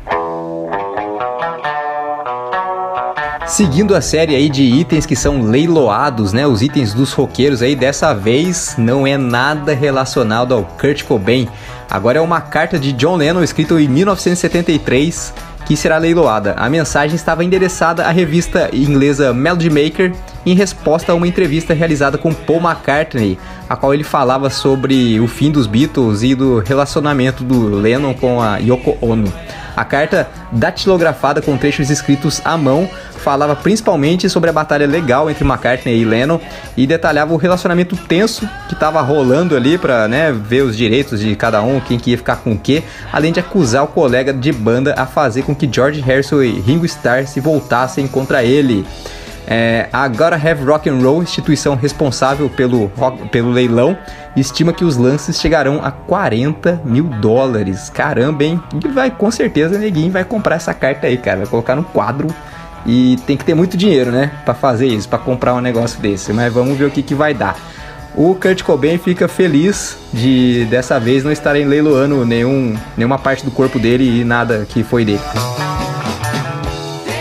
Seguindo 3.46 3.94
a 3.94 4.00
série 4.00 4.34
aí 4.34 4.48
de 4.48 4.62
itens 4.62 5.06
que 5.06 5.16
são 5.16 5.42
leiloados, 5.42 6.32
né? 6.32 6.46
Os 6.46 6.62
itens 6.62 6.92
dos 6.92 7.12
roqueiros 7.12 7.62
aí, 7.62 7.74
dessa 7.74 8.14
vez 8.14 8.74
não 8.76 9.06
é 9.06 9.16
nada 9.16 9.74
relacionado 9.74 10.54
ao 10.54 10.64
Kurt 10.64 11.04
Cobain. 11.04 11.48
Agora 11.90 12.18
é 12.18 12.20
uma 12.20 12.40
carta 12.40 12.78
de 12.78 12.92
John 12.92 13.16
Lennon 13.16 13.42
escrita 13.42 13.74
em 13.80 13.88
1973 13.88 15.34
que 15.66 15.76
será 15.76 15.96
leiloada. 15.96 16.54
A 16.56 16.68
mensagem 16.68 17.14
estava 17.14 17.44
endereçada 17.44 18.04
à 18.04 18.10
revista 18.10 18.70
inglesa 18.72 19.32
Melody 19.32 19.70
Maker 19.70 20.12
em 20.44 20.54
resposta 20.54 21.12
a 21.12 21.14
uma 21.14 21.26
entrevista 21.26 21.74
realizada 21.74 22.18
com 22.18 22.32
Paul 22.32 22.60
McCartney, 22.60 23.38
a 23.68 23.76
qual 23.76 23.94
ele 23.94 24.04
falava 24.04 24.50
sobre 24.50 25.20
o 25.20 25.26
fim 25.26 25.50
dos 25.50 25.66
Beatles 25.66 26.22
e 26.22 26.34
do 26.34 26.58
relacionamento 26.58 27.44
do 27.44 27.68
Lennon 27.76 28.14
com 28.14 28.40
a 28.40 28.58
Yoko 28.58 28.96
Ono. 29.00 29.32
A 29.74 29.84
carta, 29.84 30.28
datilografada 30.50 31.40
com 31.40 31.56
trechos 31.56 31.88
escritos 31.88 32.42
à 32.44 32.58
mão, 32.58 32.88
falava 33.22 33.56
principalmente 33.56 34.28
sobre 34.28 34.50
a 34.50 34.52
batalha 34.52 34.86
legal 34.86 35.30
entre 35.30 35.44
McCartney 35.44 36.00
e 36.00 36.04
Lennon 36.04 36.38
e 36.76 36.86
detalhava 36.86 37.32
o 37.32 37.38
relacionamento 37.38 37.96
tenso 37.96 38.46
que 38.68 38.74
estava 38.74 39.00
rolando 39.00 39.56
ali 39.56 39.78
para 39.78 40.06
né, 40.08 40.30
ver 40.32 40.62
os 40.62 40.76
direitos 40.76 41.20
de 41.20 41.34
cada 41.36 41.62
um, 41.62 41.80
quem 41.80 41.98
que 41.98 42.10
ia 42.10 42.18
ficar 42.18 42.36
com 42.36 42.52
o 42.52 42.58
quê, 42.58 42.82
além 43.10 43.32
de 43.32 43.40
acusar 43.40 43.84
o 43.84 43.88
colega 43.88 44.32
de 44.32 44.52
banda 44.52 44.94
a 44.98 45.06
fazer 45.06 45.42
com 45.42 45.54
que 45.54 45.70
George 45.72 46.00
Harrison 46.00 46.42
e 46.42 46.60
Ringo 46.60 46.84
Starr 46.84 47.26
se 47.26 47.40
voltassem 47.40 48.06
contra 48.06 48.44
ele. 48.44 48.84
É, 49.46 49.88
a 49.92 50.06
Gotta 50.08 50.36
Have 50.36 50.64
Rock 50.64 50.88
and 50.88 50.98
Roll, 50.98 51.22
instituição 51.22 51.74
responsável 51.74 52.48
pelo, 52.48 52.90
pelo 53.30 53.50
leilão, 53.50 53.96
estima 54.36 54.72
que 54.72 54.84
os 54.84 54.96
lances 54.96 55.40
chegarão 55.40 55.80
a 55.82 55.90
40 55.90 56.82
mil 56.84 57.04
dólares. 57.04 57.90
Caramba, 57.90 58.44
hein? 58.44 58.62
E 58.84 58.88
vai, 58.88 59.10
com 59.10 59.30
certeza, 59.30 59.78
neguinho 59.78 60.12
vai 60.12 60.24
comprar 60.24 60.56
essa 60.56 60.72
carta 60.72 61.06
aí, 61.06 61.16
cara. 61.16 61.38
Vai 61.38 61.46
colocar 61.46 61.74
no 61.74 61.84
quadro 61.84 62.28
e 62.86 63.18
tem 63.26 63.36
que 63.36 63.44
ter 63.44 63.54
muito 63.54 63.76
dinheiro, 63.76 64.10
né, 64.10 64.30
para 64.44 64.54
fazer 64.54 64.86
isso, 64.86 65.08
para 65.08 65.18
comprar 65.18 65.54
um 65.54 65.60
negócio 65.60 66.00
desse. 66.00 66.32
Mas 66.32 66.52
vamos 66.52 66.76
ver 66.76 66.86
o 66.86 66.90
que, 66.90 67.02
que 67.02 67.14
vai 67.14 67.34
dar. 67.34 67.56
O 68.14 68.34
Kurt 68.34 68.62
Cobain 68.62 68.98
fica 68.98 69.26
feliz 69.26 69.96
de 70.12 70.66
dessa 70.66 71.00
vez 71.00 71.24
não 71.24 71.32
estarem 71.32 71.64
leiloando 71.64 72.26
nenhum, 72.26 72.76
nenhuma 72.96 73.18
parte 73.18 73.42
do 73.42 73.50
corpo 73.50 73.78
dele 73.78 74.20
e 74.20 74.24
nada 74.24 74.66
que 74.68 74.82
foi 74.82 75.04
dele. 75.04 75.20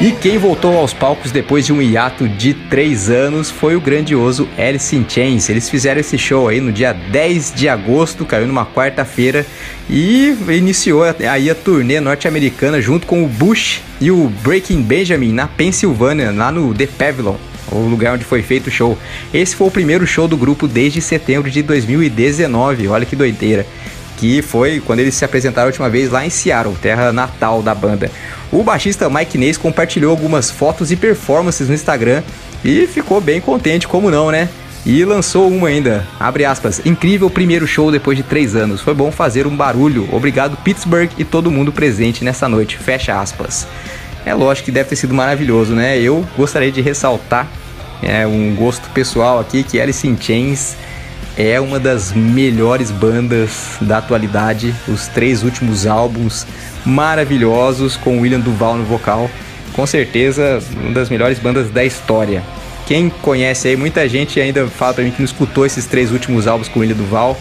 E 0.04 0.12
quem 0.12 0.40
voltou 0.40 0.76
aos 0.80 0.96
palcos 0.96 1.32
depois 1.32 1.64
de 1.64 1.72
um 1.72 1.80
hiato 1.80 2.28
de 2.28 2.56
3 2.56 3.12
anos 3.12 3.52
foi 3.52 3.76
o 3.76 3.80
grandioso 3.80 4.50
Alice 4.58 4.96
in 4.96 5.06
Chains. 5.08 5.48
Eles 5.48 5.70
fizeram 5.70 6.02
esse 6.02 6.18
show 6.18 6.48
aí 6.48 6.60
no 6.60 6.72
dia 6.72 6.92
10 6.92 7.54
de 7.56 7.70
agosto, 7.70 8.26
caiu 8.26 8.48
numa 8.48 8.66
quarta-feira 8.66 9.46
e 9.88 10.36
iniciou 10.50 11.04
aí 11.04 11.52
a 11.52 11.54
turnê 11.54 12.00
norte-americana 12.00 12.82
junto 12.82 13.06
com 13.06 13.24
o 13.24 13.28
Bush 13.28 13.80
e 14.02 14.10
o 14.10 14.28
Breaking 14.42 14.82
Benjamin 14.82 15.34
na 15.34 15.48
Pensilvânia, 15.48 16.32
lá 16.32 16.52
no 16.52 16.74
The 16.74 16.88
Pavilion 16.88 17.36
o 17.72 17.88
lugar 17.88 18.16
onde 18.16 18.26
foi 18.26 18.42
feito 18.42 18.68
o 18.68 18.72
show. 18.72 18.98
Esse 19.32 19.56
foi 19.56 19.68
o 19.68 19.72
primeiro 19.72 20.06
show 20.06 20.28
do 20.28 20.36
grupo 20.36 20.68
desde 20.68 21.00
setembro 21.00 21.50
de 21.50 21.62
2019, 21.62 22.88
olha 22.88 23.06
que 23.06 23.16
doideira. 23.16 23.66
Que 24.22 24.44
foi 24.44 24.80
quando 24.80 25.00
eles 25.00 25.16
se 25.16 25.26
apresentaram 25.26 25.66
a 25.66 25.72
última 25.72 25.90
vez 25.90 26.12
lá 26.12 26.24
em 26.24 26.30
Seattle, 26.30 26.76
terra 26.80 27.12
natal 27.12 27.64
da 27.64 27.74
banda. 27.74 28.12
O 28.52 28.62
baixista 28.62 29.10
Mike 29.10 29.36
Neis 29.36 29.58
compartilhou 29.58 30.12
algumas 30.12 30.52
fotos 30.52 30.92
e 30.92 30.96
performances 30.96 31.68
no 31.68 31.74
Instagram 31.74 32.22
e 32.64 32.86
ficou 32.86 33.20
bem 33.20 33.42
contente, 33.42 33.88
como 33.88 34.12
não, 34.12 34.30
né? 34.30 34.48
E 34.86 35.04
lançou 35.04 35.50
uma 35.50 35.70
ainda, 35.70 36.06
abre 36.20 36.46
aspas, 36.46 36.80
incrível 36.86 37.32
primeiro 37.32 37.66
show 37.66 37.92
depois 37.92 38.16
de 38.16 38.22
três 38.22 38.56
anos. 38.56 38.80
Foi 38.80 38.94
bom 38.94 39.12
fazer 39.12 39.48
um 39.48 39.56
barulho. 39.56 40.08
Obrigado 40.12 40.56
Pittsburgh 40.58 41.10
e 41.18 41.26
todo 41.26 41.50
mundo 41.50 41.72
presente 41.72 42.24
nessa 42.24 42.48
noite. 42.48 42.78
Fecha 42.78 43.20
aspas. 43.20 43.68
É 44.24 44.36
lógico 44.36 44.66
que 44.66 44.72
deve 44.72 44.90
ter 44.90 44.98
sido 44.98 45.16
maravilhoso, 45.16 45.74
né? 45.74 45.98
Eu 45.98 46.24
gostaria 46.38 46.72
de 46.72 46.80
ressaltar 46.80 47.48
é, 48.04 48.28
um 48.28 48.54
gosto 48.54 48.88
pessoal 48.92 49.40
aqui 49.40 49.64
que 49.64 49.82
Alice 49.82 50.08
in 50.08 50.16
Chains 50.16 50.76
é 51.42 51.60
uma 51.60 51.80
das 51.80 52.12
melhores 52.14 52.92
bandas 52.92 53.78
da 53.82 53.98
atualidade. 53.98 54.74
Os 54.88 55.08
três 55.08 55.44
últimos 55.44 55.88
álbuns 55.88 56.46
maravilhosos 56.86 57.98
com 57.98 58.20
William 58.20 58.40
Duval 58.40 58.78
no 58.78 58.84
vocal. 58.84 59.30
Com 59.74 59.88
certeza, 59.88 60.62
uma 60.84 60.92
das 60.92 61.10
melhores 61.10 61.40
bandas 61.40 61.70
da 61.72 61.84
história. 61.84 62.44
Quem 62.86 63.10
conhece 63.10 63.70
aí, 63.70 63.76
muita 63.76 64.08
gente 64.08 64.40
ainda 64.40 64.68
fala 64.68 64.94
pra 64.94 65.04
mim 65.04 65.12
que 65.12 65.20
não 65.20 65.26
escutou 65.26 65.66
esses 65.66 65.86
três 65.86 66.12
últimos 66.12 66.48
álbuns 66.48 66.68
com 66.68 66.82
William 66.82 66.96
Duval. 66.96 67.40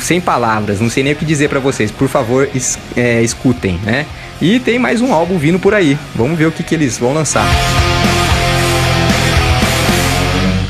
Sem 0.00 0.20
palavras, 0.20 0.80
não 0.80 0.90
sei 0.90 1.02
nem 1.02 1.12
o 1.12 1.16
que 1.16 1.24
dizer 1.24 1.48
para 1.48 1.60
vocês. 1.60 1.90
Por 1.90 2.08
favor, 2.08 2.48
es 2.54 2.78
é, 2.96 3.22
escutem, 3.22 3.78
né? 3.84 4.06
E 4.40 4.58
tem 4.58 4.78
mais 4.78 5.00
um 5.00 5.12
álbum 5.12 5.38
vindo 5.38 5.58
por 5.58 5.74
aí. 5.74 5.96
Vamos 6.14 6.38
ver 6.38 6.46
o 6.46 6.52
que, 6.52 6.62
que 6.62 6.74
eles 6.74 6.98
vão 6.98 7.12
lançar. 7.12 7.46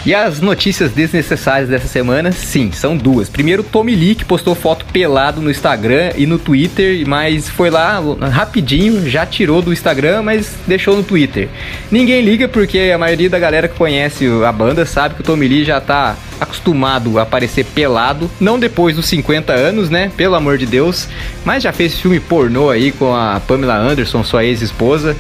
E 0.05 0.15
as 0.15 0.41
notícias 0.41 0.93
desnecessárias 0.93 1.69
dessa 1.69 1.87
semana, 1.87 2.33
sim, 2.33 2.73
são 2.73 2.97
duas. 2.97 3.29
Primeiro, 3.29 3.63
Tommy 3.63 3.95
Lee, 3.95 4.15
que 4.15 4.25
postou 4.25 4.55
foto 4.55 4.87
pelado 4.87 5.43
no 5.43 5.51
Instagram 5.51 6.13
e 6.17 6.27
no 6.27 6.39
Twitter, 6.39 7.07
mas 7.07 7.49
foi 7.49 7.69
lá 7.69 8.01
rapidinho, 8.33 9.09
já 9.09 9.27
tirou 9.27 9.61
do 9.61 9.73
Instagram, 9.73 10.23
mas 10.23 10.55
deixou 10.67 10.97
no 10.97 11.03
Twitter. 11.03 11.49
Ninguém 11.91 12.23
liga 12.23 12.49
porque 12.49 12.91
a 12.95 12.99
maioria 12.99 13.29
da 13.29 13.39
galera 13.39 13.69
que 13.69 13.77
conhece 13.77 14.27
a 14.47 14.53
banda 14.53 14.87
sabe 14.87 15.17
que 15.17 15.21
o 15.21 15.25
Tommy 15.25 15.47
Lee 15.47 15.65
já 15.65 15.81
tá 15.81 16.17
acostumado 16.41 17.19
a 17.19 17.23
aparecer 17.23 17.65
pelado, 17.67 18.31
não 18.41 18.59
depois 18.59 18.97
dos 18.97 19.07
50 19.07 19.53
anos, 19.53 19.91
né? 19.91 20.11
Pelo 20.17 20.35
amor 20.35 20.57
de 20.57 20.65
Deus, 20.65 21.09
mas 21.45 21.63
já 21.63 21.73
fez 21.73 21.99
filme 22.01 22.19
pornô 22.19 22.71
aí 22.71 22.91
com 22.91 23.15
a 23.15 23.41
Pamela 23.47 23.77
Anderson, 23.77 24.25
sua 24.25 24.45
ex-esposa. 24.45 25.15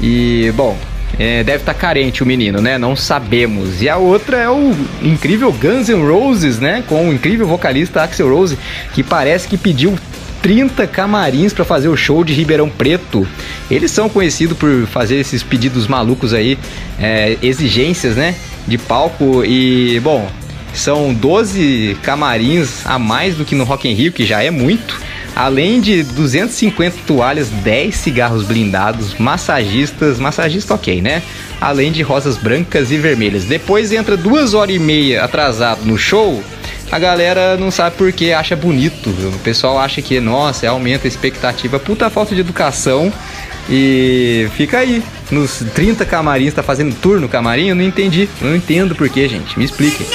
E, 0.00 0.52
bom, 0.54 0.76
é, 1.18 1.42
deve 1.42 1.58
estar 1.58 1.74
tá 1.74 1.78
carente 1.78 2.22
o 2.22 2.26
menino, 2.26 2.60
né? 2.60 2.78
Não 2.78 2.94
sabemos. 2.94 3.80
E 3.80 3.88
a 3.88 3.96
outra 3.96 4.36
é 4.36 4.50
o 4.50 4.74
incrível 5.02 5.52
Guns 5.52 5.88
N' 5.88 6.06
Roses, 6.06 6.58
né? 6.58 6.84
Com 6.86 7.08
o 7.08 7.12
incrível 7.12 7.46
vocalista 7.46 8.02
Axel 8.02 8.28
Rose, 8.28 8.58
que 8.92 9.02
parece 9.02 9.48
que 9.48 9.56
pediu 9.56 9.96
30 10.42 10.86
camarins 10.86 11.52
para 11.52 11.64
fazer 11.64 11.88
o 11.88 11.96
show 11.96 12.22
de 12.22 12.32
Ribeirão 12.32 12.68
Preto. 12.68 13.26
Eles 13.70 13.90
são 13.90 14.08
conhecidos 14.08 14.56
por 14.56 14.86
fazer 14.86 15.16
esses 15.16 15.42
pedidos 15.42 15.86
malucos 15.86 16.32
aí, 16.32 16.58
é, 16.98 17.36
exigências, 17.42 18.14
né? 18.14 18.34
De 18.66 18.76
palco 18.76 19.44
e, 19.44 19.98
bom, 20.00 20.28
são 20.74 21.14
12 21.14 21.96
camarins 22.02 22.84
a 22.84 22.98
mais 22.98 23.34
do 23.34 23.44
que 23.44 23.54
no 23.54 23.64
Rock 23.64 23.88
in 23.88 23.94
Rio, 23.94 24.12
que 24.12 24.26
já 24.26 24.42
é 24.42 24.50
muito. 24.50 25.00
Além 25.36 25.82
de 25.82 26.02
250 26.02 26.96
toalhas, 27.06 27.48
10 27.50 27.94
cigarros 27.94 28.44
blindados, 28.44 29.14
massagistas, 29.18 30.18
massagista 30.18 30.72
ok, 30.72 31.02
né? 31.02 31.22
Além 31.60 31.92
de 31.92 32.02
rosas 32.02 32.38
brancas 32.38 32.90
e 32.90 32.96
vermelhas. 32.96 33.44
Depois 33.44 33.92
entra 33.92 34.16
duas 34.16 34.54
horas 34.54 34.74
e 34.74 34.78
meia 34.78 35.22
atrasado 35.22 35.84
no 35.84 35.98
show, 35.98 36.42
a 36.90 36.98
galera 36.98 37.56
não 37.56 37.70
sabe 37.70 37.96
por 37.96 38.12
que 38.12 38.32
acha 38.32 38.54
bonito. 38.54 39.10
O 39.10 39.38
pessoal 39.40 39.78
acha 39.78 40.00
que, 40.00 40.20
nossa, 40.20 40.68
aumenta 40.68 41.06
a 41.06 41.08
expectativa. 41.08 41.78
Puta 41.78 42.08
falta 42.08 42.34
de 42.34 42.40
educação. 42.40 43.12
E 43.68 44.48
fica 44.56 44.78
aí. 44.78 45.02
Nos 45.30 45.64
30 45.74 46.04
camarins, 46.04 46.54
tá 46.54 46.62
fazendo 46.62 46.94
tour 46.94 47.20
no 47.20 47.28
camarim? 47.28 47.68
Eu 47.68 47.74
não 47.74 47.82
entendi. 47.82 48.28
Não 48.40 48.54
entendo 48.54 48.94
por 48.94 49.08
que, 49.08 49.28
gente. 49.28 49.58
Me 49.58 49.64
expliquem. 49.64 50.06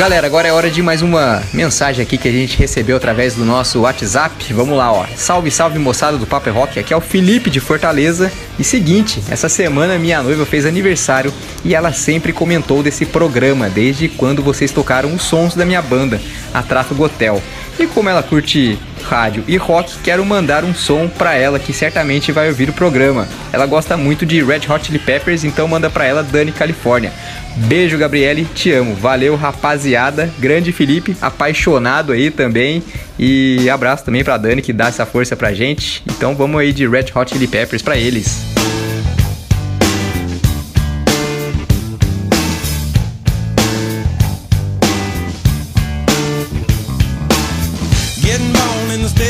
Galera, 0.00 0.26
agora 0.26 0.48
é 0.48 0.50
hora 0.50 0.70
de 0.70 0.82
mais 0.82 1.02
uma 1.02 1.42
mensagem 1.52 2.02
aqui 2.02 2.16
que 2.16 2.26
a 2.26 2.32
gente 2.32 2.56
recebeu 2.56 2.96
através 2.96 3.34
do 3.34 3.44
nosso 3.44 3.80
WhatsApp. 3.80 4.50
Vamos 4.54 4.74
lá, 4.78 4.90
ó. 4.90 5.04
Salve, 5.14 5.50
salve 5.50 5.78
moçada 5.78 6.16
do 6.16 6.26
Paper 6.26 6.54
Rock. 6.54 6.78
Aqui 6.78 6.94
é 6.94 6.96
o 6.96 7.02
Felipe 7.02 7.50
de 7.50 7.60
Fortaleza. 7.60 8.32
E 8.58 8.64
seguinte, 8.64 9.22
essa 9.28 9.46
semana 9.46 9.98
minha 9.98 10.22
noiva 10.22 10.46
fez 10.46 10.64
aniversário 10.64 11.30
e 11.62 11.74
ela 11.74 11.92
sempre 11.92 12.32
comentou 12.32 12.82
desse 12.82 13.04
programa 13.04 13.68
desde 13.68 14.08
quando 14.08 14.42
vocês 14.42 14.72
tocaram 14.72 15.12
os 15.12 15.20
sons 15.20 15.54
da 15.54 15.66
minha 15.66 15.82
banda, 15.82 16.18
a 16.54 16.62
Tráfego 16.62 17.04
Hotel. 17.04 17.42
E 17.78 17.86
como 17.86 18.08
ela 18.08 18.22
curte 18.22 18.78
rádio 19.02 19.42
e 19.48 19.56
rock, 19.56 19.92
quero 20.04 20.24
mandar 20.24 20.64
um 20.64 20.74
som 20.74 21.08
para 21.08 21.34
ela 21.34 21.58
que 21.58 21.72
certamente 21.72 22.30
vai 22.30 22.48
ouvir 22.48 22.68
o 22.68 22.72
programa. 22.72 23.26
Ela 23.52 23.66
gosta 23.66 23.96
muito 23.96 24.26
de 24.26 24.42
Red 24.42 24.60
Hot 24.68 24.86
Chili 24.86 24.98
Peppers, 24.98 25.44
então 25.44 25.66
manda 25.66 25.88
para 25.88 26.04
ela 26.04 26.22
Dani 26.22 26.52
Califórnia. 26.52 27.12
Beijo, 27.56 27.98
Gabriele, 27.98 28.46
te 28.54 28.70
amo. 28.72 28.94
Valeu, 28.94 29.34
rapaziada. 29.36 30.30
Grande 30.38 30.72
Felipe, 30.72 31.16
apaixonado 31.20 32.12
aí 32.12 32.30
também. 32.30 32.82
E 33.18 33.68
abraço 33.68 34.04
também 34.04 34.22
pra 34.22 34.36
Dani 34.36 34.62
que 34.62 34.72
dá 34.72 34.88
essa 34.88 35.04
força 35.04 35.36
pra 35.36 35.52
gente. 35.52 36.02
Então 36.06 36.34
vamos 36.34 36.60
aí 36.60 36.72
de 36.72 36.86
Red 36.86 37.06
Hot 37.14 37.32
Chili 37.32 37.46
Peppers 37.46 37.82
pra 37.82 37.96
eles. 37.96 38.59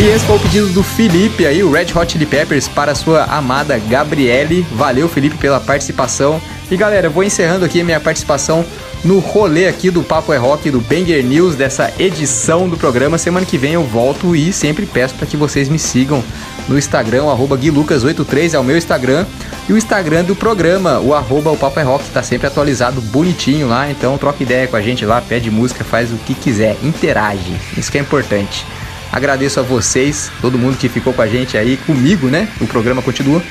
E 0.00 0.02
esse 0.02 0.24
foi 0.24 0.36
o 0.36 0.40
pedido 0.40 0.68
do 0.68 0.82
Felipe 0.82 1.44
aí, 1.44 1.62
o 1.62 1.70
Red 1.70 1.88
Hot 1.94 2.10
Chili 2.10 2.24
Peppers, 2.24 2.66
para 2.66 2.94
sua 2.94 3.24
amada 3.24 3.76
Gabriele. 3.76 4.66
Valeu, 4.72 5.06
Felipe, 5.10 5.36
pela 5.36 5.60
participação. 5.60 6.40
E 6.70 6.76
galera, 6.76 7.08
eu 7.08 7.10
vou 7.10 7.22
encerrando 7.22 7.66
aqui 7.66 7.82
a 7.82 7.84
minha 7.84 8.00
participação 8.00 8.64
no 9.04 9.18
rolê 9.18 9.68
aqui 9.68 9.90
do 9.90 10.02
Papo 10.02 10.32
é 10.32 10.38
Rock, 10.38 10.70
do 10.70 10.80
Banger 10.80 11.22
News, 11.22 11.54
dessa 11.54 11.92
edição 11.98 12.66
do 12.66 12.78
programa. 12.78 13.18
Semana 13.18 13.44
que 13.44 13.58
vem 13.58 13.74
eu 13.74 13.84
volto 13.84 14.34
e 14.34 14.54
sempre 14.54 14.86
peço 14.86 15.14
para 15.16 15.26
que 15.26 15.36
vocês 15.36 15.68
me 15.68 15.78
sigam 15.78 16.24
no 16.66 16.78
Instagram, 16.78 17.24
o 17.24 17.30
arroba 17.30 17.58
guilucas83 17.58 18.54
é 18.54 18.58
o 18.58 18.64
meu 18.64 18.78
Instagram. 18.78 19.26
E 19.68 19.72
o 19.74 19.76
Instagram 19.76 20.24
do 20.24 20.34
programa, 20.34 20.98
o 20.98 21.12
arroba 21.12 21.50
o 21.50 21.58
Papo 21.58 21.78
é 21.78 21.82
Rock, 21.82 22.08
tá 22.08 22.22
sempre 22.22 22.46
atualizado 22.46 23.02
bonitinho 23.02 23.68
lá. 23.68 23.90
Então 23.90 24.16
troca 24.16 24.42
ideia 24.42 24.66
com 24.66 24.76
a 24.76 24.80
gente 24.80 25.04
lá, 25.04 25.20
pede 25.20 25.50
música, 25.50 25.84
faz 25.84 26.10
o 26.10 26.16
que 26.16 26.32
quiser, 26.32 26.78
interage. 26.82 27.54
Isso 27.76 27.92
que 27.92 27.98
é 27.98 28.00
importante. 28.00 28.64
Agradeço 29.12 29.60
a 29.60 29.62
vocês, 29.62 30.30
todo 30.40 30.58
mundo 30.58 30.76
que 30.76 30.88
ficou 30.88 31.12
com 31.12 31.22
a 31.22 31.26
gente 31.26 31.56
aí, 31.58 31.76
comigo, 31.78 32.28
né? 32.28 32.48
O 32.60 32.66
programa 32.66 33.02
continua. 33.02 33.42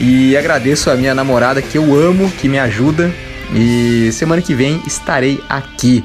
E 0.00 0.36
agradeço 0.36 0.90
a 0.90 0.94
minha 0.94 1.14
namorada 1.14 1.62
que 1.62 1.76
eu 1.76 1.94
amo, 1.94 2.30
que 2.30 2.48
me 2.48 2.58
ajuda. 2.58 3.12
E 3.54 4.10
semana 4.12 4.42
que 4.42 4.54
vem 4.54 4.82
estarei 4.86 5.40
aqui. 5.48 6.04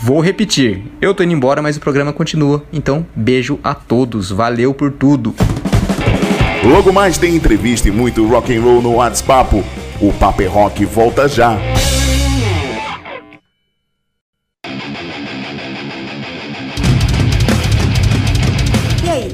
Vou 0.00 0.20
repetir, 0.20 0.82
eu 1.02 1.12
tô 1.12 1.22
indo 1.22 1.32
embora, 1.32 1.60
mas 1.60 1.76
o 1.76 1.80
programa 1.80 2.12
continua. 2.12 2.62
Então, 2.72 3.06
beijo 3.14 3.58
a 3.62 3.74
todos. 3.74 4.30
Valeu 4.30 4.72
por 4.72 4.92
tudo. 4.92 5.34
Logo 6.64 6.92
mais 6.92 7.18
tem 7.18 7.34
entrevista 7.34 7.88
e 7.88 7.90
muito 7.90 8.26
rock 8.26 8.56
and 8.56 8.62
roll 8.62 8.80
no 8.80 8.94
WhatsApp. 8.94 9.62
O 10.00 10.12
Papo 10.12 10.42
é 10.42 10.46
Rock 10.46 10.84
volta 10.84 11.28
já. 11.28 11.58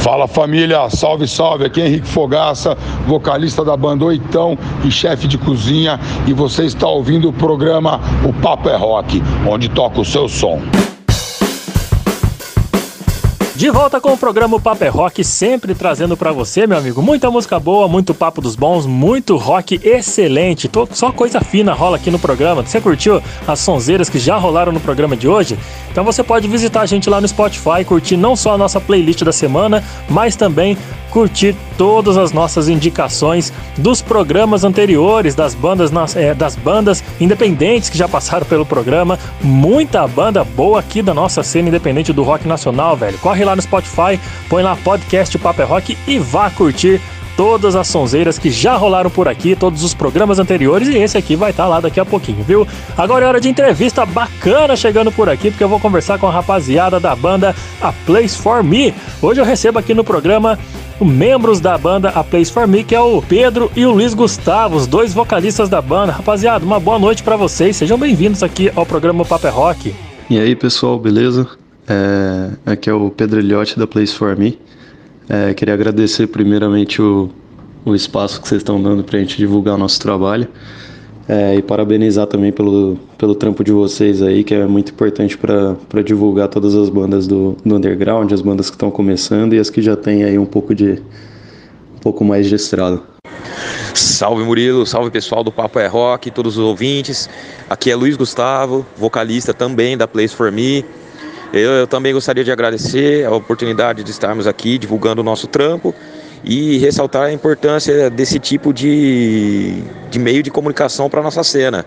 Fala 0.00 0.26
família, 0.26 0.88
salve, 0.88 1.28
salve. 1.28 1.66
Aqui 1.66 1.80
é 1.80 1.86
Henrique 1.86 2.08
Fogaça, 2.08 2.76
vocalista 3.06 3.62
da 3.62 3.76
banda 3.76 4.06
Oitão 4.06 4.56
e 4.82 4.90
chefe 4.90 5.28
de 5.28 5.36
cozinha. 5.36 6.00
E 6.26 6.32
você 6.32 6.64
está 6.64 6.88
ouvindo 6.88 7.28
o 7.28 7.32
programa 7.32 8.00
O 8.24 8.32
Papo 8.32 8.70
é 8.70 8.76
Rock, 8.76 9.22
onde 9.46 9.68
toca 9.68 10.00
o 10.00 10.04
seu 10.04 10.26
som. 10.26 10.58
De 13.60 13.68
volta 13.68 14.00
com 14.00 14.14
o 14.14 14.16
programa 14.16 14.58
Papo 14.58 14.84
é 14.84 14.88
Rock, 14.88 15.22
sempre 15.22 15.74
trazendo 15.74 16.16
pra 16.16 16.32
você, 16.32 16.66
meu 16.66 16.78
amigo, 16.78 17.02
muita 17.02 17.30
música 17.30 17.60
boa, 17.60 17.86
muito 17.86 18.14
papo 18.14 18.40
dos 18.40 18.56
bons, 18.56 18.86
muito 18.86 19.36
rock 19.36 19.78
excelente. 19.84 20.66
Tô- 20.66 20.88
só 20.90 21.12
coisa 21.12 21.42
fina 21.42 21.74
rola 21.74 21.98
aqui 21.98 22.10
no 22.10 22.18
programa. 22.18 22.62
Você 22.62 22.80
curtiu 22.80 23.22
as 23.46 23.58
sonzeiras 23.58 24.08
que 24.08 24.18
já 24.18 24.38
rolaram 24.38 24.72
no 24.72 24.80
programa 24.80 25.14
de 25.14 25.28
hoje? 25.28 25.58
Então 25.92 26.02
você 26.02 26.22
pode 26.24 26.48
visitar 26.48 26.80
a 26.80 26.86
gente 26.86 27.10
lá 27.10 27.20
no 27.20 27.28
Spotify, 27.28 27.84
curtir 27.84 28.16
não 28.16 28.34
só 28.34 28.54
a 28.54 28.56
nossa 28.56 28.80
playlist 28.80 29.22
da 29.24 29.32
semana, 29.32 29.84
mas 30.08 30.36
também 30.36 30.74
curtir 31.10 31.54
todas 31.76 32.16
as 32.16 32.32
nossas 32.32 32.68
indicações 32.68 33.52
dos 33.76 34.00
programas 34.00 34.62
anteriores, 34.64 35.34
das 35.34 35.54
bandas, 35.54 35.90
eh, 36.16 36.32
das 36.32 36.54
bandas 36.56 37.02
independentes 37.20 37.90
que 37.90 37.98
já 37.98 38.08
passaram 38.08 38.46
pelo 38.46 38.64
programa. 38.64 39.18
Muita 39.42 40.06
banda 40.06 40.44
boa 40.44 40.78
aqui 40.80 41.02
da 41.02 41.12
nossa 41.12 41.42
cena 41.42 41.68
independente 41.68 42.12
do 42.12 42.22
rock 42.22 42.46
nacional, 42.48 42.96
velho. 42.96 43.18
Corre 43.18 43.44
lá 43.44 43.49
no 43.56 43.62
Spotify, 43.62 44.18
põe 44.48 44.62
lá 44.62 44.76
podcast 44.76 45.36
Paper 45.38 45.66
Rock 45.66 45.98
e 46.06 46.18
vá 46.18 46.50
curtir 46.50 47.00
todas 47.40 47.74
as 47.74 47.88
sonzeiras 47.88 48.38
que 48.38 48.50
já 48.50 48.76
rolaram 48.76 49.08
por 49.08 49.26
aqui, 49.26 49.56
todos 49.56 49.82
os 49.82 49.94
programas 49.94 50.38
anteriores 50.38 50.88
e 50.88 50.98
esse 50.98 51.16
aqui 51.16 51.36
vai 51.36 51.52
estar 51.52 51.66
lá 51.66 51.80
daqui 51.80 51.98
a 51.98 52.04
pouquinho, 52.04 52.44
viu? 52.44 52.68
Agora 52.98 53.24
é 53.24 53.28
hora 53.28 53.40
de 53.40 53.48
entrevista 53.48 54.04
bacana 54.04 54.76
chegando 54.76 55.10
por 55.10 55.26
aqui, 55.26 55.50
porque 55.50 55.64
eu 55.64 55.68
vou 55.68 55.80
conversar 55.80 56.18
com 56.18 56.26
a 56.26 56.30
rapaziada 56.30 57.00
da 57.00 57.16
banda 57.16 57.54
A 57.80 57.92
Place 57.92 58.36
For 58.36 58.62
Me. 58.62 58.92
Hoje 59.22 59.40
eu 59.40 59.44
recebo 59.46 59.78
aqui 59.78 59.94
no 59.94 60.04
programa 60.04 60.58
membros 61.00 61.60
da 61.60 61.78
banda 61.78 62.10
A 62.10 62.22
Place 62.22 62.52
For 62.52 62.68
Me, 62.68 62.84
que 62.84 62.94
é 62.94 63.00
o 63.00 63.22
Pedro 63.22 63.72
e 63.74 63.86
o 63.86 63.92
Luiz 63.92 64.12
Gustavo, 64.12 64.76
os 64.76 64.86
dois 64.86 65.14
vocalistas 65.14 65.70
da 65.70 65.80
banda. 65.80 66.12
Rapaziada, 66.12 66.62
uma 66.62 66.78
boa 66.78 66.98
noite 66.98 67.22
pra 67.22 67.36
vocês, 67.36 67.74
sejam 67.74 67.96
bem-vindos 67.96 68.42
aqui 68.42 68.70
ao 68.76 68.84
programa 68.84 69.24
Paper 69.24 69.54
Rock. 69.54 69.94
E 70.28 70.38
aí 70.38 70.54
pessoal, 70.54 70.98
beleza? 70.98 71.48
É, 71.88 72.72
aqui 72.72 72.88
é 72.88 72.92
o 72.92 73.10
Pedro 73.10 73.40
Eliotti 73.40 73.78
da 73.78 73.86
Place 73.86 74.14
For 74.14 74.36
Me. 74.36 74.58
É, 75.28 75.54
queria 75.54 75.74
agradecer 75.74 76.26
primeiramente 76.26 77.00
o, 77.00 77.30
o 77.84 77.94
espaço 77.94 78.40
que 78.40 78.48
vocês 78.48 78.60
estão 78.60 78.82
dando 78.82 79.04
para 79.04 79.18
a 79.18 79.20
gente 79.20 79.36
divulgar 79.36 79.74
o 79.74 79.78
nosso 79.78 80.00
trabalho 80.00 80.48
É, 81.28 81.54
e 81.54 81.62
parabenizar 81.62 82.26
também 82.26 82.50
pelo, 82.50 82.98
pelo 83.16 83.36
trampo 83.36 83.62
de 83.62 83.70
vocês 83.70 84.20
aí, 84.20 84.42
que 84.42 84.52
é 84.52 84.66
muito 84.66 84.90
importante 84.90 85.38
para 85.38 86.02
divulgar 86.04 86.48
todas 86.48 86.74
as 86.74 86.88
bandas 86.88 87.28
do, 87.28 87.56
do 87.64 87.76
underground, 87.76 88.32
as 88.32 88.42
bandas 88.42 88.68
que 88.68 88.74
estão 88.74 88.90
começando 88.90 89.54
e 89.54 89.58
as 89.60 89.70
que 89.70 89.80
já 89.80 89.94
têm 89.94 90.24
aí 90.24 90.36
um 90.36 90.46
pouco 90.46 90.74
de 90.74 91.00
um 91.94 92.00
pouco 92.02 92.24
mais 92.24 92.48
de 92.48 92.56
estrada. 92.56 93.00
Salve 93.94 94.42
Murilo, 94.42 94.84
salve 94.84 95.08
pessoal 95.08 95.44
do 95.44 95.52
Papo 95.52 95.78
é 95.78 95.86
Rock, 95.86 96.32
todos 96.32 96.58
os 96.58 96.64
ouvintes. 96.64 97.30
Aqui 97.68 97.92
é 97.92 97.94
Luiz 97.94 98.16
Gustavo, 98.16 98.84
vocalista 98.96 99.54
também 99.54 99.96
da 99.96 100.08
Place 100.08 100.34
for 100.34 100.50
Me. 100.50 100.84
Eu, 101.52 101.70
eu, 101.72 101.86
também 101.86 102.12
gostaria 102.12 102.44
de 102.44 102.52
agradecer 102.52 103.26
a 103.26 103.34
oportunidade 103.34 104.04
de 104.04 104.10
estarmos 104.10 104.46
aqui 104.46 104.78
divulgando 104.78 105.20
o 105.20 105.24
nosso 105.24 105.48
trampo 105.48 105.92
e 106.44 106.78
ressaltar 106.78 107.24
a 107.24 107.32
importância 107.32 108.08
desse 108.08 108.38
tipo 108.38 108.72
de, 108.72 109.82
de 110.10 110.18
meio 110.18 110.42
de 110.42 110.50
comunicação 110.50 111.10
para 111.10 111.20
nossa 111.22 111.42
cena. 111.42 111.84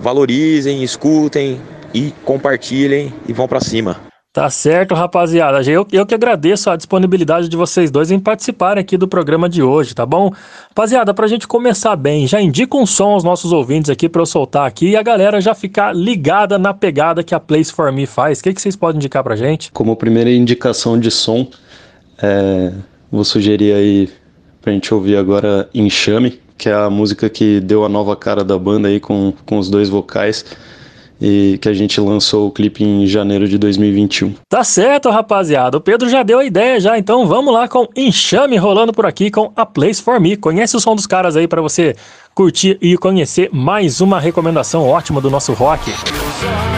Valorizem, 0.00 0.82
escutem 0.82 1.60
e 1.94 2.12
compartilhem 2.24 3.14
e 3.28 3.32
vão 3.32 3.46
para 3.46 3.60
cima. 3.60 4.09
Tá 4.32 4.48
certo, 4.48 4.94
rapaziada. 4.94 5.60
Eu, 5.68 5.84
eu 5.90 6.06
que 6.06 6.14
agradeço 6.14 6.70
a 6.70 6.76
disponibilidade 6.76 7.48
de 7.48 7.56
vocês 7.56 7.90
dois 7.90 8.12
em 8.12 8.20
participarem 8.20 8.80
aqui 8.80 8.96
do 8.96 9.08
programa 9.08 9.48
de 9.48 9.60
hoje, 9.60 9.92
tá 9.92 10.06
bom? 10.06 10.32
Rapaziada, 10.68 11.12
pra 11.12 11.26
gente 11.26 11.48
começar 11.48 11.96
bem, 11.96 12.28
já 12.28 12.40
indica 12.40 12.76
um 12.76 12.86
som 12.86 13.08
aos 13.08 13.24
nossos 13.24 13.50
ouvintes 13.50 13.90
aqui 13.90 14.08
pra 14.08 14.22
eu 14.22 14.26
soltar 14.26 14.68
aqui 14.68 14.90
e 14.90 14.96
a 14.96 15.02
galera 15.02 15.40
já 15.40 15.52
ficar 15.52 15.92
ligada 15.92 16.60
na 16.60 16.72
pegada 16.72 17.24
que 17.24 17.34
a 17.34 17.40
Place 17.40 17.72
for 17.72 17.90
Me 17.90 18.06
faz. 18.06 18.38
O 18.38 18.44
que, 18.44 18.54
que 18.54 18.62
vocês 18.62 18.76
podem 18.76 18.98
indicar 18.98 19.24
pra 19.24 19.34
gente? 19.34 19.72
Como 19.72 19.96
primeira 19.96 20.30
indicação 20.30 20.96
de 20.96 21.10
som, 21.10 21.48
é, 22.22 22.72
vou 23.10 23.24
sugerir 23.24 23.72
aí 23.72 24.08
pra 24.62 24.72
gente 24.72 24.94
ouvir 24.94 25.16
agora 25.16 25.68
Enxame, 25.74 26.40
que 26.56 26.68
é 26.68 26.74
a 26.74 26.88
música 26.88 27.28
que 27.28 27.58
deu 27.58 27.84
a 27.84 27.88
nova 27.88 28.14
cara 28.14 28.44
da 28.44 28.56
banda 28.56 28.86
aí 28.86 29.00
com, 29.00 29.32
com 29.44 29.58
os 29.58 29.68
dois 29.68 29.88
vocais 29.88 30.44
e 31.20 31.58
que 31.60 31.68
a 31.68 31.74
gente 31.74 32.00
lançou 32.00 32.48
o 32.48 32.50
clipe 32.50 32.82
em 32.82 33.06
janeiro 33.06 33.46
de 33.46 33.58
2021. 33.58 34.34
Tá 34.48 34.64
certo, 34.64 35.10
rapaziada. 35.10 35.76
O 35.76 35.80
Pedro 35.80 36.08
já 36.08 36.22
deu 36.22 36.38
a 36.38 36.44
ideia 36.44 36.80
já, 36.80 36.98
então 36.98 37.26
vamos 37.26 37.52
lá 37.52 37.68
com 37.68 37.86
Enxame 37.94 38.56
rolando 38.56 38.92
por 38.92 39.04
aqui 39.04 39.30
com 39.30 39.52
A 39.54 39.66
Place 39.66 40.02
for 40.02 40.18
Me. 40.20 40.36
Conhece 40.36 40.76
o 40.76 40.80
som 40.80 40.94
dos 40.94 41.06
caras 41.06 41.36
aí 41.36 41.46
para 41.46 41.60
você 41.60 41.94
curtir 42.34 42.78
e 42.80 42.96
conhecer 42.96 43.50
mais 43.52 44.00
uma 44.00 44.18
recomendação 44.18 44.88
ótima 44.88 45.20
do 45.20 45.30
nosso 45.30 45.52
rock. 45.52 45.90
Place 45.90 46.69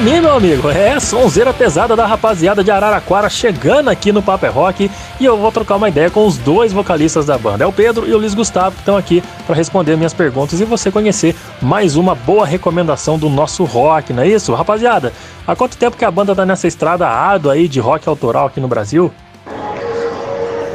Me, 0.00 0.20
meu 0.20 0.32
amigo. 0.32 0.70
É, 0.70 1.00
sonzeira 1.00 1.52
pesada 1.52 1.96
da 1.96 2.06
rapaziada 2.06 2.62
de 2.62 2.70
Araraquara 2.70 3.28
chegando 3.28 3.88
aqui 3.88 4.12
no 4.12 4.22
Paper 4.22 4.48
é 4.48 4.52
Rock 4.52 4.90
e 5.18 5.24
eu 5.24 5.36
vou 5.36 5.50
trocar 5.50 5.74
uma 5.74 5.88
ideia 5.88 6.08
com 6.08 6.24
os 6.24 6.38
dois 6.38 6.72
vocalistas 6.72 7.26
da 7.26 7.36
banda. 7.36 7.64
É 7.64 7.66
o 7.66 7.72
Pedro 7.72 8.08
e 8.08 8.14
o 8.14 8.18
Luiz 8.18 8.32
Gustavo 8.32 8.76
que 8.76 8.82
estão 8.82 8.96
aqui 8.96 9.24
para 9.44 9.56
responder 9.56 9.96
minhas 9.96 10.14
perguntas 10.14 10.60
e 10.60 10.64
você 10.64 10.92
conhecer 10.92 11.34
mais 11.60 11.96
uma 11.96 12.14
boa 12.14 12.46
recomendação 12.46 13.18
do 13.18 13.28
nosso 13.28 13.64
rock, 13.64 14.12
não 14.12 14.22
é 14.22 14.28
isso? 14.28 14.54
Rapaziada, 14.54 15.12
há 15.44 15.56
quanto 15.56 15.76
tempo 15.76 15.96
que 15.96 16.04
a 16.04 16.10
banda 16.12 16.32
tá 16.32 16.46
nessa 16.46 16.68
estrada 16.68 17.08
árdua 17.08 17.54
aí 17.54 17.66
de 17.66 17.80
rock 17.80 18.08
autoral 18.08 18.46
aqui 18.46 18.60
no 18.60 18.68
Brasil? 18.68 19.10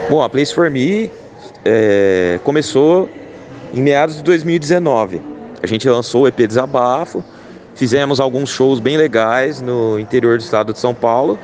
Bom, 0.10 0.22
a 0.22 0.30
Place 0.30 0.54
for 0.54 0.70
Me 0.70 1.10
é, 1.64 2.42
começou 2.44 3.10
em 3.74 3.82
meados 3.82 4.18
de 4.18 4.24
2019. 4.24 5.22
A 5.62 5.68
gente 5.68 5.88
lançou 5.88 6.24
o 6.24 6.28
EP 6.28 6.46
Desabafo 6.46 7.24
Fizemos 7.76 8.20
alguns 8.20 8.50
shows 8.50 8.80
bem 8.80 8.98
legais 8.98 9.60
no 9.60 10.00
interior 10.00 10.38
do 10.38 10.42
estado 10.42 10.74
de 10.74 10.80
São 10.80 10.94
Paulo. 10.94 11.40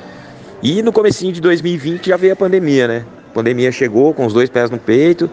E 0.62 0.82
no 0.84 0.92
comecinho 0.92 1.34
de 1.34 1.42
2020 1.42 2.08
já 2.08 2.18
veio 2.18 2.34
a 2.34 2.36
pandemia, 2.36 2.88
né? 2.88 3.06
A 3.32 3.34
pandemia 3.34 3.72
chegou 3.72 4.14
com 4.14 4.26
os 4.26 4.34
dois 4.34 4.50
pés 4.50 4.70
no 4.70 4.78
peito 4.78 5.30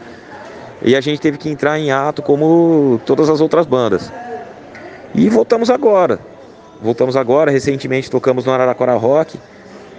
e 0.82 0.94
a 0.94 1.00
gente 1.00 1.20
teve 1.20 1.36
que 1.36 1.48
entrar 1.48 1.78
em 1.78 1.90
ato 1.90 2.22
como 2.22 3.00
todas 3.04 3.28
as 3.28 3.40
outras 3.40 3.66
bandas. 3.66 4.10
E 5.14 5.28
voltamos 5.28 5.68
agora. 5.68 6.18
Voltamos 6.80 7.16
agora, 7.16 7.50
recentemente 7.50 8.10
tocamos 8.10 8.44
no 8.44 8.52
Araraquara 8.52 8.94
Rock, 8.94 9.38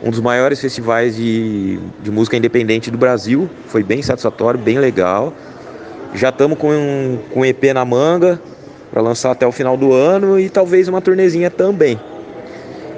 um 0.03 0.11
dos 0.11 0.19
maiores 0.19 0.61
festivais 0.61 1.15
de, 1.15 1.80
de 2.02 2.11
música 2.11 2.38
independente 2.38 2.90
do 2.90 2.98
Brasil. 2.98 3.49
Foi 3.68 3.84
bem 3.84 4.02
satisfatório, 4.02 4.60
bem 4.60 4.80
legal. 4.80 5.34
Já 6.14 6.30
estamos 6.30 6.57
com 6.57 6.72
um, 6.72 7.19
com 7.34 7.41
um 7.41 7.45
EP 7.45 7.64
na 7.74 7.84
manga 7.84 8.40
para 8.91 9.01
lançar 9.01 9.31
até 9.31 9.45
o 9.45 9.51
final 9.51 9.77
do 9.77 9.93
ano 9.93 10.39
e 10.39 10.49
talvez 10.49 10.88
uma 10.88 11.01
turnezinha 11.01 11.49
também. 11.49 11.99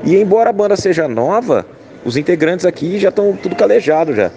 E 0.03 0.15
embora 0.15 0.49
a 0.49 0.53
banda 0.53 0.75
seja 0.75 1.07
nova, 1.07 1.65
os 2.05 2.15
integrantes 2.15 2.65
aqui 2.65 2.99
já 2.99 3.09
estão 3.09 3.37
tudo 3.41 3.55
calejado 3.55 4.15
já. 4.15 4.31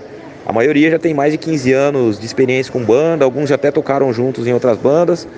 A 0.44 0.52
maioria 0.52 0.90
já 0.90 0.98
tem 0.98 1.14
mais 1.14 1.32
de 1.32 1.38
15 1.38 1.72
anos 1.72 2.18
de 2.18 2.26
experiência 2.26 2.72
com 2.72 2.82
banda, 2.82 3.24
alguns 3.24 3.48
já 3.48 3.54
até 3.54 3.70
tocaram 3.70 4.12
juntos 4.12 4.46
em 4.46 4.52
outras 4.52 4.76
bandas. 4.76 5.28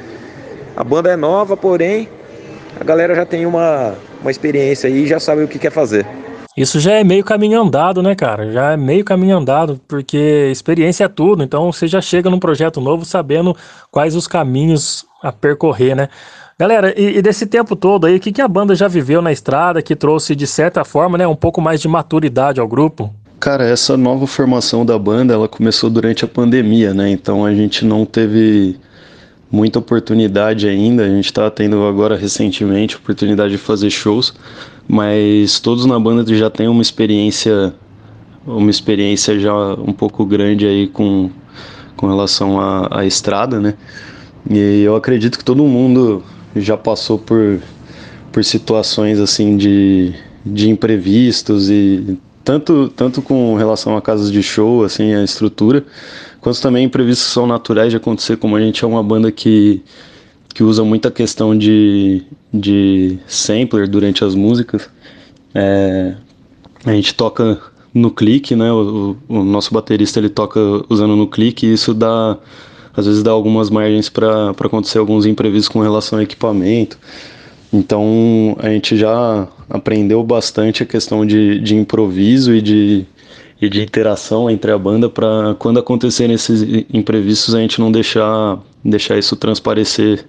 A 0.77 0.83
banda 0.83 1.11
é 1.11 1.17
nova, 1.17 1.57
porém, 1.57 2.09
a 2.81 2.85
galera 2.85 3.15
já 3.15 3.27
tem 3.27 3.45
uma, 3.45 3.95
uma 4.23 4.31
experiência 4.31 4.89
aí 4.89 5.05
e 5.05 5.07
já 5.07 5.21
sabe 5.21 5.45
o 5.45 5.49
que 5.49 5.59
quer 5.59 5.71
fazer. 5.71 6.07
Isso 6.57 6.79
já 6.79 6.93
é 6.93 7.03
meio 7.03 7.25
caminho 7.25 7.61
andado, 7.61 8.01
né, 8.01 8.15
cara? 8.15 8.53
Já 8.53 8.73
é 8.73 8.77
meio 8.77 9.05
caminho 9.05 9.37
andado, 9.37 9.81
porque 9.89 10.49
experiência 10.53 11.05
é 11.05 11.09
tudo. 11.09 11.43
Então 11.43 11.73
você 11.73 11.89
já 11.89 12.01
chega 12.01 12.31
num 12.31 12.39
projeto 12.39 12.81
novo 12.81 13.05
sabendo 13.05 13.57
quais 13.91 14.15
os 14.15 14.29
caminhos 14.29 15.05
a 15.23 15.33
percorrer, 15.33 15.97
né? 15.97 16.09
Galera, 16.57 16.95
e, 16.97 17.19
e 17.19 17.23
desse 17.23 17.47
tempo 17.47 17.75
todo 17.75 18.07
aí, 18.07 18.17
o 18.17 18.21
que, 18.21 18.31
que 18.31 18.41
a 18.41 18.47
banda 18.47 18.77
já 18.77 18.87
viveu 18.87 19.21
na 19.21 19.33
estrada 19.33 19.83
que 19.83 19.97
trouxe, 19.97 20.37
de 20.37 20.47
certa 20.47 20.85
forma, 20.85 21.19
né, 21.19 21.27
um 21.27 21.35
pouco 21.35 21.61
mais 21.61 21.81
de 21.81 21.89
maturidade 21.89 22.61
ao 22.61 22.69
grupo? 22.69 23.13
Cara, 23.41 23.65
essa 23.65 23.97
nova 23.97 24.25
formação 24.27 24.87
da 24.87 24.97
banda, 24.97 25.35
ela 25.35 25.49
começou 25.49 25.91
durante 25.91 26.25
a 26.25 26.29
pandemia, 26.29 26.95
né? 26.95 27.11
Então 27.11 27.45
a 27.45 27.53
gente 27.53 27.85
não 27.85 28.07
teve 28.07 28.79
muita 29.51 29.81
oportunidade 29.81 30.69
ainda. 30.69 31.05
A 31.05 31.09
gente 31.09 31.27
está 31.27 31.51
tendo 31.51 31.85
agora 31.85 32.17
recentemente 32.17 32.97
oportunidade 32.97 33.51
de 33.51 33.59
fazer 33.59 33.91
shows, 33.91 34.33
mas 34.89 35.61
todos 35.61 35.87
na 35.87 35.99
banda 35.99 36.25
já 36.35 36.51
têm 36.51 36.69
uma 36.69 36.83
experiência, 36.83 37.75
uma 38.47 38.71
experiência 38.71 39.39
já 39.39 39.55
um 39.75 39.93
pouco 39.93 40.25
grande 40.25 40.67
aí 40.67 40.87
com, 40.87 41.31
com 41.97 42.07
relação 42.07 42.61
à, 42.61 43.01
à 43.01 43.07
estrada, 43.07 43.61
né? 43.61 43.75
E 44.49 44.83
eu 44.83 44.95
acredito 44.95 45.39
que 45.39 45.45
todo 45.45 45.65
mundo 45.65 46.23
já 46.55 46.77
passou 46.77 47.19
por, 47.19 47.61
por 48.31 48.45
situações 48.45 49.19
assim 49.19 49.57
de, 49.57 50.15
de 50.45 50.69
imprevistos 50.69 51.71
e 51.71 52.19
tanto, 52.45 52.93
tanto 52.95 53.23
com 53.23 53.57
relação 53.57 53.97
a 53.97 54.03
casas 54.03 54.31
de 54.31 54.43
show, 54.43 54.85
assim, 54.85 55.15
a 55.15 55.25
estrutura, 55.25 55.85
quanto 56.41 56.61
também 56.61 56.85
imprevistos 56.85 57.33
são 57.33 57.47
naturais 57.47 57.91
de 57.91 57.97
acontecer, 57.97 58.37
como 58.37 58.55
a 58.55 58.61
gente 58.61 58.85
é 58.85 58.87
uma 58.87 59.03
banda 59.03 59.33
que, 59.33 59.83
que 60.55 60.63
usa 60.63 60.85
muita 60.85 61.11
questão 61.11 61.59
de, 61.59 62.23
de 62.53 63.19
sampler 63.27 63.89
durante 63.89 64.25
as 64.25 64.37
músicas. 64.37 64.89
É, 65.53 66.15
a 66.87 66.93
gente 66.93 67.13
toca 67.15 67.61
no 67.93 68.11
clique, 68.11 68.55
né? 68.55 68.73
O, 68.73 69.17
o, 69.29 69.43
nosso 69.43 69.75
baterista 69.75 70.21
ele 70.21 70.29
toca 70.29 70.61
usando 70.89 71.17
no 71.17 71.27
clique 71.27 71.67
e 71.67 71.73
isso 71.73 71.93
dá 71.93 72.39
às 72.97 73.07
vezes 73.07 73.25
dá 73.25 73.33
algumas 73.33 73.71
margens 73.71 74.09
para 74.09 74.51
acontecer 74.51 74.99
alguns 74.99 75.27
imprevistos 75.27 75.69
com 75.69 75.81
relação 75.81 76.19
ao 76.19 76.23
equipamento. 76.23 76.97
Então 77.73 78.57
a 78.61 78.69
gente 78.69 78.97
já 78.97 79.49
aprendeu 79.69 80.23
bastante 80.23 80.85
a 80.85 80.87
questão 80.87 81.27
de, 81.27 81.59
de 81.59 81.75
improviso 81.75 82.55
e 82.55 82.63
de, 82.63 83.05
e 83.61 83.69
de 83.69 83.83
interação 83.83 84.49
entre 84.49 84.71
a 84.71 84.79
banda 84.79 85.09
para 85.09 85.57
quando 85.59 85.81
acontecerem 85.81 86.35
esses 86.35 86.63
imprevistos 86.93 87.53
a 87.57 87.61
gente 87.61 87.81
não 87.81 87.91
deixar, 87.91 88.61
deixar 88.85 89.19
isso 89.19 89.35
transparecer 89.35 90.25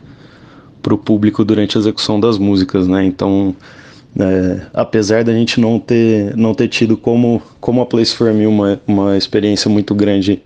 para 0.86 0.94
o 0.94 0.98
público 1.00 1.44
durante 1.44 1.76
a 1.76 1.82
execução 1.82 2.20
das 2.20 2.38
músicas, 2.38 2.88
né? 2.88 3.04
Então, 3.04 3.56
é, 4.20 4.68
apesar 4.72 5.24
da 5.24 5.34
gente 5.34 5.60
não 5.60 5.80
ter, 5.80 6.38
não 6.38 6.54
ter 6.54 6.68
tido 6.68 6.96
como, 6.96 7.42
como 7.60 7.82
a 7.82 7.88
Place 7.88 8.16
for 8.16 8.32
Me 8.32 8.46
uma, 8.46 8.80
uma 8.86 9.18
experiência 9.18 9.68
muito 9.68 9.96
grande 9.96 10.44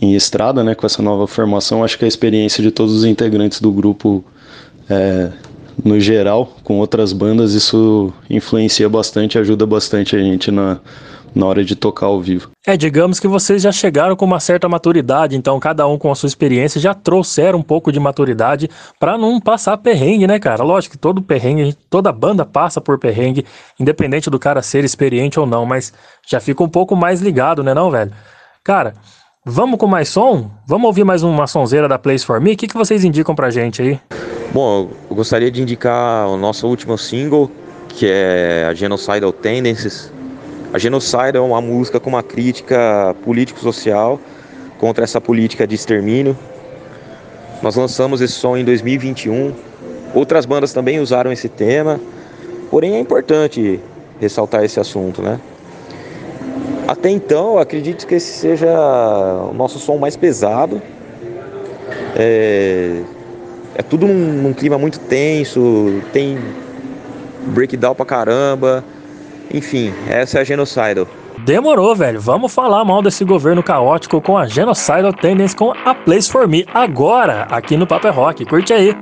em 0.00 0.14
estrada, 0.14 0.64
né, 0.64 0.74
com 0.74 0.86
essa 0.86 1.02
nova 1.02 1.26
formação, 1.26 1.84
acho 1.84 1.98
que 1.98 2.04
a 2.06 2.08
experiência 2.08 2.62
de 2.62 2.70
todos 2.70 2.94
os 2.94 3.04
integrantes 3.04 3.60
do 3.60 3.70
grupo, 3.70 4.24
é, 4.88 5.30
no 5.84 6.00
geral, 6.00 6.56
com 6.64 6.78
outras 6.78 7.12
bandas, 7.12 7.52
isso 7.52 8.10
influencia 8.30 8.88
bastante, 8.88 9.38
ajuda 9.38 9.66
bastante 9.66 10.16
a 10.16 10.18
gente 10.18 10.50
na, 10.50 10.80
na 11.34 11.46
hora 11.46 11.64
de 11.64 11.74
tocar 11.74 12.06
ao 12.06 12.20
vivo. 12.20 12.50
É, 12.66 12.76
digamos 12.76 13.18
que 13.18 13.26
vocês 13.26 13.62
já 13.62 13.72
chegaram 13.72 14.14
com 14.14 14.24
uma 14.24 14.40
certa 14.40 14.68
maturidade, 14.68 15.36
então 15.36 15.58
cada 15.58 15.86
um 15.86 15.98
com 15.98 16.10
a 16.10 16.14
sua 16.14 16.26
experiência 16.26 16.80
já 16.80 16.94
trouxeram 16.94 17.58
um 17.58 17.62
pouco 17.62 17.90
de 17.90 17.98
maturidade 17.98 18.68
para 19.00 19.16
não 19.16 19.40
passar 19.40 19.76
perrengue, 19.78 20.26
né, 20.26 20.38
cara? 20.38 20.62
Lógico 20.62 20.92
que 20.92 20.98
todo 20.98 21.22
perrengue, 21.22 21.74
toda 21.88 22.12
banda 22.12 22.44
passa 22.44 22.80
por 22.80 22.98
perrengue, 22.98 23.44
independente 23.78 24.30
do 24.30 24.38
cara 24.38 24.62
ser 24.62 24.84
experiente 24.84 25.40
ou 25.40 25.46
não, 25.46 25.64
mas 25.64 25.92
já 26.28 26.40
fica 26.40 26.62
um 26.62 26.68
pouco 26.68 26.94
mais 26.94 27.20
ligado, 27.20 27.62
né, 27.62 27.74
não, 27.74 27.90
velho? 27.90 28.12
Cara, 28.62 28.94
Vamos 29.44 29.76
com 29.76 29.88
mais 29.88 30.08
som? 30.08 30.48
Vamos 30.64 30.86
ouvir 30.86 31.02
mais 31.02 31.24
uma 31.24 31.48
sonzeira 31.48 31.88
da 31.88 31.98
Place 31.98 32.24
For 32.24 32.40
Me? 32.40 32.52
O 32.52 32.56
que, 32.56 32.68
que 32.68 32.76
vocês 32.76 33.02
indicam 33.02 33.34
pra 33.34 33.50
gente 33.50 33.82
aí? 33.82 33.98
Bom, 34.54 34.88
eu 35.10 35.16
gostaria 35.16 35.50
de 35.50 35.60
indicar 35.60 36.28
o 36.28 36.36
nosso 36.36 36.68
último 36.68 36.96
single, 36.96 37.50
que 37.88 38.06
é 38.08 38.68
a 38.70 38.72
Genocidal 38.72 39.32
Tendencies. 39.32 40.12
A 40.72 40.78
Genocide 40.78 41.36
é 41.36 41.40
uma 41.40 41.60
música 41.60 42.00
com 42.00 42.08
uma 42.08 42.22
crítica 42.22 43.14
político-social 43.22 44.18
contra 44.78 45.04
essa 45.04 45.20
política 45.20 45.66
de 45.66 45.74
extermínio. 45.74 46.36
Nós 47.60 47.76
lançamos 47.76 48.22
esse 48.22 48.32
som 48.32 48.56
em 48.56 48.64
2021. 48.64 49.52
Outras 50.14 50.46
bandas 50.46 50.72
também 50.72 50.98
usaram 50.98 51.30
esse 51.30 51.46
tema, 51.46 52.00
porém 52.70 52.94
é 52.94 52.98
importante 52.98 53.80
ressaltar 54.18 54.64
esse 54.64 54.80
assunto, 54.80 55.20
né? 55.20 55.38
Até 56.88 57.10
então, 57.10 57.58
acredito 57.58 58.06
que 58.06 58.14
esse 58.14 58.32
seja 58.32 58.70
o 59.50 59.52
nosso 59.52 59.78
som 59.78 59.98
mais 59.98 60.16
pesado. 60.16 60.80
É, 62.16 63.02
é 63.74 63.82
tudo 63.82 64.06
num, 64.06 64.42
num 64.42 64.52
clima 64.54 64.78
muito 64.78 64.98
tenso, 65.00 66.00
tem 66.14 66.38
breakdown 67.48 67.94
pra 67.94 68.06
caramba. 68.06 68.82
Enfim, 69.52 69.92
essa 70.08 70.38
é 70.38 70.40
a 70.42 70.44
Genocidal. 70.44 71.06
Demorou, 71.38 71.94
velho. 71.94 72.20
Vamos 72.20 72.54
falar 72.54 72.84
mal 72.84 73.02
desse 73.02 73.24
governo 73.24 73.62
caótico 73.62 74.20
com 74.20 74.36
a 74.36 74.46
Genocidal 74.46 75.12
Tendency 75.12 75.56
com 75.56 75.72
a 75.84 75.94
Place 75.94 76.30
For 76.30 76.46
Me 76.46 76.64
agora, 76.72 77.46
aqui 77.50 77.76
no 77.76 77.86
Paper 77.86 78.10
é 78.10 78.14
Rock. 78.14 78.44
Curte 78.44 78.72
aí. 78.72 78.96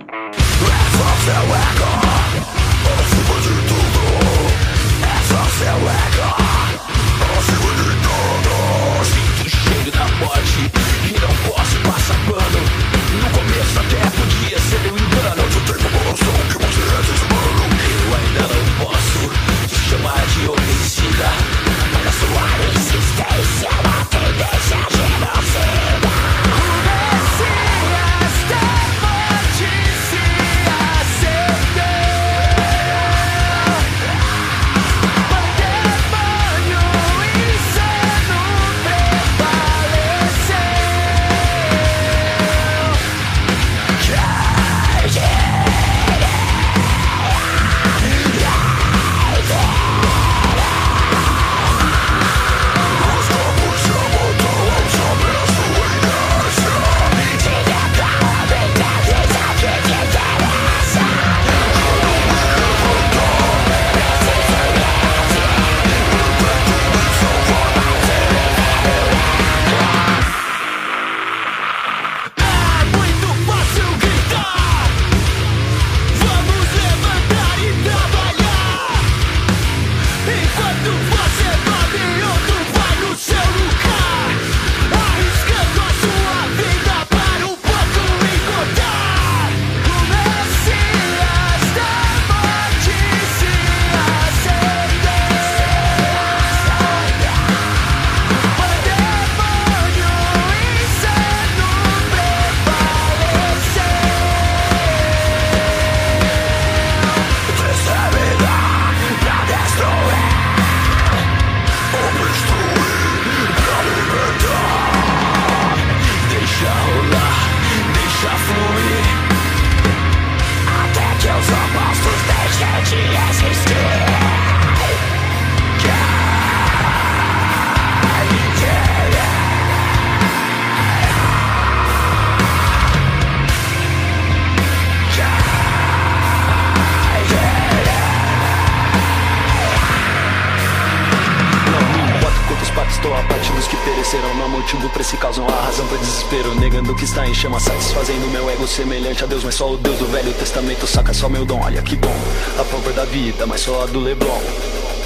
Pereceram, 144.10 144.34
não 144.34 144.46
há 144.46 144.48
motivo 144.48 144.88
pra 144.90 145.02
esse 145.02 145.16
caos, 145.16 145.38
não 145.38 145.46
há 145.46 145.60
razão 145.62 145.86
pra 145.86 145.96
desespero. 145.98 146.54
Negando 146.56 146.94
que 146.94 147.04
está 147.04 147.26
em 147.26 147.34
chama, 147.34 147.60
satisfazendo 147.60 148.26
meu 148.28 148.50
ego 148.50 148.66
semelhante 148.66 149.22
a 149.22 149.26
Deus, 149.26 149.44
mas 149.44 149.54
só 149.54 149.70
o 149.72 149.76
Deus 149.76 149.98
do 149.98 150.06
Velho 150.06 150.32
Testamento 150.34 150.86
saca 150.86 151.14
só 151.14 151.28
meu 151.28 151.44
dom. 151.44 151.60
Olha 151.62 151.80
que 151.82 151.96
bom, 151.96 152.14
a 152.58 152.64
prova 152.64 152.92
da 152.92 153.04
vida, 153.04 153.46
mas 153.46 153.60
só 153.60 153.84
a 153.84 153.86
do 153.86 154.00
Leblon. 154.00 154.40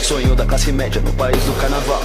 Sonho 0.02 0.34
da 0.34 0.46
classe 0.46 0.72
média 0.72 1.00
no 1.02 1.12
país 1.12 1.42
do 1.44 1.52
carnaval. 1.60 2.02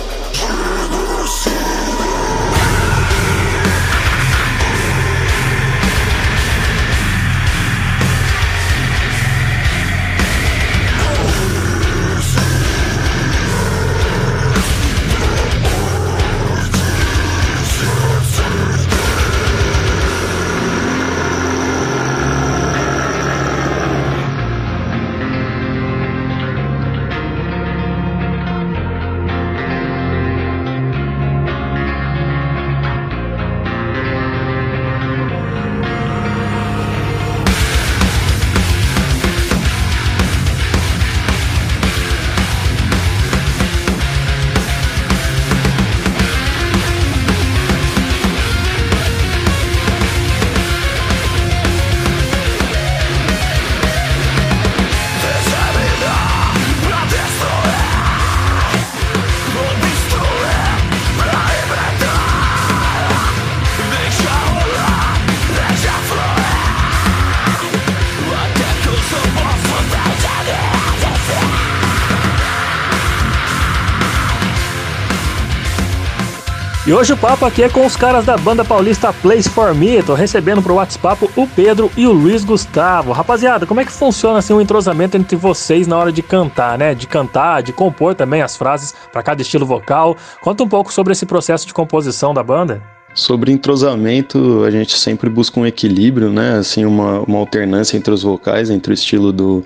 E 76.89 76.91
hoje 76.91 77.13
o 77.13 77.17
papo 77.17 77.45
aqui 77.45 77.61
é 77.61 77.69
com 77.69 77.85
os 77.85 77.95
caras 77.95 78.25
da 78.25 78.35
banda 78.35 78.65
paulista 78.65 79.13
Place 79.13 79.47
For 79.47 79.75
Me. 79.75 80.01
Tô 80.01 80.15
recebendo 80.15 80.59
pro 80.59 80.73
WhatsApp 80.73 81.29
o 81.35 81.45
Pedro 81.45 81.91
e 81.95 82.07
o 82.07 82.11
Luiz 82.11 82.43
Gustavo. 82.43 83.11
Rapaziada, 83.11 83.67
como 83.67 83.79
é 83.79 83.85
que 83.85 83.91
funciona 83.91 84.39
assim 84.39 84.53
o 84.53 84.57
um 84.57 84.61
entrosamento 84.61 85.15
entre 85.15 85.35
vocês 85.35 85.85
na 85.85 85.95
hora 85.95 86.11
de 86.11 86.23
cantar, 86.23 86.79
né? 86.79 86.95
De 86.95 87.05
cantar, 87.05 87.61
de 87.61 87.71
compor 87.71 88.15
também 88.15 88.41
as 88.41 88.57
frases 88.57 88.95
para 89.11 89.21
cada 89.21 89.39
estilo 89.39 89.67
vocal. 89.67 90.17
Conta 90.41 90.63
um 90.63 90.67
pouco 90.67 90.91
sobre 90.91 91.13
esse 91.13 91.27
processo 91.27 91.67
de 91.67 91.75
composição 91.75 92.33
da 92.33 92.41
banda. 92.41 92.81
Sobre 93.13 93.51
entrosamento, 93.51 94.63
a 94.63 94.71
gente 94.71 94.97
sempre 94.97 95.29
busca 95.29 95.59
um 95.59 95.67
equilíbrio, 95.67 96.31
né? 96.31 96.57
Assim, 96.57 96.85
uma, 96.85 97.19
uma 97.19 97.37
alternância 97.37 97.97
entre 97.97 98.11
os 98.11 98.23
vocais, 98.23 98.71
entre 98.71 98.91
o 98.91 98.95
estilo 98.95 99.31
do, 99.31 99.63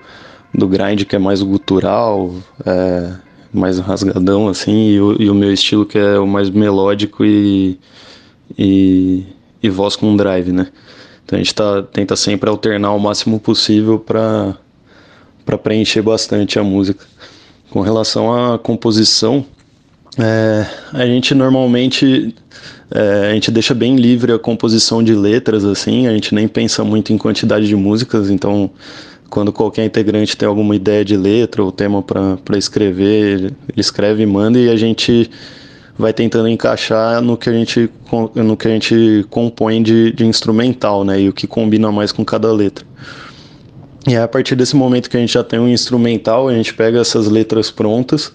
do 0.53 0.67
grind, 0.67 1.05
que 1.05 1.15
é 1.15 1.19
mais 1.19 1.41
gutural, 1.41 2.35
é, 2.65 3.13
mais 3.53 3.79
rasgadão, 3.79 4.47
assim, 4.47 4.89
e 4.89 4.99
o, 4.99 5.21
e 5.21 5.29
o, 5.29 5.35
meu 5.35 5.53
estilo 5.53 5.85
que 5.85 5.97
é 5.97 6.17
o 6.17 6.27
mais 6.27 6.49
melódico 6.49 7.23
e, 7.23 7.77
e, 8.57 9.23
e 9.61 9.69
voz 9.69 9.95
com 9.95 10.15
drive, 10.15 10.51
né? 10.51 10.67
Então 11.25 11.37
a 11.37 11.41
gente 11.41 11.53
tá, 11.53 11.83
tenta 11.83 12.15
sempre 12.15 12.49
alternar 12.49 12.93
o 12.93 12.99
máximo 12.99 13.39
possível 13.39 13.99
para 13.99 14.57
preencher 15.63 16.01
bastante 16.01 16.57
a 16.57 16.63
música. 16.63 17.05
Com 17.69 17.81
relação 17.81 18.33
à 18.33 18.59
composição, 18.59 19.45
é, 20.17 20.65
a 20.91 21.05
gente 21.05 21.33
normalmente 21.33 22.35
é, 22.91 23.31
a 23.31 23.33
gente 23.33 23.49
deixa 23.49 23.73
bem 23.73 23.95
livre 23.95 24.31
a 24.31 24.37
composição 24.37 25.01
de 25.01 25.15
letras, 25.15 25.65
assim, 25.65 26.05
a 26.05 26.11
gente 26.11 26.35
nem 26.35 26.47
pensa 26.47 26.83
muito 26.83 27.11
em 27.11 27.17
quantidade 27.17 27.67
de 27.67 27.75
músicas, 27.75 28.29
então 28.29 28.69
quando 29.33 29.51
qualquer 29.51 29.83
integrante 29.83 30.37
tem 30.37 30.47
alguma 30.47 30.75
ideia 30.75 31.03
de 31.03 31.17
letra 31.17 31.63
ou 31.63 31.71
tema 31.71 32.03
para 32.03 32.55
escrever, 32.55 33.45
ele 33.45 33.55
escreve 33.77 34.21
e 34.21 34.27
manda 34.27 34.59
e 34.59 34.69
a 34.69 34.75
gente 34.75 35.27
vai 35.97 36.13
tentando 36.13 36.47
encaixar 36.47 37.19
no 37.19 37.35
que 37.35 37.49
a 37.49 37.51
gente, 37.51 37.89
no 38.35 38.55
que 38.55 38.67
a 38.67 38.69
gente 38.69 39.25
compõe 39.31 39.81
de, 39.81 40.11
de 40.11 40.23
instrumental, 40.23 41.03
né? 41.03 41.19
E 41.19 41.29
o 41.29 41.33
que 41.33 41.47
combina 41.47 41.91
mais 41.91 42.11
com 42.11 42.23
cada 42.23 42.53
letra. 42.53 42.85
E 44.07 44.15
a 44.15 44.27
partir 44.27 44.55
desse 44.55 44.75
momento 44.75 45.09
que 45.09 45.17
a 45.17 45.19
gente 45.19 45.33
já 45.33 45.43
tem 45.43 45.59
um 45.59 45.67
instrumental, 45.67 46.47
a 46.47 46.53
gente 46.53 46.71
pega 46.71 46.99
essas 46.99 47.27
letras 47.27 47.71
prontas 47.71 48.31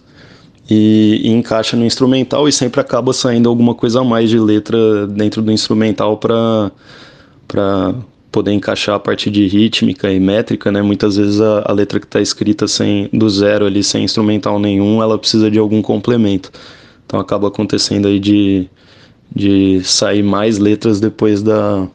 e, 0.68 1.20
e 1.22 1.30
encaixa 1.30 1.76
no 1.76 1.84
instrumental 1.84 2.48
e 2.48 2.52
sempre 2.52 2.80
acaba 2.80 3.12
saindo 3.12 3.48
alguma 3.48 3.72
coisa 3.72 4.00
a 4.00 4.04
mais 4.04 4.28
de 4.28 4.40
letra 4.40 5.06
dentro 5.06 5.42
do 5.42 5.52
instrumental 5.52 6.18
para 6.18 6.72
poder 8.38 8.52
encaixar 8.52 8.94
a 8.94 9.00
parte 9.00 9.28
de 9.32 9.48
rítmica 9.48 10.12
e 10.12 10.20
métrica, 10.20 10.70
né? 10.70 10.80
Muitas 10.80 11.16
vezes 11.16 11.40
a, 11.40 11.64
a 11.66 11.72
letra 11.72 11.98
que 11.98 12.06
está 12.06 12.20
escrita 12.20 12.68
sem 12.68 13.08
do 13.12 13.28
zero 13.28 13.66
ali, 13.66 13.82
sem 13.82 14.04
instrumental 14.04 14.60
nenhum, 14.60 15.02
ela 15.02 15.18
precisa 15.18 15.50
de 15.50 15.58
algum 15.58 15.82
complemento. 15.82 16.52
Então 17.04 17.18
acaba 17.18 17.48
acontecendo 17.48 18.06
aí 18.06 18.20
de, 18.20 18.68
de 19.34 19.82
sair 19.82 20.22
mais 20.22 20.56
letras 20.56 21.00
depois 21.00 21.42
da 21.42 21.88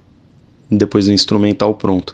depois 0.69 1.05
do 1.05 1.13
instrumental 1.13 1.75
pronto. 1.75 2.13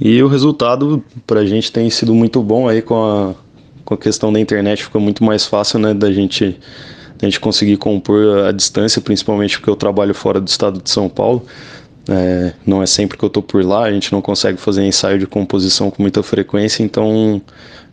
E 0.00 0.20
o 0.20 0.26
resultado 0.26 1.04
para 1.24 1.40
a 1.40 1.46
gente 1.46 1.70
tem 1.70 1.88
sido 1.88 2.16
muito 2.16 2.42
bom 2.42 2.68
aí 2.68 2.82
com 2.82 2.96
a, 2.96 3.34
com 3.84 3.94
a 3.94 3.96
questão 3.96 4.32
da 4.32 4.40
internet, 4.40 4.82
fica 4.82 4.98
muito 4.98 5.22
mais 5.22 5.46
fácil, 5.46 5.78
né, 5.78 5.94
da 5.94 6.10
gente 6.10 6.58
da 7.16 7.26
gente 7.28 7.38
conseguir 7.38 7.76
compor 7.76 8.44
à 8.44 8.52
distância, 8.52 9.00
principalmente 9.00 9.56
porque 9.56 9.70
eu 9.70 9.76
trabalho 9.76 10.12
fora 10.12 10.40
do 10.40 10.48
estado 10.48 10.82
de 10.82 10.90
São 10.90 11.08
Paulo. 11.08 11.46
É, 12.08 12.52
não 12.64 12.82
é 12.82 12.86
sempre 12.86 13.18
que 13.18 13.24
eu 13.24 13.28
estou 13.28 13.42
por 13.42 13.64
lá, 13.64 13.84
a 13.84 13.92
gente 13.92 14.12
não 14.12 14.22
consegue 14.22 14.58
fazer 14.58 14.84
ensaio 14.84 15.18
de 15.18 15.26
composição 15.26 15.90
com 15.90 16.02
muita 16.02 16.22
frequência, 16.22 16.82
então 16.82 17.42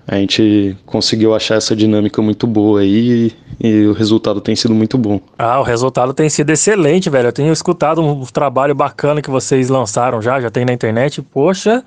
a 0.08 0.16
gente 0.16 0.76
conseguiu 0.86 1.34
achar 1.34 1.56
essa 1.56 1.76
dinâmica 1.76 2.22
muito 2.22 2.46
boa 2.46 2.82
aí 2.82 3.34
e, 3.60 3.68
e, 3.68 3.88
o 3.88 3.94
resultado 3.94 4.42
tem 4.42 4.56
sido 4.56 4.74
muito 4.74 4.98
bom. 4.98 5.20
Ah, 5.38 5.60
o 5.60 5.64
resultado 5.64 6.14
tem 6.14 6.30
sido 6.30 6.50
excelente, 6.50 7.10
velho. 7.10 7.30
Eu 7.30 7.34
tenho 7.34 7.54
escutado 7.54 8.02
um 8.02 8.26
trabalho 8.26 8.76
bacana 8.76 9.22
que 9.22 9.30
vocês 9.30 9.70
lançaram 9.70 10.22
já, 10.22 10.42
já 10.42 10.50
tem 10.50 10.66
na 10.66 10.74
internet. 10.74 11.22
Poxa, 11.22 11.84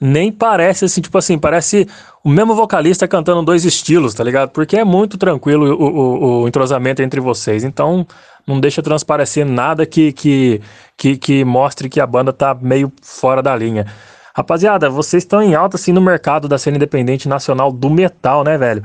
nem 0.00 0.30
parece 0.30 0.84
assim, 0.84 1.00
tipo 1.00 1.18
assim, 1.18 1.38
parece 1.38 1.88
o 2.22 2.28
mesmo 2.28 2.54
vocalista 2.54 3.08
cantando 3.08 3.42
dois 3.42 3.64
estilos, 3.64 4.14
tá 4.14 4.22
ligado? 4.22 4.50
Porque 4.50 4.76
é 4.76 4.84
muito 4.84 5.18
tranquilo 5.18 5.74
o, 5.74 5.84
o, 5.84 6.42
o 6.42 6.48
entrosamento 6.48 7.02
entre 7.02 7.20
vocês. 7.20 7.64
Então, 7.64 8.06
não 8.46 8.60
deixa 8.60 8.82
transparecer 8.82 9.44
nada 9.44 9.84
que, 9.84 10.12
que, 10.12 10.60
que, 10.96 11.16
que 11.16 11.44
mostre 11.44 11.88
que 11.88 12.00
a 12.00 12.06
banda 12.06 12.32
tá 12.32 12.54
meio 12.54 12.92
fora 13.02 13.42
da 13.42 13.54
linha. 13.54 13.86
Rapaziada, 14.34 14.88
vocês 14.88 15.24
estão 15.24 15.42
em 15.42 15.54
alta 15.54 15.76
assim 15.76 15.92
no 15.92 16.00
mercado 16.00 16.48
da 16.48 16.56
cena 16.58 16.76
independente 16.76 17.28
nacional 17.28 17.72
do 17.72 17.90
metal, 17.90 18.44
né, 18.44 18.56
velho? 18.56 18.84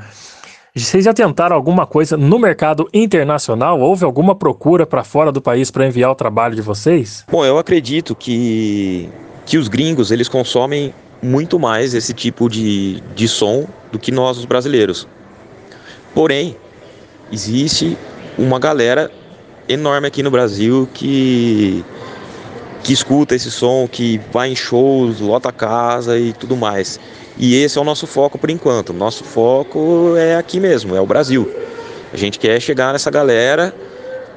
Vocês 0.76 1.06
já 1.06 1.14
tentaram 1.14 1.56
alguma 1.56 1.86
coisa 1.86 2.18
no 2.18 2.40
mercado 2.40 2.90
internacional? 2.92 3.80
Houve 3.80 4.04
alguma 4.04 4.34
procura 4.34 4.88
para 4.88 5.04
fora 5.04 5.32
do 5.32 5.40
país 5.40 5.70
para 5.70 5.86
enviar 5.86 6.10
o 6.10 6.16
trabalho 6.16 6.56
de 6.56 6.62
vocês? 6.64 7.24
Bom, 7.32 7.46
eu 7.46 7.60
acredito 7.60 8.16
que, 8.16 9.08
que 9.46 9.60
os 9.60 9.68
gringos 9.68 10.10
eles 10.10 10.28
consomem 10.28 10.92
muito 11.24 11.58
mais 11.58 11.94
esse 11.94 12.14
tipo 12.14 12.50
de, 12.50 13.02
de 13.16 13.28
som 13.28 13.66
do 13.92 13.98
que 13.98 14.12
nós, 14.12 14.38
os 14.38 14.46
brasileiros. 14.46 15.08
Porém, 16.14 16.58
existe 17.32 17.98
uma 18.38 18.60
galera 18.60 19.10
enorme 19.68 20.08
aqui 20.08 20.22
no 20.22 20.30
Brasil 20.30 20.88
que 20.94 21.84
que 22.84 22.92
escuta 22.92 23.34
esse 23.34 23.50
som, 23.50 23.88
que 23.90 24.20
vai 24.34 24.50
em 24.50 24.56
shows, 24.58 25.22
lota 25.22 25.54
casa 25.54 26.20
e 26.20 26.34
tudo 26.34 26.58
mais. 26.58 27.00
E 27.38 27.56
esse 27.56 27.78
é 27.78 27.82
o 27.82 27.84
nosso 27.86 28.06
foco 28.06 28.38
por 28.38 28.50
enquanto. 28.50 28.92
Nosso 28.92 29.24
foco 29.24 30.16
é 30.18 30.36
aqui 30.36 30.60
mesmo, 30.60 30.94
é 30.94 31.00
o 31.00 31.06
Brasil. 31.06 31.50
A 32.12 32.18
gente 32.18 32.38
quer 32.38 32.60
chegar 32.60 32.92
nessa 32.92 33.10
galera 33.10 33.74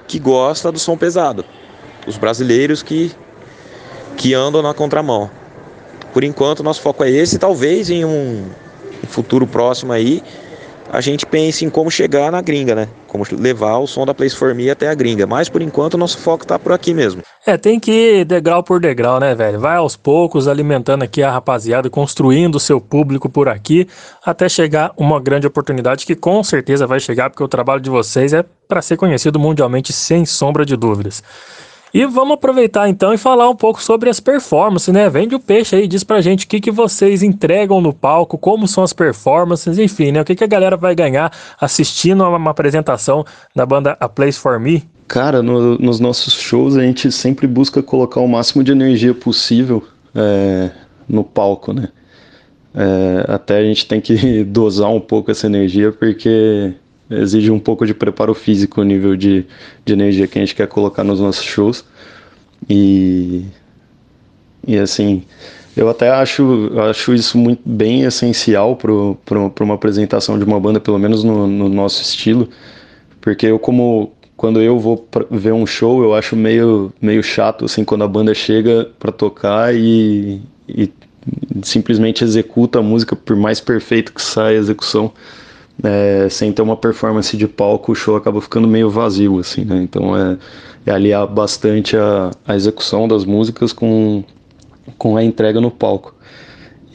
que 0.07 0.21
gosta 0.21 0.71
do 0.71 0.79
som 0.79 0.97
pesado. 0.97 1.45
Os 2.07 2.17
brasileiros 2.17 2.85
que 2.85 3.11
que 4.17 4.33
andam 4.33 4.63
na 4.63 4.73
contramão. 4.73 5.29
Por 6.17 6.25
enquanto, 6.25 6.63
nosso 6.63 6.81
foco 6.81 7.05
é 7.05 7.11
esse. 7.11 7.39
Talvez 7.39 7.91
em 7.91 8.03
um, 8.03 8.47
futuro 9.07 9.47
próximo 9.47 9.93
aí 9.93 10.23
a 10.91 10.99
gente 11.03 11.27
pensa 11.27 11.63
em 11.63 11.69
como 11.69 11.91
chegar 11.91 12.33
na 12.33 12.41
gringa, 12.41 12.75
né? 12.75 12.89
Como 13.07 13.23
levar 13.33 13.77
o 13.81 13.87
som 13.87 14.07
da 14.07 14.15
Place 14.15 14.35
For 14.35 14.55
Me 14.55 14.71
até 14.71 14.89
a 14.89 14.95
gringa. 14.95 15.27
Mas 15.27 15.51
por 15.51 15.61
enquanto 15.61 15.93
o 15.93 15.99
nosso 15.99 16.17
foco 16.17 16.47
tá 16.47 16.59
por 16.59 16.73
aqui 16.73 16.95
mesmo. 16.95 17.21
É, 17.47 17.59
tem 17.59 17.79
que 17.79 17.93
ir 17.93 18.25
degrau 18.25 18.63
por 18.63 18.81
degrau, 18.81 19.21
né, 19.21 19.35
velho? 19.35 19.61
Vai 19.61 19.77
aos 19.77 19.95
poucos, 19.95 20.49
alimentando 20.49 21.03
aqui 21.03 21.23
a 21.23 21.31
rapaziada, 21.31 21.91
construindo 21.91 22.55
o 22.55 22.61
seu 22.61 22.81
público 22.81 23.29
por 23.29 23.47
aqui, 23.47 23.87
até 24.25 24.49
chegar 24.49 24.93
uma 24.97 25.21
grande 25.21 25.47
oportunidade 25.47 26.07
que 26.07 26.15
com 26.17 26.43
certeza 26.43 26.87
vai 26.87 26.99
chegar, 26.99 27.29
porque 27.29 27.45
o 27.45 27.49
trabalho 27.49 27.83
de 27.83 27.91
vocês 27.91 28.33
é 28.33 28.43
para 28.67 28.81
ser 28.81 28.97
conhecido 28.97 29.39
mundialmente, 29.39 29.93
sem 29.93 30.25
sombra 30.25 30.65
de 30.65 30.79
dúvidas. 30.79 31.23
E 31.95 32.05
vamos 32.05 32.35
aproveitar 32.35 32.89
então 32.89 33.15
e 33.15 33.19
falar 33.19 33.49
um 33.49 33.57
pouco 33.57 33.83
sobre 33.83 34.11
as 34.11 34.21
performances, 34.21 34.93
né? 34.93 35.09
Vende 35.09 35.35
o 35.35 35.41
peixe 35.41 35.77
aí, 35.77 35.87
diz 35.87 36.05
pra 36.05 36.21
gente 36.21 36.45
o 36.45 36.49
que, 36.49 36.61
que 36.61 36.71
vocês 36.71 37.23
entregam 37.23 37.81
no 37.81 37.93
palco, 37.93 38.37
como 38.37 38.69
são 38.69 38.85
as 38.85 38.93
performances, 38.93 39.79
enfim, 39.79 40.13
né? 40.13 40.21
O 40.21 40.25
que, 40.25 40.35
que 40.35 40.45
a 40.45 40.49
galera 40.49 40.77
vai 40.77 40.95
ganhar 40.95 41.33
assistindo 41.61 42.25
a 42.25 42.29
uma 42.29 42.51
apresentação 42.51 43.25
da 43.55 43.65
banda 43.65 43.97
A 44.01 44.09
Place 44.09 44.39
For 44.39 44.59
Me. 44.61 44.85
Cara, 45.09 45.43
no, 45.43 45.79
nos 45.79 46.01
nossos 46.01 46.35
shows 46.35 46.77
a 46.77 46.83
gente 46.83 47.11
sempre 47.13 47.47
busca 47.47 47.83
colocar 47.83 48.21
o 48.21 48.29
máximo 48.29 48.65
de 48.65 48.73
energia 48.73 49.15
possível 49.15 49.83
é, 50.15 50.71
no 51.09 51.23
palco, 51.23 51.73
né? 51.73 51.89
É, 52.75 53.25
até 53.33 53.59
a 53.59 53.65
gente 53.65 53.87
tem 53.87 54.01
que 54.01 54.43
dosar 54.45 54.91
um 54.91 55.01
pouco 55.01 55.31
essa 55.31 55.47
energia, 55.47 55.93
porque 55.93 56.75
exige 57.11 57.51
um 57.51 57.59
pouco 57.59 57.87
de 57.87 57.95
preparo 57.95 58.35
físico 58.35 58.81
o 58.81 58.85
nível 58.85 59.17
de, 59.17 59.47
de 59.85 59.93
energia 59.93 60.27
que 60.27 60.39
a 60.39 60.41
gente 60.41 60.55
quer 60.55 60.67
colocar 60.67 61.05
nos 61.05 61.21
nossos 61.21 61.45
shows. 61.45 61.85
E, 62.69 63.45
e 64.67 64.77
assim, 64.79 65.23
eu 65.77 65.89
até 65.89 66.11
acho, 66.11 66.71
acho 66.89 67.15
isso 67.15 67.37
muito 67.37 67.63
bem 67.65 68.03
essencial 68.03 68.77
para 68.77 69.65
uma 69.65 69.75
apresentação 69.75 70.39
de 70.39 70.45
uma 70.45 70.59
banda, 70.59 70.81
pelo 70.81 70.99
menos 70.99 71.23
no, 71.23 71.47
no, 71.47 71.69
nosso 71.69 72.03
estilo, 72.03 72.49
porque 73.21 73.47
eu 73.47 73.59
como 73.59 74.13
quando 74.37 74.61
eu 74.61 74.79
vou 74.79 75.09
ver 75.31 75.53
um 75.53 75.67
show, 75.67 76.03
eu 76.03 76.15
acho 76.15 76.37
meio, 76.37 76.93
meio 77.01 77.23
chato 77.23 77.65
assim 77.65 77.85
quando 77.85 78.05
a 78.05 78.09
banda 78.09 78.35
chega 78.35 78.91
para 78.99 79.11
tocar 79.11 79.75
e, 79.75 80.43
e 80.69 80.91
simplesmente 81.63 82.23
executa 82.23 82.79
a 82.79 82.83
música 82.83 83.17
por 83.17 83.35
mais 83.35 83.61
perfeito 83.61 84.13
que 84.13 84.21
saia 84.21 84.57
a 84.57 84.61
execução 84.61 85.13
é, 85.83 86.29
sem 86.31 86.53
ter 86.53 86.63
uma 86.63 86.77
performance 86.77 87.37
de 87.37 87.47
palco, 87.47 87.93
o 87.93 87.95
show 87.95 88.17
acaba 88.17 88.41
ficando 88.41 88.67
meio 88.67 88.91
vazio, 88.91 89.39
assim, 89.39 89.65
né? 89.65 89.83
Então 89.83 90.17
é, 90.17 90.39
é 90.87 90.91
aliar 90.91 91.27
bastante 91.27 91.97
a, 91.97 92.31
a 92.47 92.57
execução 92.57 93.07
das 93.07 93.25
músicas 93.25 93.73
com, 93.73 94.25
com 94.97 95.17
a 95.17 95.25
entrega 95.25 95.61
no 95.61 95.71
palco. 95.71 96.15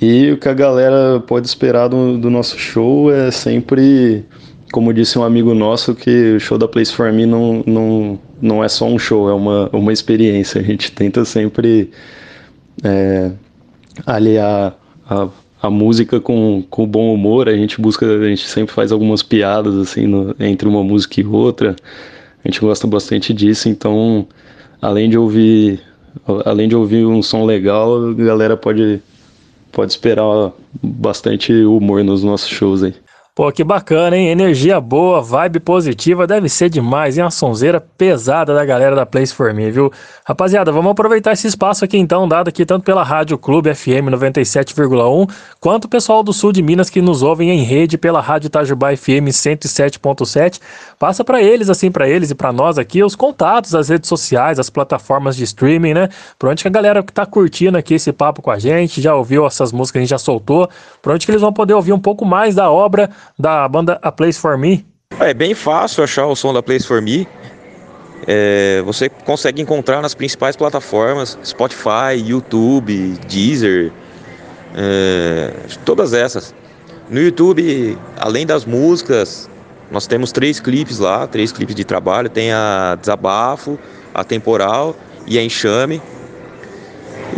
E 0.02 0.32
o 0.32 0.38
que 0.38 0.50
a 0.50 0.54
galera 0.54 1.20
pode 1.20 1.48
esperar 1.48 1.88
do, 1.88 2.18
do 2.18 2.30
nosso 2.30 2.58
show 2.58 3.12
é 3.12 3.30
sempre, 3.30 4.26
como 4.72 4.92
disse 4.92 5.20
um 5.20 5.24
amigo 5.24 5.54
nosso, 5.54 5.94
que 5.94 6.34
o 6.38 6.40
show 6.40 6.58
da 6.58 6.68
Place 6.68 6.92
For 6.92 7.14
Me 7.14 7.28
não, 7.28 7.64
não, 7.68 8.20
não 8.42 8.64
é 8.64 8.68
só 8.68 8.88
um 8.88 8.98
show, 8.98 9.30
é 9.30 9.34
uma, 9.34 9.70
uma 9.72 9.94
experiência. 9.94 10.60
A 10.60 10.64
gente 10.64 10.92
tenta 10.92 11.24
sempre 11.24 11.92
é, 12.84 13.30
aliar 14.08 14.76
a 15.08 15.28
a 15.62 15.70
música 15.70 16.20
com, 16.20 16.64
com 16.70 16.88
bom 16.88 17.14
humor, 17.14 17.48
a 17.48 17.56
gente 17.56 17.80
busca, 17.80 18.06
a 18.06 18.28
gente 18.28 18.48
sempre 18.48 18.74
faz 18.74 18.92
algumas 18.92 19.22
piadas 19.22 19.76
assim 19.76 20.08
no, 20.08 20.36
entre 20.40 20.68
uma 20.68 20.84
música 20.84 21.22
e 21.22 21.26
outra. 21.26 21.76
A 22.44 22.48
gente 22.48 22.60
gosta 22.60 22.88
bastante 22.88 23.34
disso, 23.34 23.70
então 23.70 24.28
além 24.82 25.10
de 25.10 25.18
ouvir 25.18 25.80
além 26.46 26.68
de 26.68 26.76
ouvir 26.76 27.06
um 27.06 27.22
som 27.22 27.46
legal, 27.46 28.10
a 28.10 28.14
galera 28.14 28.58
pode 28.58 29.00
pode 29.72 29.92
esperar 29.92 30.52
bastante 30.82 31.54
humor 31.54 32.04
nos 32.04 32.24
nossos 32.24 32.50
shows 32.50 32.84
aí. 32.84 32.94
Pô, 33.42 33.52
que 33.52 33.64
bacana, 33.64 34.16
hein? 34.16 34.28
Energia 34.28 34.80
boa, 34.80 35.20
vibe 35.20 35.62
positiva, 35.62 36.28
deve 36.28 36.48
ser 36.48 36.70
demais, 36.70 37.18
hein? 37.18 37.24
Uma 37.24 37.32
sonzeira 37.32 37.82
pesada 37.82 38.54
da 38.54 38.64
galera 38.64 38.96
da 38.96 39.04
Place 39.04 39.34
For 39.34 39.52
Me, 39.52 39.72
viu? 39.72 39.92
Rapaziada, 40.24 40.72
vamos 40.72 40.92
aproveitar 40.92 41.32
esse 41.32 41.48
espaço 41.48 41.84
aqui 41.84 41.98
então, 41.98 42.28
dado 42.28 42.50
aqui 42.50 42.68
tanto 42.68 42.84
pela 42.84 43.02
Rádio 43.02 43.40
Clube 43.40 43.74
FM 43.74 44.12
97,1, 44.12 45.28
quanto 45.60 45.86
o 45.86 45.90
pessoal 45.90 46.22
do 46.22 46.32
sul 46.32 46.52
de 46.52 46.62
Minas 46.62 46.88
que 46.88 47.02
nos 47.02 47.24
ouvem 47.24 47.50
em 47.50 47.64
rede 47.64 47.98
pela 47.98 48.22
Rádio 48.22 48.46
Itajubá 48.46 48.96
FM 48.96 49.30
107.7. 49.32 50.62
Passa 51.00 51.24
para 51.24 51.42
eles, 51.42 51.68
assim, 51.68 51.90
para 51.90 52.08
eles 52.08 52.30
e 52.30 52.36
para 52.36 52.54
nós 52.54 52.78
aqui, 52.78 53.04
os 53.04 53.16
contatos, 53.16 53.74
as 53.74 53.90
redes 53.90 54.08
sociais, 54.08 54.60
as 54.60 54.70
plataformas 54.70 55.36
de 55.36 55.46
streaming, 55.46 55.96
né? 55.96 56.10
Por 56.38 56.48
onde 56.48 56.62
que 56.62 56.68
a 56.68 56.72
galera 56.72 57.02
que 57.02 57.12
tá 57.12 57.26
curtindo 57.26 57.76
aqui 57.76 57.96
esse 57.96 58.12
papo 58.14 58.40
com 58.40 58.52
a 58.52 58.60
gente, 58.60 59.02
já 59.02 59.16
ouviu 59.16 59.48
essas 59.48 59.72
músicas 59.72 59.94
que 59.94 59.98
a 59.98 60.02
gente 60.02 60.12
já 60.12 60.20
soltou, 60.20 60.70
por 61.02 61.12
onde 61.12 61.26
que 61.26 61.32
eles 61.32 61.42
vão 61.42 61.52
poder 61.52 61.74
ouvir 61.74 61.92
um 61.92 62.00
pouco 62.00 62.24
mais 62.24 62.54
da 62.54 62.70
obra 62.70 63.10
da 63.38 63.68
banda 63.68 64.00
A 64.02 64.12
Place 64.12 64.40
For 64.40 64.58
Me? 64.58 64.86
É 65.20 65.34
bem 65.34 65.54
fácil 65.54 66.04
achar 66.04 66.26
o 66.28 66.36
som 66.36 66.54
da 66.54 66.64
Place 66.64 66.88
For 66.88 67.02
Me. 67.02 67.28
É, 68.28 68.82
você 68.86 69.10
consegue 69.10 69.62
encontrar 69.62 70.02
nas 70.02 70.14
principais 70.14 70.56
plataformas: 70.56 71.38
Spotify, 71.44 72.16
YouTube, 72.18 73.20
Deezer, 73.28 73.92
é, 74.76 75.54
todas 75.86 76.14
essas. 76.14 76.54
No 77.10 77.20
YouTube, 77.20 77.98
além 78.18 78.46
das 78.46 78.64
músicas, 78.64 79.50
nós 79.92 80.08
temos 80.08 80.32
três 80.32 80.60
clipes 80.60 81.00
lá, 81.00 81.28
três 81.28 81.52
clipes 81.52 81.76
de 81.76 81.84
trabalho. 81.84 82.30
Tem 82.30 82.54
a 82.54 82.98
Desabafo, 83.00 83.78
a 84.14 84.24
Temporal 84.24 84.96
e 85.28 85.38
a 85.38 85.44
Enxame. 85.44 86.02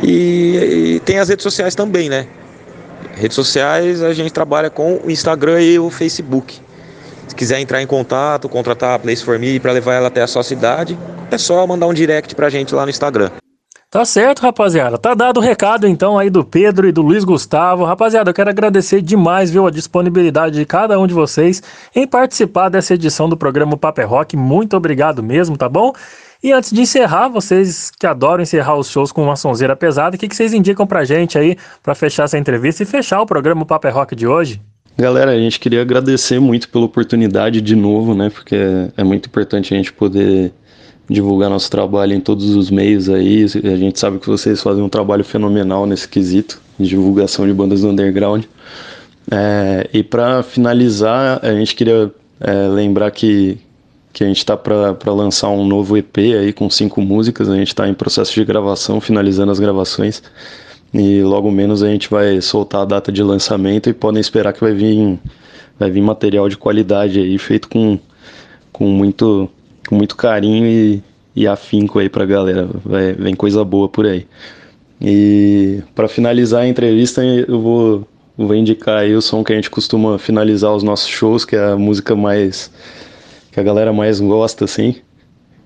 E, 0.03 0.95
e 0.95 0.99
tem 0.99 1.17
as 1.17 1.29
redes 1.29 1.43
sociais 1.43 1.73
também, 1.73 2.09
né? 2.09 2.27
Redes 3.15 3.35
sociais 3.35 4.01
a 4.01 4.13
gente 4.13 4.31
trabalha 4.31 4.69
com 4.69 4.99
o 5.03 5.11
Instagram 5.11 5.61
e 5.61 5.79
o 5.79 5.89
Facebook. 5.89 6.59
Se 7.27 7.35
quiser 7.35 7.59
entrar 7.59 7.81
em 7.81 7.87
contato, 7.87 8.49
contratar 8.49 8.95
a 8.95 8.99
Place 8.99 9.23
For 9.23 9.39
Me 9.39 9.59
para 9.59 9.71
levar 9.71 9.95
ela 9.95 10.07
até 10.07 10.21
a 10.21 10.27
sua 10.27 10.43
cidade, 10.43 10.97
é 11.31 11.37
só 11.37 11.65
mandar 11.65 11.87
um 11.87 11.93
direct 11.93 12.35
pra 12.35 12.49
gente 12.49 12.75
lá 12.75 12.83
no 12.83 12.89
Instagram. 12.89 13.31
Tá 13.93 14.03
certo, 14.05 14.41
rapaziada. 14.41 14.97
Tá 14.97 15.13
dado 15.13 15.37
o 15.37 15.39
recado 15.39 15.87
então 15.87 16.17
aí 16.17 16.27
do 16.27 16.43
Pedro 16.43 16.87
e 16.87 16.91
do 16.91 17.03
Luiz 17.03 17.23
Gustavo. 17.23 17.83
Rapaziada, 17.83 18.31
eu 18.31 18.33
quero 18.33 18.49
agradecer 18.49 19.03
demais, 19.03 19.51
viu, 19.51 19.67
a 19.67 19.69
disponibilidade 19.69 20.55
de 20.55 20.65
cada 20.65 20.99
um 20.99 21.05
de 21.05 21.13
vocês 21.13 21.61
em 21.95 22.07
participar 22.07 22.69
dessa 22.69 22.95
edição 22.95 23.29
do 23.29 23.37
programa 23.37 23.77
Paper 23.77 24.09
Rock. 24.09 24.35
Muito 24.35 24.75
obrigado 24.75 25.21
mesmo, 25.21 25.55
tá 25.55 25.69
bom? 25.69 25.93
E 26.43 26.51
antes 26.51 26.73
de 26.73 26.81
encerrar, 26.81 27.29
vocês 27.29 27.89
que 27.97 28.05
adoram 28.05 28.43
encerrar 28.43 28.75
os 28.75 28.89
shows 28.89 29.13
com 29.13 29.23
uma 29.23 29.37
sonzeira 29.37 29.77
pesada, 29.77 30.17
o 30.17 30.19
que, 30.19 30.27
que 30.27 30.35
vocês 30.35 30.53
indicam 30.53 30.85
pra 30.85 31.05
gente 31.05 31.37
aí 31.37 31.55
para 31.81 31.95
fechar 31.95 32.23
essa 32.23 32.37
entrevista 32.37 32.83
e 32.83 32.85
fechar 32.85 33.21
o 33.21 33.25
programa 33.25 33.65
Paper 33.65 33.93
Rock 33.95 34.13
de 34.13 34.27
hoje? 34.27 34.59
Galera, 34.97 35.31
a 35.31 35.37
gente 35.37 35.57
queria 35.57 35.81
agradecer 35.81 36.41
muito 36.41 36.67
pela 36.67 36.83
oportunidade 36.83 37.61
de 37.61 37.77
novo, 37.77 38.13
né? 38.13 38.29
Porque 38.29 38.55
é, 38.55 38.91
é 38.97 39.03
muito 39.05 39.27
importante 39.27 39.73
a 39.73 39.77
gente 39.77 39.93
poder 39.93 40.51
divulgar 41.09 41.49
nosso 41.49 41.71
trabalho 41.71 42.13
em 42.13 42.19
todos 42.19 42.53
os 42.55 42.69
meios 42.69 43.07
aí. 43.07 43.45
A 43.45 43.77
gente 43.77 43.97
sabe 43.97 44.19
que 44.19 44.27
vocês 44.27 44.61
fazem 44.61 44.83
um 44.83 44.89
trabalho 44.89 45.23
fenomenal 45.23 45.85
nesse 45.85 46.09
quesito 46.09 46.61
de 46.77 46.89
divulgação 46.89 47.47
de 47.47 47.53
bandas 47.53 47.81
do 47.81 47.87
underground. 47.87 48.43
É, 49.31 49.89
e 49.93 50.03
para 50.03 50.43
finalizar, 50.43 51.39
a 51.41 51.53
gente 51.53 51.73
queria 51.73 52.11
é, 52.41 52.67
lembrar 52.67 53.09
que 53.11 53.57
que 54.13 54.23
a 54.23 54.27
gente 54.27 54.37
está 54.37 54.55
para 54.55 55.11
lançar 55.11 55.49
um 55.49 55.65
novo 55.65 55.97
EP 55.97 56.17
aí 56.17 56.53
com 56.53 56.69
cinco 56.69 57.01
músicas. 57.01 57.49
A 57.49 57.55
gente 57.55 57.69
está 57.69 57.89
em 57.89 57.95
processo 57.95 58.31
de 58.31 58.45
gravação, 58.45 59.01
finalizando 59.01 59.51
as 59.51 59.59
gravações. 59.59 60.21
E 60.93 61.23
logo 61.23 61.49
menos 61.49 61.81
a 61.81 61.89
gente 61.89 62.07
vai 62.07 62.39
soltar 62.39 62.81
a 62.81 62.85
data 62.85 63.11
de 63.11 63.23
lançamento 63.23 63.89
e 63.89 63.93
podem 63.93 64.21
esperar 64.21 64.53
que 64.53 64.61
vai 64.61 64.73
vir, 64.73 65.19
vai 65.79 65.89
vir 65.89 66.01
material 66.01 66.47
de 66.47 66.55
qualidade 66.55 67.19
aí, 67.19 67.35
feito 67.39 67.67
com, 67.67 67.97
com, 68.71 68.85
muito, 68.85 69.49
com 69.89 69.95
muito 69.95 70.15
carinho 70.15 70.67
e, 70.67 71.03
e 71.35 71.47
afinco 71.47 71.97
aí 71.97 72.07
pra 72.07 72.23
galera. 72.23 72.69
Vai, 72.85 73.13
vem 73.13 73.33
coisa 73.33 73.65
boa 73.65 73.89
por 73.89 74.05
aí. 74.05 74.27
E 75.01 75.81
para 75.95 76.07
finalizar 76.07 76.61
a 76.61 76.67
entrevista, 76.67 77.25
eu 77.25 77.59
vou, 77.59 78.07
vou 78.37 78.53
indicar 78.53 78.99
aí 78.99 79.15
o 79.15 79.21
som 79.23 79.43
que 79.43 79.51
a 79.51 79.55
gente 79.55 79.71
costuma 79.71 80.19
finalizar 80.19 80.71
os 80.71 80.83
nossos 80.83 81.07
shows, 81.07 81.43
que 81.43 81.55
é 81.55 81.71
a 81.71 81.75
música 81.75 82.15
mais 82.15 82.71
que 83.53 83.59
a 83.59 83.63
galera 83.63 83.93
mais 83.93 84.19
gosta, 84.19 84.65
assim, 84.65 84.95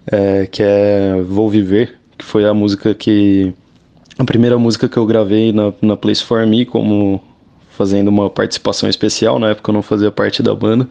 é, 0.05 0.45
que 0.45 0.61
é 0.61 1.21
Vou 1.21 1.49
Viver, 1.49 1.97
que 2.17 2.25
foi 2.25 2.45
a 2.45 2.53
música 2.53 2.93
que. 2.93 3.53
a 4.19 4.25
primeira 4.25 4.57
música 4.57 4.89
que 4.89 4.97
eu 4.97 5.05
gravei 5.05 5.53
na, 5.53 5.73
na 5.81 5.95
Place 5.95 6.23
For 6.23 6.45
Me, 6.45 6.65
como 6.65 7.23
fazendo 7.69 8.09
uma 8.09 8.29
participação 8.29 8.89
especial. 8.89 9.39
Na 9.39 9.51
época 9.51 9.69
eu 9.69 9.73
não 9.73 9.81
fazia 9.81 10.11
parte 10.11 10.43
da 10.43 10.53
banda, 10.53 10.87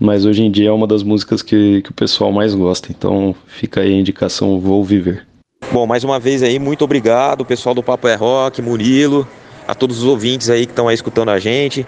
mas 0.00 0.24
hoje 0.24 0.42
em 0.42 0.50
dia 0.50 0.70
é 0.70 0.72
uma 0.72 0.86
das 0.86 1.02
músicas 1.02 1.42
que, 1.42 1.82
que 1.82 1.90
o 1.90 1.94
pessoal 1.94 2.32
mais 2.32 2.54
gosta. 2.54 2.88
Então 2.90 3.34
fica 3.46 3.82
aí 3.82 3.92
a 3.92 4.00
indicação 4.00 4.58
Vou 4.58 4.82
Viver. 4.82 5.26
Bom, 5.70 5.86
mais 5.86 6.04
uma 6.04 6.18
vez 6.18 6.42
aí, 6.42 6.58
muito 6.58 6.84
obrigado, 6.84 7.44
pessoal 7.44 7.74
do 7.74 7.82
Papo 7.82 8.08
é 8.08 8.14
Rock, 8.14 8.62
Murilo, 8.62 9.28
a 9.68 9.74
todos 9.74 9.98
os 9.98 10.04
ouvintes 10.04 10.48
aí 10.48 10.64
que 10.64 10.72
estão 10.72 10.88
aí 10.88 10.94
escutando 10.94 11.30
a 11.30 11.38
gente. 11.38 11.86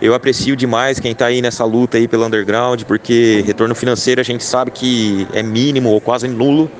Eu 0.00 0.14
aprecio 0.14 0.54
demais 0.54 1.00
quem 1.00 1.12
está 1.12 1.26
aí 1.26 1.40
nessa 1.40 1.64
luta 1.64 1.96
aí 1.96 2.06
pelo 2.06 2.26
underground, 2.26 2.82
porque 2.82 3.42
retorno 3.46 3.74
financeiro 3.74 4.20
a 4.20 4.24
gente 4.24 4.44
sabe 4.44 4.70
que 4.70 5.26
é 5.32 5.42
mínimo 5.42 5.88
ou 5.88 6.00
quase 6.02 6.28
nulo, 6.28 6.70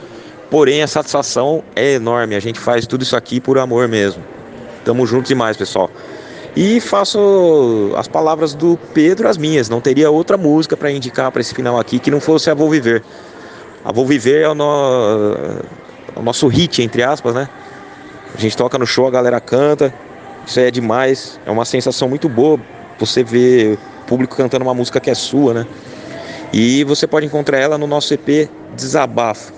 porém 0.51 0.83
a 0.83 0.87
satisfação 0.87 1.65
é 1.75 1.95
enorme. 1.95 2.35
A 2.35 2.41
gente 2.41 2.61
faz 2.61 2.87
tudo 2.87 3.03
isso 3.03 3.17
aqui 3.17 3.41
por 3.41 3.59
amor 3.59 3.89
mesmo. 3.89 4.23
Tamo 4.85 5.07
juntos 5.07 5.29
demais, 5.29 5.57
pessoal. 5.57 5.91
E 6.55 6.79
faço 6.79 7.93
as 7.97 8.07
palavras 8.07 8.55
do 8.55 8.79
Pedro 8.93 9.29
as 9.29 9.39
minhas. 9.39 9.69
Não 9.71 9.81
teria 9.81 10.11
outra 10.11 10.37
música 10.37 10.77
para 10.77 10.91
indicar 10.91 11.33
para 11.33 11.41
esse 11.41 11.55
final 11.55 11.79
aqui 11.79 11.99
que 11.99 12.11
não 12.11 12.21
fosse 12.21 12.51
a 12.51 12.55
Vou 12.55 12.71
Viver. 12.71 13.03
A 13.83 13.93
Vou 13.93 14.07
Viver 14.07 14.43
é 14.43 14.49
o, 14.49 14.55
no... 14.55 15.35
o 16.17 16.23
nosso 16.23 16.47
hit, 16.49 16.83
entre 16.83 17.03
aspas, 17.03 17.35
né? 17.35 17.49
A 18.35 18.41
gente 18.41 18.55
toca 18.57 18.77
no 18.79 18.87
show, 18.87 19.07
a 19.07 19.11
galera 19.11 19.41
canta. 19.41 19.93
Isso 20.47 20.61
aí 20.61 20.67
é 20.67 20.71
demais. 20.71 21.41
É 21.47 21.51
uma 21.51 21.65
sensação 21.65 22.09
muito 22.09 22.29
boa 22.29 22.61
você 22.99 23.23
ver 23.23 23.79
o 24.03 24.07
público 24.07 24.37
cantando 24.37 24.65
uma 24.65 24.75
música 24.75 25.01
que 25.01 25.11
é 25.11 25.15
sua, 25.15 25.55
né? 25.55 25.67
E 26.53 26.85
você 26.85 27.07
pode 27.07 27.27
encontrar 27.27 27.59
ela 27.59 27.77
no 27.77 27.87
nosso 27.87 28.15
EP 28.15 28.49
Desabafo. 28.75 29.53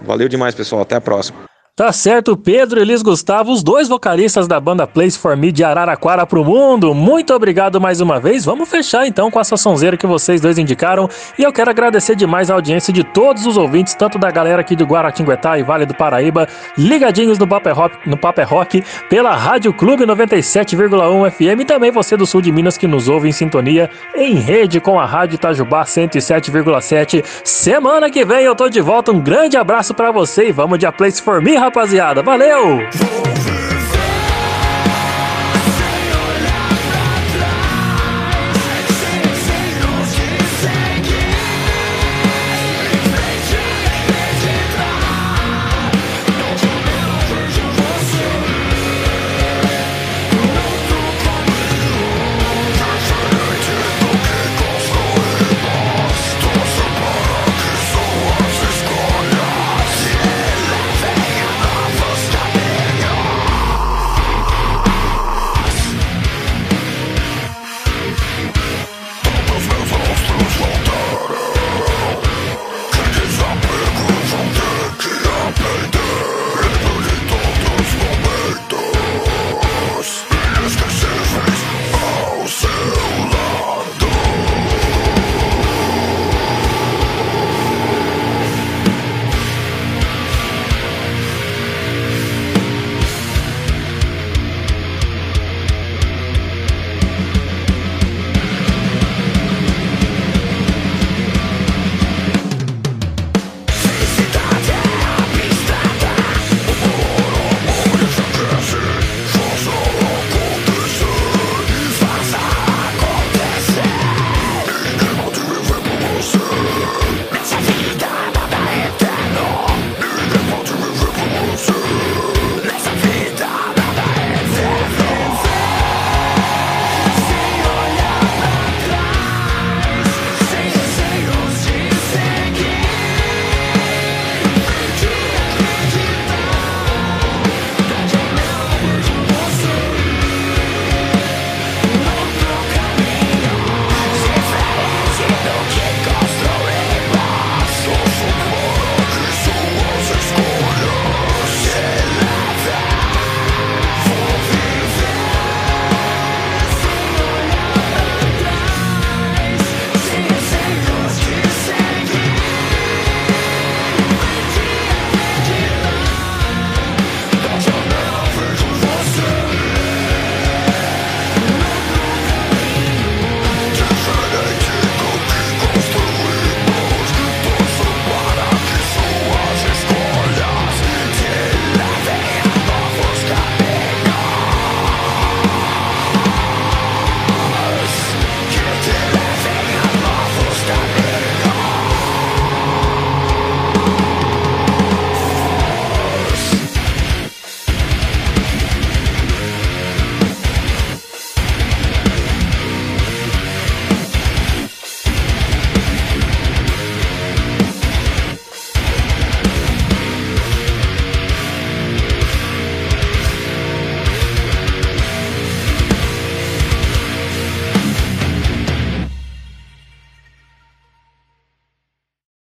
Valeu 0.00 0.28
demais, 0.28 0.54
pessoal. 0.54 0.82
Até 0.82 0.96
a 0.96 1.00
próxima. 1.00 1.49
Tá 1.76 1.92
certo, 1.92 2.36
Pedro 2.36 2.78
e 2.78 2.82
Elis 2.82 3.00
Gustavo, 3.00 3.50
os 3.50 3.62
dois 3.62 3.88
vocalistas 3.88 4.46
da 4.46 4.60
banda 4.60 4.86
Place 4.86 5.18
for 5.18 5.34
Me 5.34 5.50
de 5.50 5.64
Araraquara 5.64 6.26
pro 6.26 6.44
mundo. 6.44 6.94
Muito 6.94 7.32
obrigado 7.32 7.80
mais 7.80 8.02
uma 8.02 8.20
vez. 8.20 8.44
Vamos 8.44 8.68
fechar 8.68 9.06
então 9.06 9.30
com 9.30 9.40
essa 9.40 9.56
sonzeira 9.56 9.96
que 9.96 10.06
vocês 10.06 10.42
dois 10.42 10.58
indicaram. 10.58 11.08
E 11.38 11.42
eu 11.42 11.50
quero 11.50 11.70
agradecer 11.70 12.14
demais 12.14 12.50
a 12.50 12.54
audiência 12.54 12.92
de 12.92 13.02
todos 13.02 13.46
os 13.46 13.56
ouvintes, 13.56 13.94
tanto 13.94 14.18
da 14.18 14.30
galera 14.30 14.60
aqui 14.60 14.76
do 14.76 14.84
Guaratinguetá 14.84 15.58
e 15.58 15.62
Vale 15.62 15.86
do 15.86 15.94
Paraíba, 15.94 16.46
ligadinhos 16.76 17.38
no 17.38 17.46
Paper 17.46 17.74
Rock, 17.74 17.96
no 18.06 18.16
Paper 18.18 18.46
Rock 18.46 18.84
pela 19.08 19.34
Rádio 19.34 19.72
Clube 19.72 20.04
97,1 20.04 21.30
FM 21.30 21.60
e 21.60 21.64
também 21.64 21.90
você 21.90 22.14
do 22.14 22.26
sul 22.26 22.42
de 22.42 22.52
Minas 22.52 22.76
que 22.76 22.86
nos 22.86 23.08
ouve 23.08 23.28
em 23.28 23.32
sintonia 23.32 23.88
em 24.14 24.34
rede 24.34 24.80
com 24.80 25.00
a 25.00 25.06
Rádio 25.06 25.36
Itajubá 25.36 25.84
107,7. 25.84 27.24
Semana 27.42 28.10
que 28.10 28.22
vem 28.22 28.44
eu 28.44 28.54
tô 28.54 28.68
de 28.68 28.82
volta. 28.82 29.12
Um 29.12 29.20
grande 29.20 29.56
abraço 29.56 29.94
para 29.94 30.10
você 30.10 30.48
e 30.48 30.52
vamos 30.52 30.78
de 30.78 30.84
A 30.84 30.92
Place 30.92 31.22
for 31.22 31.40
Me, 31.40 31.56
rapaziada. 31.60 32.22
Valeu! 32.22 32.80